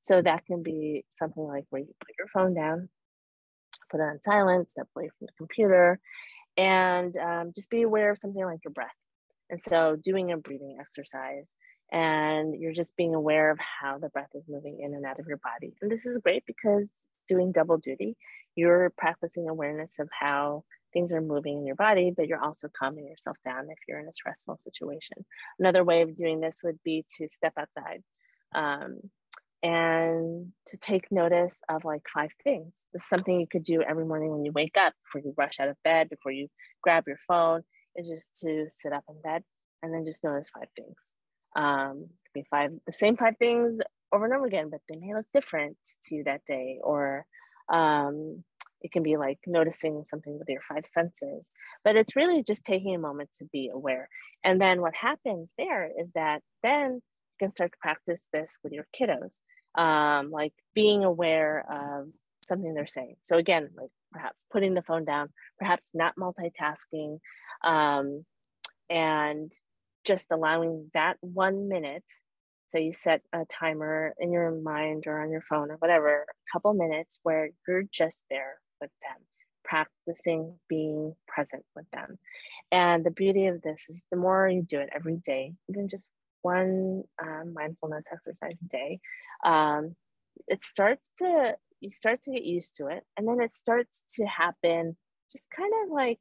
So 0.00 0.22
that 0.22 0.46
can 0.46 0.62
be 0.62 1.04
something 1.18 1.42
like 1.42 1.64
where 1.70 1.82
you 1.82 1.94
put 2.00 2.14
your 2.18 2.28
phone 2.28 2.54
down, 2.54 2.88
put 3.90 4.00
it 4.00 4.04
on 4.04 4.20
silent, 4.22 4.70
step 4.70 4.88
away 4.94 5.08
from 5.08 5.26
the 5.26 5.32
computer, 5.36 5.98
and 6.56 7.16
um, 7.16 7.52
just 7.54 7.70
be 7.70 7.82
aware 7.82 8.10
of 8.10 8.18
something 8.18 8.44
like 8.44 8.60
your 8.64 8.72
breath. 8.72 8.88
And 9.50 9.60
so 9.62 9.96
doing 10.02 10.32
a 10.32 10.36
breathing 10.36 10.76
exercise 10.80 11.48
and 11.92 12.58
you're 12.58 12.72
just 12.72 12.96
being 12.96 13.14
aware 13.14 13.50
of 13.50 13.58
how 13.58 13.98
the 13.98 14.08
breath 14.08 14.30
is 14.34 14.42
moving 14.48 14.80
in 14.80 14.94
and 14.94 15.04
out 15.04 15.20
of 15.20 15.26
your 15.26 15.38
body. 15.38 15.74
And 15.80 15.90
this 15.90 16.04
is 16.04 16.18
great 16.18 16.44
because 16.46 16.90
doing 17.28 17.52
double 17.52 17.78
duty, 17.78 18.16
you're 18.56 18.92
practicing 18.98 19.48
awareness 19.48 19.98
of 19.98 20.08
how 20.18 20.64
things 20.96 21.12
are 21.12 21.20
moving 21.20 21.58
in 21.58 21.66
your 21.66 21.76
body, 21.76 22.10
but 22.16 22.26
you're 22.26 22.42
also 22.42 22.68
calming 22.78 23.06
yourself 23.06 23.36
down 23.44 23.68
if 23.68 23.76
you're 23.86 24.00
in 24.00 24.08
a 24.08 24.12
stressful 24.14 24.56
situation. 24.56 25.26
Another 25.58 25.84
way 25.84 26.00
of 26.00 26.16
doing 26.16 26.40
this 26.40 26.60
would 26.64 26.78
be 26.82 27.04
to 27.18 27.28
step 27.28 27.52
outside 27.58 28.02
um, 28.54 29.00
and 29.62 30.52
to 30.68 30.76
take 30.78 31.12
notice 31.12 31.60
of 31.68 31.84
like 31.84 32.00
five 32.14 32.30
things. 32.42 32.86
This 32.94 33.02
is 33.02 33.08
something 33.10 33.38
you 33.38 33.46
could 33.46 33.62
do 33.62 33.82
every 33.82 34.06
morning 34.06 34.30
when 34.30 34.46
you 34.46 34.52
wake 34.52 34.78
up, 34.78 34.94
before 35.04 35.20
you 35.22 35.34
rush 35.36 35.60
out 35.60 35.68
of 35.68 35.76
bed, 35.84 36.08
before 36.08 36.32
you 36.32 36.48
grab 36.82 37.04
your 37.06 37.18
phone, 37.28 37.60
is 37.94 38.08
just 38.08 38.38
to 38.40 38.66
sit 38.70 38.94
up 38.94 39.04
in 39.10 39.20
bed 39.20 39.42
and 39.82 39.92
then 39.92 40.06
just 40.06 40.24
notice 40.24 40.48
five 40.48 40.68
things. 40.74 40.96
Um, 41.56 42.06
be 42.32 42.46
five 42.50 42.70
the 42.86 42.92
same 42.92 43.18
five 43.18 43.34
things 43.38 43.78
over 44.14 44.24
and 44.24 44.32
over 44.32 44.46
again, 44.46 44.70
but 44.70 44.80
they 44.88 44.96
may 44.96 45.14
look 45.14 45.26
different 45.30 45.76
to 46.04 46.14
you 46.14 46.24
that 46.24 46.46
day, 46.46 46.78
or 46.82 47.26
um, 47.70 48.44
it 48.86 48.92
can 48.92 49.02
be 49.02 49.16
like 49.16 49.38
noticing 49.46 50.04
something 50.08 50.38
with 50.38 50.48
your 50.48 50.62
five 50.68 50.86
senses 50.86 51.48
but 51.84 51.96
it's 51.96 52.16
really 52.16 52.42
just 52.42 52.64
taking 52.64 52.94
a 52.94 52.98
moment 52.98 53.30
to 53.38 53.44
be 53.52 53.70
aware. 53.72 54.08
And 54.42 54.60
then 54.60 54.80
what 54.80 54.94
happens 54.94 55.52
there 55.56 55.90
is 56.00 56.12
that 56.14 56.42
then 56.62 56.94
you 56.94 57.00
can 57.38 57.50
start 57.50 57.72
to 57.72 57.78
practice 57.80 58.28
this 58.32 58.56
with 58.62 58.72
your 58.72 58.86
kiddos 58.98 59.38
um, 59.80 60.30
like 60.30 60.52
being 60.74 61.04
aware 61.04 61.64
of 61.70 62.08
something 62.44 62.74
they're 62.74 62.86
saying. 62.86 63.16
So 63.24 63.36
again 63.36 63.70
like 63.76 63.90
perhaps 64.12 64.44
putting 64.52 64.74
the 64.74 64.82
phone 64.82 65.04
down 65.04 65.28
perhaps 65.58 65.90
not 65.94 66.14
multitasking 66.16 67.18
um, 67.62 68.24
and 68.88 69.52
just 70.04 70.30
allowing 70.30 70.90
that 70.94 71.16
one 71.20 71.68
minute 71.68 72.04
so 72.68 72.78
you 72.78 72.92
set 72.92 73.22
a 73.32 73.44
timer 73.44 74.12
in 74.18 74.32
your 74.32 74.50
mind 74.50 75.04
or 75.06 75.22
on 75.22 75.30
your 75.30 75.42
phone 75.42 75.70
or 75.70 75.76
whatever 75.76 76.22
a 76.22 76.52
couple 76.52 76.74
minutes 76.74 77.20
where 77.22 77.50
you're 77.66 77.84
just 77.92 78.24
there 78.30 78.56
with 78.80 78.90
them, 79.02 79.18
practicing 79.64 80.58
being 80.68 81.14
present 81.26 81.64
with 81.74 81.88
them. 81.92 82.18
And 82.70 83.04
the 83.04 83.10
beauty 83.10 83.46
of 83.46 83.62
this 83.62 83.84
is 83.88 84.02
the 84.10 84.16
more 84.16 84.48
you 84.48 84.62
do 84.62 84.80
it 84.80 84.90
every 84.94 85.16
day, 85.16 85.54
even 85.68 85.88
just 85.88 86.08
one 86.42 87.02
um, 87.22 87.52
mindfulness 87.54 88.06
exercise 88.12 88.58
a 88.62 88.68
day, 88.68 88.98
um, 89.44 89.96
it 90.48 90.64
starts 90.64 91.10
to, 91.18 91.54
you 91.80 91.90
start 91.90 92.22
to 92.22 92.32
get 92.32 92.44
used 92.44 92.76
to 92.76 92.86
it. 92.86 93.04
And 93.16 93.26
then 93.26 93.40
it 93.40 93.54
starts 93.54 94.04
to 94.16 94.24
happen 94.24 94.96
just 95.32 95.50
kind 95.50 95.72
of 95.84 95.90
like 95.90 96.18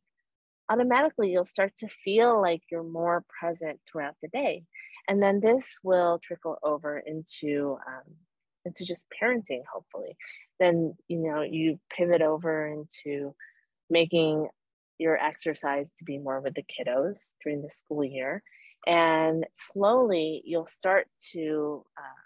automatically, 0.69 1.31
you'll 1.31 1.45
start 1.45 1.73
to 1.77 1.87
feel 1.87 2.41
like 2.41 2.61
you're 2.71 2.83
more 2.83 3.23
present 3.39 3.79
throughout 3.89 4.15
the 4.21 4.29
day. 4.29 4.63
And 5.07 5.21
then 5.21 5.39
this 5.39 5.77
will 5.83 6.19
trickle 6.23 6.57
over 6.63 6.97
into 6.97 7.77
um, 7.87 8.15
into 8.65 8.83
just 8.83 9.05
parenting 9.21 9.61
hopefully 9.71 10.17
then 10.59 10.95
you 11.07 11.19
know 11.19 11.41
you 11.41 11.79
pivot 11.95 12.21
over 12.21 12.67
into 12.67 13.35
making 13.89 14.47
your 14.97 15.17
exercise 15.17 15.89
to 15.97 16.05
be 16.05 16.17
more 16.17 16.39
with 16.39 16.55
the 16.55 16.63
kiddos 16.63 17.33
during 17.43 17.61
the 17.61 17.69
school 17.69 18.03
year. 18.03 18.41
And 18.87 19.45
slowly 19.53 20.41
you'll 20.45 20.67
start 20.67 21.07
to 21.33 21.83
uh, 21.97 22.21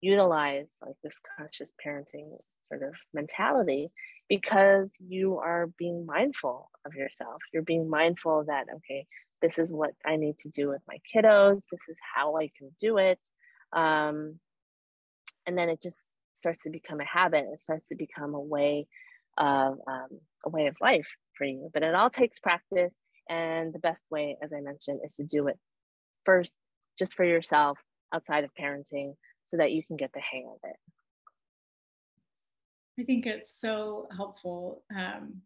utilize 0.00 0.68
like 0.84 0.96
this 1.02 1.18
conscious 1.38 1.72
parenting 1.84 2.36
sort 2.62 2.82
of 2.82 2.94
mentality 3.14 3.90
because 4.28 4.90
you 4.98 5.38
are 5.38 5.68
being 5.78 6.04
mindful 6.04 6.70
of 6.84 6.94
yourself. 6.94 7.40
You're 7.52 7.62
being 7.62 7.88
mindful 7.88 8.44
that 8.46 8.66
okay 8.76 9.06
this 9.42 9.58
is 9.58 9.70
what 9.70 9.90
i 10.06 10.16
need 10.16 10.38
to 10.38 10.48
do 10.48 10.68
with 10.68 10.80
my 10.88 10.96
kiddos. 11.14 11.62
This 11.70 11.80
is 11.88 11.98
how 12.14 12.36
i 12.36 12.50
can 12.56 12.70
do 12.80 12.98
it. 12.98 13.20
Um, 13.72 14.38
and 15.46 15.58
then 15.58 15.68
it 15.68 15.82
just 15.82 16.13
starts 16.44 16.62
to 16.62 16.70
become 16.70 17.00
a 17.00 17.04
habit 17.04 17.44
it 17.52 17.60
starts 17.60 17.88
to 17.88 17.94
become 17.94 18.34
a 18.34 18.40
way 18.40 18.86
of 19.38 19.78
um, 19.88 20.08
a 20.44 20.48
way 20.50 20.66
of 20.66 20.76
life 20.80 21.10
for 21.36 21.44
you 21.44 21.70
but 21.72 21.82
it 21.82 21.94
all 21.94 22.10
takes 22.10 22.38
practice 22.38 22.94
and 23.28 23.72
the 23.72 23.78
best 23.78 24.02
way 24.10 24.36
as 24.42 24.52
i 24.52 24.60
mentioned 24.60 25.00
is 25.04 25.14
to 25.14 25.24
do 25.24 25.48
it 25.48 25.58
first 26.24 26.54
just 26.98 27.14
for 27.14 27.24
yourself 27.24 27.78
outside 28.14 28.44
of 28.44 28.50
parenting 28.60 29.14
so 29.46 29.56
that 29.56 29.72
you 29.72 29.82
can 29.86 29.96
get 29.96 30.12
the 30.12 30.20
hang 30.20 30.48
of 30.50 30.58
it. 30.62 30.76
I 32.98 33.04
think 33.04 33.26
it's 33.26 33.54
so 33.58 34.06
helpful 34.16 34.84
um, 34.94 35.42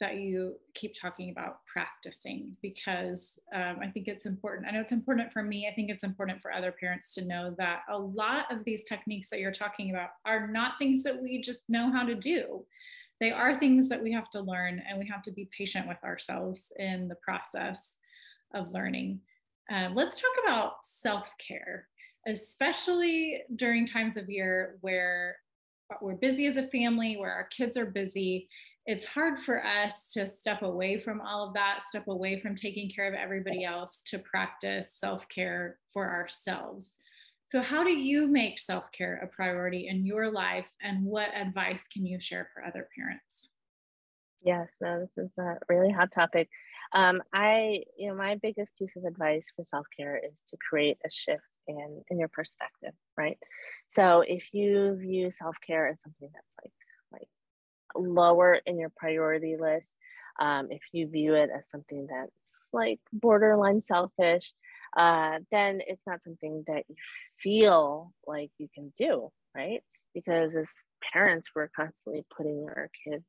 that 0.00 0.16
you 0.16 0.56
keep 0.74 0.98
talking 0.98 1.30
about 1.30 1.64
practicing 1.64 2.54
because 2.60 3.30
um, 3.54 3.78
I 3.80 3.88
think 3.88 4.08
it's 4.08 4.26
important. 4.26 4.68
I 4.68 4.72
know 4.72 4.80
it's 4.80 4.92
important 4.92 5.32
for 5.32 5.42
me. 5.42 5.68
I 5.70 5.74
think 5.74 5.90
it's 5.90 6.04
important 6.04 6.42
for 6.42 6.52
other 6.52 6.72
parents 6.72 7.14
to 7.14 7.24
know 7.24 7.54
that 7.58 7.80
a 7.88 7.98
lot 7.98 8.50
of 8.50 8.64
these 8.64 8.84
techniques 8.84 9.28
that 9.30 9.40
you're 9.40 9.52
talking 9.52 9.90
about 9.90 10.10
are 10.24 10.48
not 10.48 10.74
things 10.78 11.02
that 11.04 11.20
we 11.20 11.40
just 11.40 11.68
know 11.68 11.90
how 11.90 12.04
to 12.04 12.14
do. 12.14 12.64
They 13.20 13.30
are 13.30 13.54
things 13.54 13.88
that 13.88 14.02
we 14.02 14.12
have 14.12 14.28
to 14.30 14.40
learn, 14.40 14.82
and 14.86 14.98
we 14.98 15.08
have 15.08 15.22
to 15.22 15.30
be 15.30 15.48
patient 15.56 15.88
with 15.88 16.02
ourselves 16.04 16.70
in 16.78 17.08
the 17.08 17.14
process 17.14 17.92
of 18.54 18.74
learning. 18.74 19.20
Um, 19.70 19.94
let's 19.94 20.20
talk 20.20 20.32
about 20.44 20.84
self 20.84 21.32
care, 21.38 21.88
especially 22.26 23.42
during 23.54 23.86
times 23.86 24.18
of 24.18 24.28
year 24.28 24.76
where 24.82 25.36
we're 26.02 26.14
busy 26.14 26.46
as 26.46 26.56
a 26.56 26.68
family, 26.68 27.16
where 27.16 27.32
our 27.32 27.44
kids 27.44 27.76
are 27.76 27.86
busy, 27.86 28.48
it's 28.86 29.04
hard 29.04 29.40
for 29.40 29.64
us 29.64 30.12
to 30.12 30.26
step 30.26 30.62
away 30.62 30.98
from 31.00 31.20
all 31.20 31.48
of 31.48 31.54
that, 31.54 31.82
step 31.82 32.06
away 32.06 32.40
from 32.40 32.54
taking 32.54 32.88
care 32.88 33.08
of 33.08 33.14
everybody 33.14 33.64
else 33.64 34.02
to 34.06 34.18
practice 34.20 34.94
self 34.96 35.28
care 35.28 35.78
for 35.92 36.08
ourselves. 36.08 36.98
So, 37.44 37.62
how 37.62 37.84
do 37.84 37.90
you 37.90 38.28
make 38.28 38.60
self 38.60 38.84
care 38.92 39.20
a 39.22 39.26
priority 39.34 39.88
in 39.88 40.06
your 40.06 40.30
life, 40.30 40.66
and 40.80 41.04
what 41.04 41.34
advice 41.34 41.88
can 41.88 42.06
you 42.06 42.20
share 42.20 42.48
for 42.54 42.64
other 42.64 42.88
parents? 42.96 43.50
Yes, 44.42 44.76
no, 44.80 45.00
this 45.00 45.18
is 45.18 45.30
a 45.38 45.54
really 45.68 45.90
hot 45.90 46.12
topic. 46.12 46.48
Um, 46.92 47.20
I, 47.34 47.82
you 47.98 48.08
know, 48.08 48.14
my 48.14 48.36
biggest 48.40 48.76
piece 48.78 48.94
of 48.96 49.04
advice 49.04 49.50
for 49.56 49.64
self 49.64 49.86
care 49.98 50.16
is 50.16 50.40
to 50.50 50.56
create 50.70 50.98
a 51.04 51.10
shift 51.10 51.58
in 51.66 52.02
in 52.08 52.20
your 52.20 52.28
perspective, 52.28 52.92
right? 53.16 53.38
So, 53.88 54.22
if 54.26 54.52
you 54.52 54.96
view 54.96 55.32
self 55.32 55.56
care 55.66 55.88
as 55.88 56.00
something 56.02 56.30
that's 56.32 56.54
like 56.62 56.72
like 56.72 56.85
lower 57.98 58.60
in 58.66 58.78
your 58.78 58.92
priority 58.96 59.56
list, 59.58 59.92
um, 60.38 60.68
if 60.70 60.80
you 60.92 61.08
view 61.08 61.34
it 61.34 61.50
as 61.54 61.68
something 61.70 62.06
that's 62.08 62.30
like 62.72 63.00
borderline 63.12 63.80
selfish, 63.80 64.52
uh, 64.96 65.38
then 65.50 65.80
it's 65.86 66.02
not 66.06 66.22
something 66.22 66.64
that 66.66 66.84
you 66.88 66.96
feel 67.42 68.12
like 68.26 68.50
you 68.58 68.68
can 68.74 68.92
do, 68.96 69.30
right? 69.54 69.82
Because 70.14 70.56
as 70.56 70.68
parents, 71.12 71.48
we're 71.54 71.68
constantly 71.68 72.24
putting 72.36 72.66
our 72.68 72.90
kids 73.04 73.24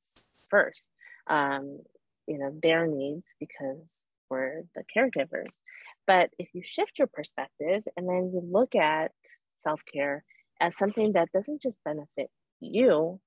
first, 0.49 0.89
um, 1.28 1.80
you 2.28 2.38
know, 2.38 2.53
their 2.61 2.88
needs 2.88 3.28
because 3.39 3.99
we're 4.30 4.63
the 4.76 4.84
caregivers. 4.95 5.57
But 6.05 6.30
if 6.39 6.49
you 6.53 6.61
shift 6.63 6.93
your 6.97 7.07
perspective 7.07 7.84
and 7.95 8.07
then 8.07 8.32
you 8.34 8.41
look 8.49 8.76
at 8.76 9.11
self 9.59 9.82
care 9.91 10.24
as 10.59 10.78
something 10.78 11.13
that 11.13 11.32
doesn't 11.34 11.61
just 11.61 11.84
benefit 11.84 12.30
you, 12.59 13.20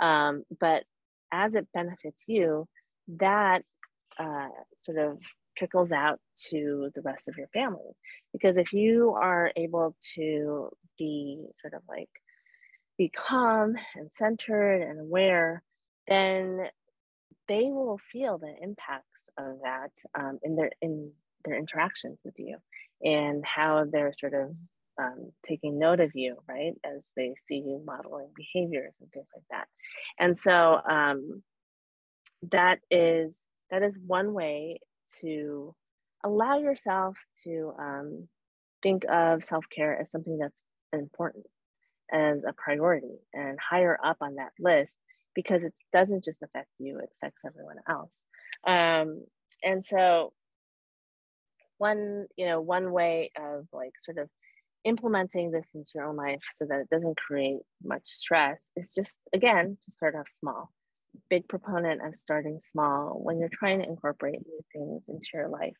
um, 0.00 0.44
but 0.60 0.84
as 1.32 1.54
it 1.54 1.68
benefits 1.74 2.24
you, 2.26 2.66
that 3.08 3.62
uh, 4.18 4.48
sort 4.76 4.98
of 4.98 5.18
trickles 5.56 5.92
out 5.92 6.20
to 6.50 6.90
the 6.94 7.02
rest 7.02 7.28
of 7.28 7.36
your 7.36 7.48
family. 7.48 7.92
Because 8.32 8.56
if 8.56 8.72
you 8.72 9.10
are 9.10 9.52
able 9.56 9.96
to 10.14 10.70
be 10.98 11.44
sort 11.60 11.74
of 11.74 11.82
like 11.88 12.10
be 12.96 13.08
calm 13.08 13.76
and 13.94 14.10
centered 14.12 14.82
and 14.82 15.00
aware, 15.00 15.62
then 16.08 16.68
they 17.46 17.64
will 17.64 17.98
feel 18.12 18.38
the 18.38 18.54
impacts 18.60 19.30
of 19.38 19.58
that 19.62 19.90
um, 20.18 20.38
in 20.42 20.56
their 20.56 20.70
in 20.82 21.12
their 21.44 21.56
interactions 21.56 22.18
with 22.24 22.34
you 22.38 22.56
and 23.02 23.44
how 23.44 23.84
they're 23.90 24.12
sort 24.12 24.34
of 24.34 24.50
um, 24.98 25.32
taking 25.44 25.78
note 25.78 26.00
of 26.00 26.10
you, 26.14 26.36
right, 26.48 26.74
as 26.84 27.06
they 27.16 27.34
see 27.46 27.56
you 27.56 27.82
modeling 27.84 28.28
behaviors 28.34 28.96
and 29.00 29.10
things 29.12 29.28
like 29.34 29.44
that. 29.50 29.68
And 30.18 30.38
so 30.38 30.80
um, 30.88 31.42
that 32.50 32.80
is 32.90 33.38
that 33.70 33.82
is 33.82 33.96
one 34.06 34.32
way 34.32 34.80
to 35.20 35.74
allow 36.24 36.58
yourself 36.58 37.16
to 37.44 37.72
um, 37.78 38.28
think 38.82 39.04
of 39.10 39.44
self 39.44 39.64
care 39.74 40.00
as 40.00 40.10
something 40.10 40.38
that's 40.38 40.60
important, 40.92 41.46
as 42.12 42.42
a 42.46 42.52
priority, 42.52 43.18
and 43.32 43.58
higher 43.58 43.98
up 44.04 44.16
on 44.20 44.36
that 44.36 44.52
list 44.58 44.96
because 45.34 45.62
it 45.62 45.74
doesn't 45.92 46.24
just 46.24 46.42
affect 46.42 46.68
you, 46.78 46.98
it 46.98 47.10
affects 47.22 47.44
everyone 47.46 47.76
else. 47.88 48.24
Um, 48.66 49.24
and 49.62 49.84
so, 49.84 50.32
one, 51.78 52.26
you 52.36 52.46
know, 52.46 52.60
one 52.60 52.90
way 52.90 53.30
of 53.36 53.66
like 53.72 53.92
sort 54.04 54.18
of 54.18 54.28
implementing 54.84 55.50
this 55.50 55.70
into 55.74 55.90
your 55.94 56.06
own 56.06 56.16
life 56.16 56.42
so 56.56 56.64
that 56.66 56.80
it 56.80 56.90
doesn't 56.90 57.16
create 57.16 57.58
much 57.82 58.04
stress 58.04 58.62
is 58.76 58.92
just 58.94 59.18
again 59.32 59.76
to 59.82 59.90
start 59.90 60.14
off 60.14 60.28
small 60.28 60.70
big 61.30 61.48
proponent 61.48 62.04
of 62.04 62.14
starting 62.14 62.60
small 62.60 63.20
when 63.22 63.38
you're 63.38 63.50
trying 63.52 63.80
to 63.80 63.88
incorporate 63.88 64.40
new 64.46 64.60
things 64.72 65.02
into 65.08 65.26
your 65.34 65.48
life. 65.48 65.76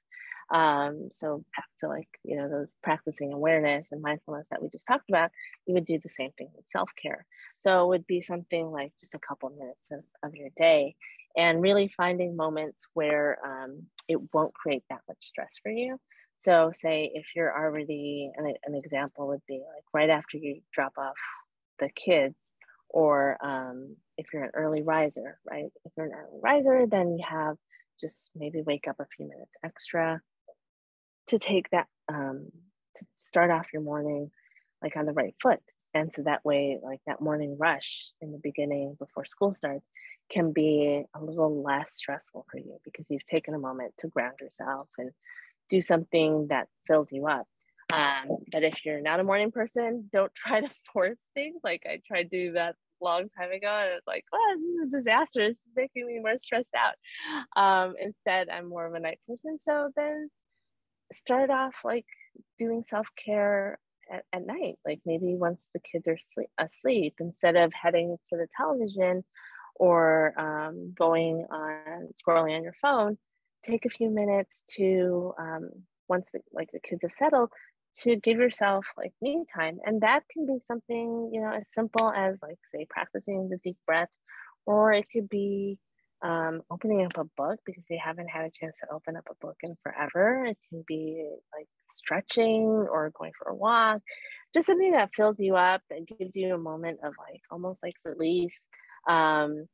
Um, 0.51 1.11
so 1.13 1.45
back 1.55 1.67
to 1.81 1.89
like, 1.89 2.09
you 2.25 2.37
know, 2.37 2.49
those 2.49 2.75
practicing 2.83 3.33
awareness 3.33 3.89
and 3.93 4.01
mindfulness 4.01 4.47
that 4.51 4.63
we 4.63 4.71
just 4.71 4.87
talked 4.87 5.11
about, 5.11 5.31
you 5.67 5.75
would 5.75 5.85
do 5.85 5.99
the 6.03 6.09
same 6.09 6.31
thing 6.39 6.49
with 6.55 6.65
self-care. 6.71 7.27
So 7.59 7.85
it 7.85 7.89
would 7.89 8.07
be 8.07 8.23
something 8.23 8.71
like 8.71 8.93
just 8.99 9.15
a 9.15 9.19
couple 9.19 9.51
minutes 9.51 9.89
of, 9.93 10.01
of 10.23 10.35
your 10.35 10.49
day 10.57 10.97
and 11.37 11.61
really 11.61 11.93
finding 11.97 12.35
moments 12.35 12.87
where 12.95 13.39
um, 13.45 13.83
it 14.09 14.19
won't 14.33 14.55
create 14.55 14.85
that 14.89 15.03
much 15.07 15.19
stress 15.21 15.55
for 15.63 15.71
you. 15.71 15.99
So 16.41 16.70
say 16.74 17.11
if 17.14 17.26
you're 17.34 17.57
already, 17.57 18.30
an, 18.36 18.55
an 18.64 18.74
example 18.74 19.28
would 19.28 19.43
be 19.47 19.61
like 19.74 19.84
right 19.93 20.11
after 20.11 20.36
you 20.36 20.61
drop 20.72 20.93
off 20.97 21.16
the 21.78 21.89
kids, 21.91 22.36
or 22.89 23.36
um, 23.45 23.97
if 24.16 24.26
you're 24.32 24.45
an 24.45 24.53
early 24.55 24.82
riser, 24.82 25.39
right? 25.49 25.70
If 25.84 25.93
you're 25.97 26.07
an 26.07 26.12
early 26.12 26.41
riser, 26.43 26.86
then 26.86 27.16
you 27.18 27.24
have 27.28 27.57
just 28.01 28.30
maybe 28.34 28.62
wake 28.62 28.86
up 28.89 28.97
a 29.01 29.07
few 29.16 29.28
minutes 29.28 29.53
extra 29.64 30.20
to 31.26 31.39
take 31.39 31.68
that, 31.70 31.86
um, 32.09 32.49
to 32.97 33.07
start 33.16 33.51
off 33.51 33.72
your 33.72 33.82
morning 33.82 34.30
like 34.82 34.97
on 34.97 35.07
the 35.07 35.12
right 35.12 35.34
foot. 35.43 35.61
And 35.95 36.12
so 36.12 36.22
that 36.22 36.45
way, 36.45 36.78
like 36.82 37.01
that 37.07 37.20
morning 37.20 37.57
rush 37.59 38.12
in 38.20 38.32
the 38.32 38.41
beginning 38.43 38.97
before 38.99 39.24
school 39.24 39.55
starts 39.55 39.84
can 40.30 40.53
be 40.53 41.05
a 41.14 41.24
little 41.24 41.62
less 41.62 41.95
stressful 41.95 42.47
for 42.51 42.59
you 42.59 42.78
because 42.84 43.07
you've 43.09 43.26
taken 43.26 43.55
a 43.55 43.59
moment 43.59 43.95
to 43.99 44.09
ground 44.09 44.34
yourself 44.41 44.89
and 44.99 45.11
do 45.69 45.83
something 45.83 46.49
that 46.49 46.69
fills 46.87 47.12
you 47.12 47.27
up. 47.27 47.47
Um, 47.93 48.39
but 48.53 48.64
if 48.64 48.85
you're 48.85 49.01
not 49.01 49.21
a 49.21 49.25
morning 49.25 49.51
person, 49.51 50.09
don't 50.12 50.35
try 50.35 50.61
to 50.61 50.69
force 50.93 51.21
things. 51.35 51.61
Like 51.64 51.83
I 51.87 52.01
tried 52.07 52.25
to 52.25 52.29
do 52.29 52.53
that 52.53 52.77
long 53.01 53.29
time 53.29 53.53
ago, 53.53 53.69
and 53.69 53.93
it's 53.97 54.07
like, 54.07 54.25
well, 54.33 54.41
this 54.55 54.64
is 54.64 54.95
a 54.95 54.97
disaster. 54.97 55.49
This 55.49 55.59
is 55.59 55.73
making 55.77 56.07
me 56.07 56.21
more 56.21 56.37
stressed 56.37 56.75
out. 56.75 56.97
Um, 57.61 57.95
instead, 58.01 58.49
I'm 58.49 58.69
more 58.69 58.87
of 58.87 58.95
a 58.95 59.01
night 59.01 59.21
person. 59.27 59.59
So 59.59 59.91
then 59.97 60.31
start 61.12 61.51
off 61.51 61.75
like 61.85 62.07
doing 62.59 62.85
self 62.89 63.09
care 63.25 63.79
at, 64.12 64.25
at, 64.33 64.47
night, 64.47 64.77
like 64.85 65.01
maybe 65.07 65.35
once 65.35 65.69
the 65.73 65.81
kids 65.81 66.09
are 66.09 66.19
sleep, 66.19 66.51
asleep, 66.59 67.14
instead 67.21 67.57
of 67.57 67.73
heading 67.73 68.16
to 68.31 68.37
the 68.37 68.49
television 68.57 69.25
or 69.77 70.39
um, 70.39 70.93
going 70.97 71.47
on 71.51 72.09
scrolling 72.21 72.57
on 72.57 72.64
your 72.64 72.73
phone. 72.73 73.16
Take 73.63 73.85
a 73.85 73.91
few 73.91 74.11
minutes 74.11 74.65
to 74.77 75.35
um, 75.39 75.71
once 76.09 76.29
the, 76.33 76.41
like 76.53 76.71
the 76.73 76.81
kids 76.81 77.03
have 77.03 77.13
settled 77.13 77.51
to 77.97 78.17
give 78.17 78.39
yourself 78.39 78.85
like 78.97 79.13
me 79.21 79.45
time 79.53 79.79
and 79.85 80.03
that 80.03 80.23
can 80.31 80.47
be 80.47 80.59
something 80.67 81.31
you 81.33 81.41
know 81.41 81.51
as 81.51 81.73
simple 81.73 82.13
as 82.15 82.37
like 82.43 82.59
say 82.73 82.87
practicing 82.89 83.49
the 83.49 83.57
deep 83.57 83.77
breaths 83.87 84.13
or 84.67 84.93
it 84.93 85.07
could 85.11 85.29
be 85.29 85.79
um, 86.23 86.61
opening 86.71 87.05
up 87.05 87.17
a 87.17 87.25
book 87.37 87.59
because 87.65 87.85
they 87.89 87.97
haven't 87.97 88.29
had 88.29 88.45
a 88.45 88.51
chance 88.51 88.77
to 88.81 88.93
open 88.93 89.17
up 89.17 89.25
a 89.31 89.47
book 89.47 89.57
in 89.63 89.77
forever. 89.85 90.45
It 90.47 90.59
can 90.69 90.85
be 90.87 91.25
like 91.57 91.69
stretching 91.89 92.65
or 92.67 93.13
going 93.17 93.33
for 93.39 93.51
a 93.51 93.55
walk 93.55 94.03
just 94.55 94.67
something 94.67 94.93
that 94.93 95.11
fills 95.15 95.39
you 95.39 95.57
up 95.57 95.83
and 95.91 96.09
gives 96.19 96.35
you 96.35 96.55
a 96.55 96.59
moment 96.59 97.01
of 97.03 97.15
like 97.19 97.43
almost 97.51 97.83
like 97.83 97.95
release 98.05 98.59
um, 99.09 99.67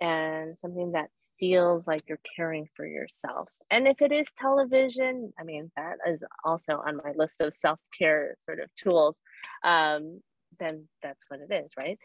and 0.00 0.52
something 0.60 0.92
that 0.92 1.10
feels 1.42 1.88
like 1.88 2.04
you're 2.08 2.20
caring 2.36 2.68
for 2.76 2.86
yourself. 2.86 3.48
And 3.68 3.88
if 3.88 4.00
it 4.00 4.12
is 4.12 4.28
television, 4.38 5.32
I 5.40 5.42
mean, 5.42 5.72
that 5.76 5.96
is 6.08 6.20
also 6.44 6.74
on 6.86 6.98
my 6.98 7.12
list 7.16 7.40
of 7.40 7.52
self 7.52 7.80
care 7.98 8.36
sort 8.44 8.60
of 8.60 8.70
tools, 8.80 9.16
um, 9.64 10.20
then 10.60 10.86
that's 11.02 11.24
what 11.26 11.40
it 11.40 11.52
is, 11.52 11.72
right? 11.76 11.98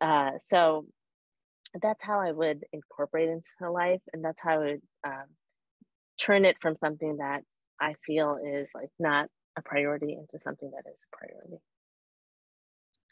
Uh, 0.00 0.38
so 0.42 0.86
that's 1.82 2.02
how 2.02 2.18
I 2.18 2.32
would 2.32 2.64
incorporate 2.72 3.28
into 3.28 3.70
life. 3.70 4.00
And 4.14 4.24
that's 4.24 4.40
how 4.40 4.52
I 4.52 4.58
would 4.58 4.82
um, 5.06 5.26
turn 6.18 6.46
it 6.46 6.56
from 6.62 6.74
something 6.74 7.18
that 7.18 7.42
I 7.78 7.94
feel 8.06 8.38
is 8.42 8.70
like 8.74 8.90
not 8.98 9.28
a 9.58 9.62
priority 9.62 10.14
into 10.14 10.42
something 10.42 10.70
that 10.70 10.90
is 10.90 11.00
a 11.12 11.16
priority. 11.16 11.62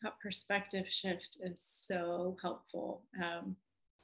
That 0.03 0.15
perspective 0.23 0.87
shift 0.89 1.37
is 1.43 1.63
so 1.63 2.39
helpful. 2.43 3.03
Um, 3.23 3.57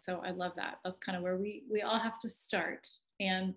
so 0.02 0.20
I 0.24 0.32
love 0.32 0.52
that. 0.56 0.78
That's 0.84 0.98
kind 0.98 1.16
of 1.16 1.22
where 1.22 1.36
we 1.36 1.62
we 1.70 1.82
all 1.82 1.98
have 1.98 2.18
to 2.20 2.28
start. 2.28 2.88
And 3.20 3.54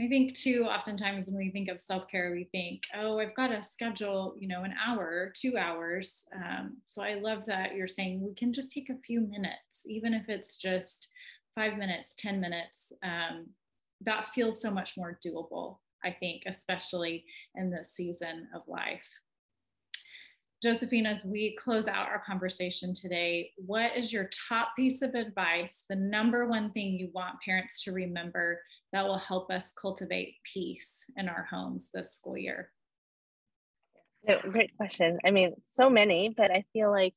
I 0.00 0.08
think 0.08 0.34
too, 0.34 0.64
oftentimes 0.64 1.28
when 1.28 1.36
we 1.36 1.50
think 1.50 1.68
of 1.68 1.80
self-care, 1.80 2.32
we 2.32 2.44
think, 2.44 2.84
oh, 2.96 3.18
I've 3.18 3.36
got 3.36 3.48
to 3.48 3.62
schedule, 3.62 4.34
you 4.38 4.48
know, 4.48 4.62
an 4.62 4.74
hour, 4.84 5.32
two 5.36 5.58
hours. 5.58 6.24
Um, 6.34 6.78
so 6.86 7.02
I 7.02 7.14
love 7.14 7.42
that 7.46 7.76
you're 7.76 7.86
saying 7.86 8.22
we 8.22 8.34
can 8.34 8.54
just 8.54 8.72
take 8.72 8.88
a 8.88 8.98
few 9.04 9.20
minutes, 9.20 9.84
even 9.86 10.14
if 10.14 10.30
it's 10.30 10.56
just 10.56 11.08
five 11.54 11.76
minutes, 11.76 12.14
10 12.16 12.40
minutes. 12.40 12.92
Um, 13.02 13.48
that 14.00 14.28
feels 14.28 14.60
so 14.60 14.70
much 14.70 14.96
more 14.96 15.18
doable, 15.24 15.76
I 16.02 16.16
think, 16.18 16.44
especially 16.46 17.26
in 17.54 17.70
this 17.70 17.92
season 17.92 18.48
of 18.54 18.62
life. 18.66 19.06
Josephine, 20.62 21.06
as 21.06 21.24
we 21.24 21.56
close 21.56 21.88
out 21.88 22.06
our 22.06 22.22
conversation 22.24 22.94
today, 22.94 23.50
what 23.56 23.96
is 23.96 24.12
your 24.12 24.30
top 24.48 24.76
piece 24.76 25.02
of 25.02 25.16
advice, 25.16 25.84
the 25.88 25.96
number 25.96 26.46
one 26.46 26.70
thing 26.70 26.92
you 26.92 27.10
want 27.12 27.40
parents 27.44 27.82
to 27.82 27.90
remember 27.90 28.60
that 28.92 29.04
will 29.04 29.18
help 29.18 29.50
us 29.50 29.72
cultivate 29.72 30.36
peace 30.44 31.04
in 31.16 31.28
our 31.28 31.48
homes 31.50 31.90
this 31.92 32.14
school 32.14 32.38
year? 32.38 32.70
great 34.50 34.76
question. 34.76 35.18
I 35.24 35.32
mean, 35.32 35.54
so 35.72 35.90
many, 35.90 36.32
but 36.36 36.52
I 36.52 36.64
feel 36.72 36.92
like 36.92 37.14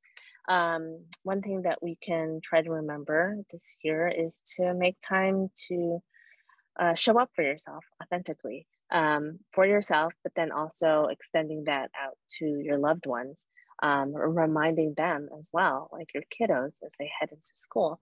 um, 0.49 1.05
one 1.21 1.43
thing 1.43 1.61
that 1.63 1.83
we 1.83 1.99
can 2.01 2.39
try 2.43 2.63
to 2.63 2.71
remember 2.71 3.37
this 3.51 3.77
year 3.83 4.07
is 4.07 4.39
to 4.57 4.73
make 4.73 4.97
time 5.07 5.51
to 5.67 6.01
uh, 6.79 6.95
show 6.95 7.19
up 7.19 7.29
for 7.35 7.43
yourself 7.43 7.85
authentically. 8.01 8.65
Um, 8.91 9.39
for 9.53 9.65
yourself, 9.65 10.13
but 10.23 10.33
then 10.35 10.51
also 10.51 11.07
extending 11.09 11.63
that 11.65 11.89
out 12.01 12.17
to 12.37 12.45
your 12.63 12.77
loved 12.77 13.05
ones, 13.05 13.45
um, 13.81 14.13
reminding 14.13 14.93
them 14.95 15.27
as 15.39 15.49
well, 15.51 15.89
like 15.91 16.13
your 16.13 16.23
kiddos 16.23 16.75
as 16.85 16.91
they 16.99 17.09
head 17.19 17.29
into 17.31 17.51
school, 17.55 17.99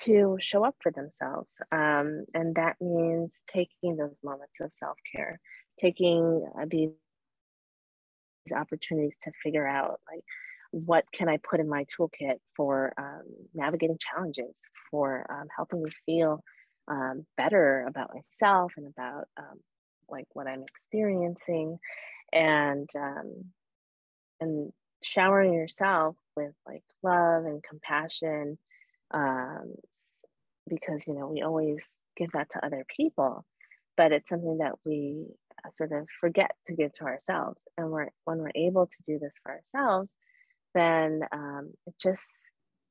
to 0.00 0.36
show 0.40 0.64
up 0.64 0.74
for 0.82 0.90
themselves. 0.90 1.54
Um, 1.70 2.24
and 2.34 2.54
that 2.56 2.76
means 2.80 3.42
taking 3.46 3.96
those 3.96 4.18
moments 4.24 4.60
of 4.60 4.72
self 4.72 4.96
care, 5.14 5.40
taking 5.80 6.46
uh, 6.58 6.66
these 6.68 6.90
opportunities 8.54 9.16
to 9.22 9.30
figure 9.42 9.66
out 9.66 10.00
like 10.10 10.24
what 10.86 11.04
can 11.12 11.28
I 11.28 11.38
put 11.38 11.60
in 11.60 11.68
my 11.68 11.84
toolkit 11.84 12.36
for 12.56 12.92
um, 12.98 13.22
navigating 13.54 13.98
challenges, 14.00 14.58
for 14.90 15.26
um, 15.30 15.46
helping 15.54 15.82
me 15.82 15.90
feel 16.06 16.42
um, 16.88 17.26
better 17.36 17.84
about 17.86 18.10
myself 18.14 18.72
and 18.76 18.86
about 18.88 19.28
um, 19.38 19.60
like 20.12 20.28
what 20.34 20.46
I'm 20.46 20.64
experiencing, 20.64 21.78
and 22.32 22.88
um, 22.96 23.46
and 24.40 24.72
showering 25.02 25.54
yourself 25.54 26.16
with 26.36 26.52
like 26.66 26.84
love 27.02 27.44
and 27.46 27.62
compassion, 27.62 28.58
um, 29.12 29.74
because 30.68 31.06
you 31.06 31.14
know 31.14 31.28
we 31.28 31.42
always 31.42 31.84
give 32.16 32.32
that 32.32 32.50
to 32.50 32.64
other 32.64 32.84
people, 32.96 33.44
but 33.96 34.12
it's 34.12 34.28
something 34.28 34.58
that 34.58 34.74
we 34.84 35.26
uh, 35.64 35.70
sort 35.74 35.92
of 35.92 36.06
forget 36.20 36.52
to 36.66 36.74
give 36.74 36.92
to 36.94 37.04
ourselves, 37.04 37.62
and 37.78 37.90
we're 37.90 38.10
when 38.24 38.38
we're 38.38 38.52
able 38.54 38.86
to 38.86 38.98
do 39.06 39.18
this 39.18 39.34
for 39.42 39.52
ourselves 39.52 40.14
then 40.74 41.22
um, 41.32 41.72
it 41.86 41.94
just 42.00 42.22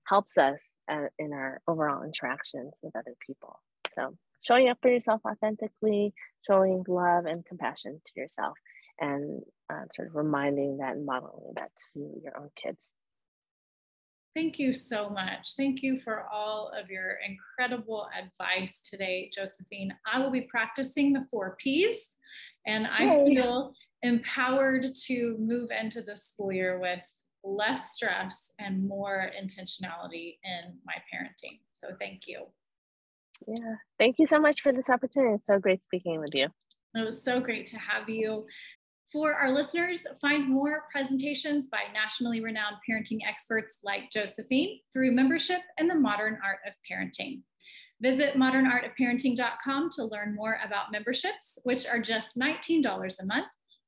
helps 0.08 0.38
us 0.38 0.62
uh, 0.92 1.08
in 1.18 1.34
our 1.34 1.62
overall 1.68 2.04
interactions 2.04 2.74
with 2.84 2.96
other 2.96 3.16
people. 3.26 3.60
So, 3.96 4.18
showing 4.42 4.70
up 4.70 4.78
for 4.82 4.90
yourself 4.90 5.22
authentically, 5.26 6.14
showing 6.46 6.84
love 6.88 7.26
and 7.26 7.46
compassion 7.46 8.02
to 8.04 8.12
yourself, 8.20 8.58
and 9.00 9.42
uh, 9.72 9.84
sort 9.96 10.10
of 10.10 10.16
reminding 10.16 10.78
that 10.78 10.96
and 10.96 11.06
modeling 11.06 11.54
that 11.58 11.72
to 11.94 12.20
your 12.24 12.38
own 12.38 12.50
kids. 12.62 12.80
Thank 14.34 14.60
you 14.60 14.74
so 14.74 15.10
much. 15.10 15.56
Thank 15.58 15.84
you 15.84 16.00
for 16.00 16.26
all 16.32 16.72
of 16.80 16.90
your 16.90 17.18
incredible 17.28 18.08
advice 18.18 18.80
today, 18.80 19.30
Josephine. 19.34 19.94
I 20.12 20.20
will 20.20 20.32
be 20.32 20.48
practicing 20.50 21.12
the 21.12 21.26
four 21.30 21.58
P's, 21.60 22.16
and 22.66 22.88
I 22.88 23.04
Yay. 23.04 23.26
feel 23.26 23.74
empowered 24.04 24.86
to 25.08 25.36
move 25.38 25.70
into 25.72 26.02
the 26.02 26.16
school 26.16 26.52
year 26.52 26.80
with 26.80 27.02
less 27.44 27.92
stress 27.94 28.52
and 28.60 28.88
more 28.88 29.32
intentionality 29.38 30.38
in 30.44 30.78
my 30.86 30.96
parenting. 31.14 31.60
So 31.74 31.90
thank 32.00 32.22
you. 32.28 32.46
Yeah, 33.48 33.76
thank 33.98 34.18
you 34.20 34.28
so 34.28 34.40
much 34.40 34.62
for 34.62 34.72
this 34.72 34.90
opportunity. 34.90 35.36
It's 35.36 35.46
so 35.46 35.60
great 35.60 35.84
speaking 35.84 36.20
with 36.20 36.34
you. 36.34 36.48
It 36.96 37.06
was 37.06 37.24
so 37.24 37.40
great 37.40 37.68
to 37.68 37.80
have 37.80 38.10
you. 38.10 38.46
For 39.12 39.34
our 39.34 39.52
listeners, 39.52 40.08
find 40.22 40.48
more 40.48 40.84
presentations 40.92 41.68
by 41.68 41.84
nationally 41.94 42.42
renowned 42.42 42.78
parenting 42.90 43.20
experts 43.28 43.80
like 43.84 44.10
Josephine 44.12 44.80
through 44.94 45.12
membership 45.12 45.62
in 45.78 45.88
the 45.88 45.96
modern 45.96 46.38
art 46.44 46.60
of 46.66 46.74
parenting. 46.90 47.42
Visit 48.02 48.36
modernartofparenting.com 48.36 49.90
to 49.92 50.06
learn 50.06 50.34
more 50.34 50.60
about 50.66 50.92
memberships, 50.92 51.60
which 51.64 51.86
are 51.86 52.00
just 52.00 52.38
$19 52.38 53.20
a 53.20 53.26
month 53.26 53.48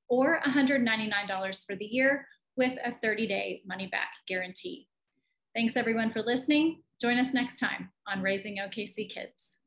or 0.09 0.39
$199 0.45 1.65
for 1.65 1.75
the 1.75 1.85
year 1.85 2.27
with 2.55 2.73
a 2.85 2.93
30 3.01 3.27
day 3.27 3.61
money 3.65 3.87
back 3.87 4.09
guarantee. 4.27 4.87
Thanks 5.55 5.77
everyone 5.77 6.11
for 6.11 6.21
listening. 6.21 6.83
Join 7.01 7.17
us 7.17 7.33
next 7.33 7.59
time 7.59 7.89
on 8.07 8.21
Raising 8.21 8.57
OKC 8.57 9.09
Kids. 9.09 9.57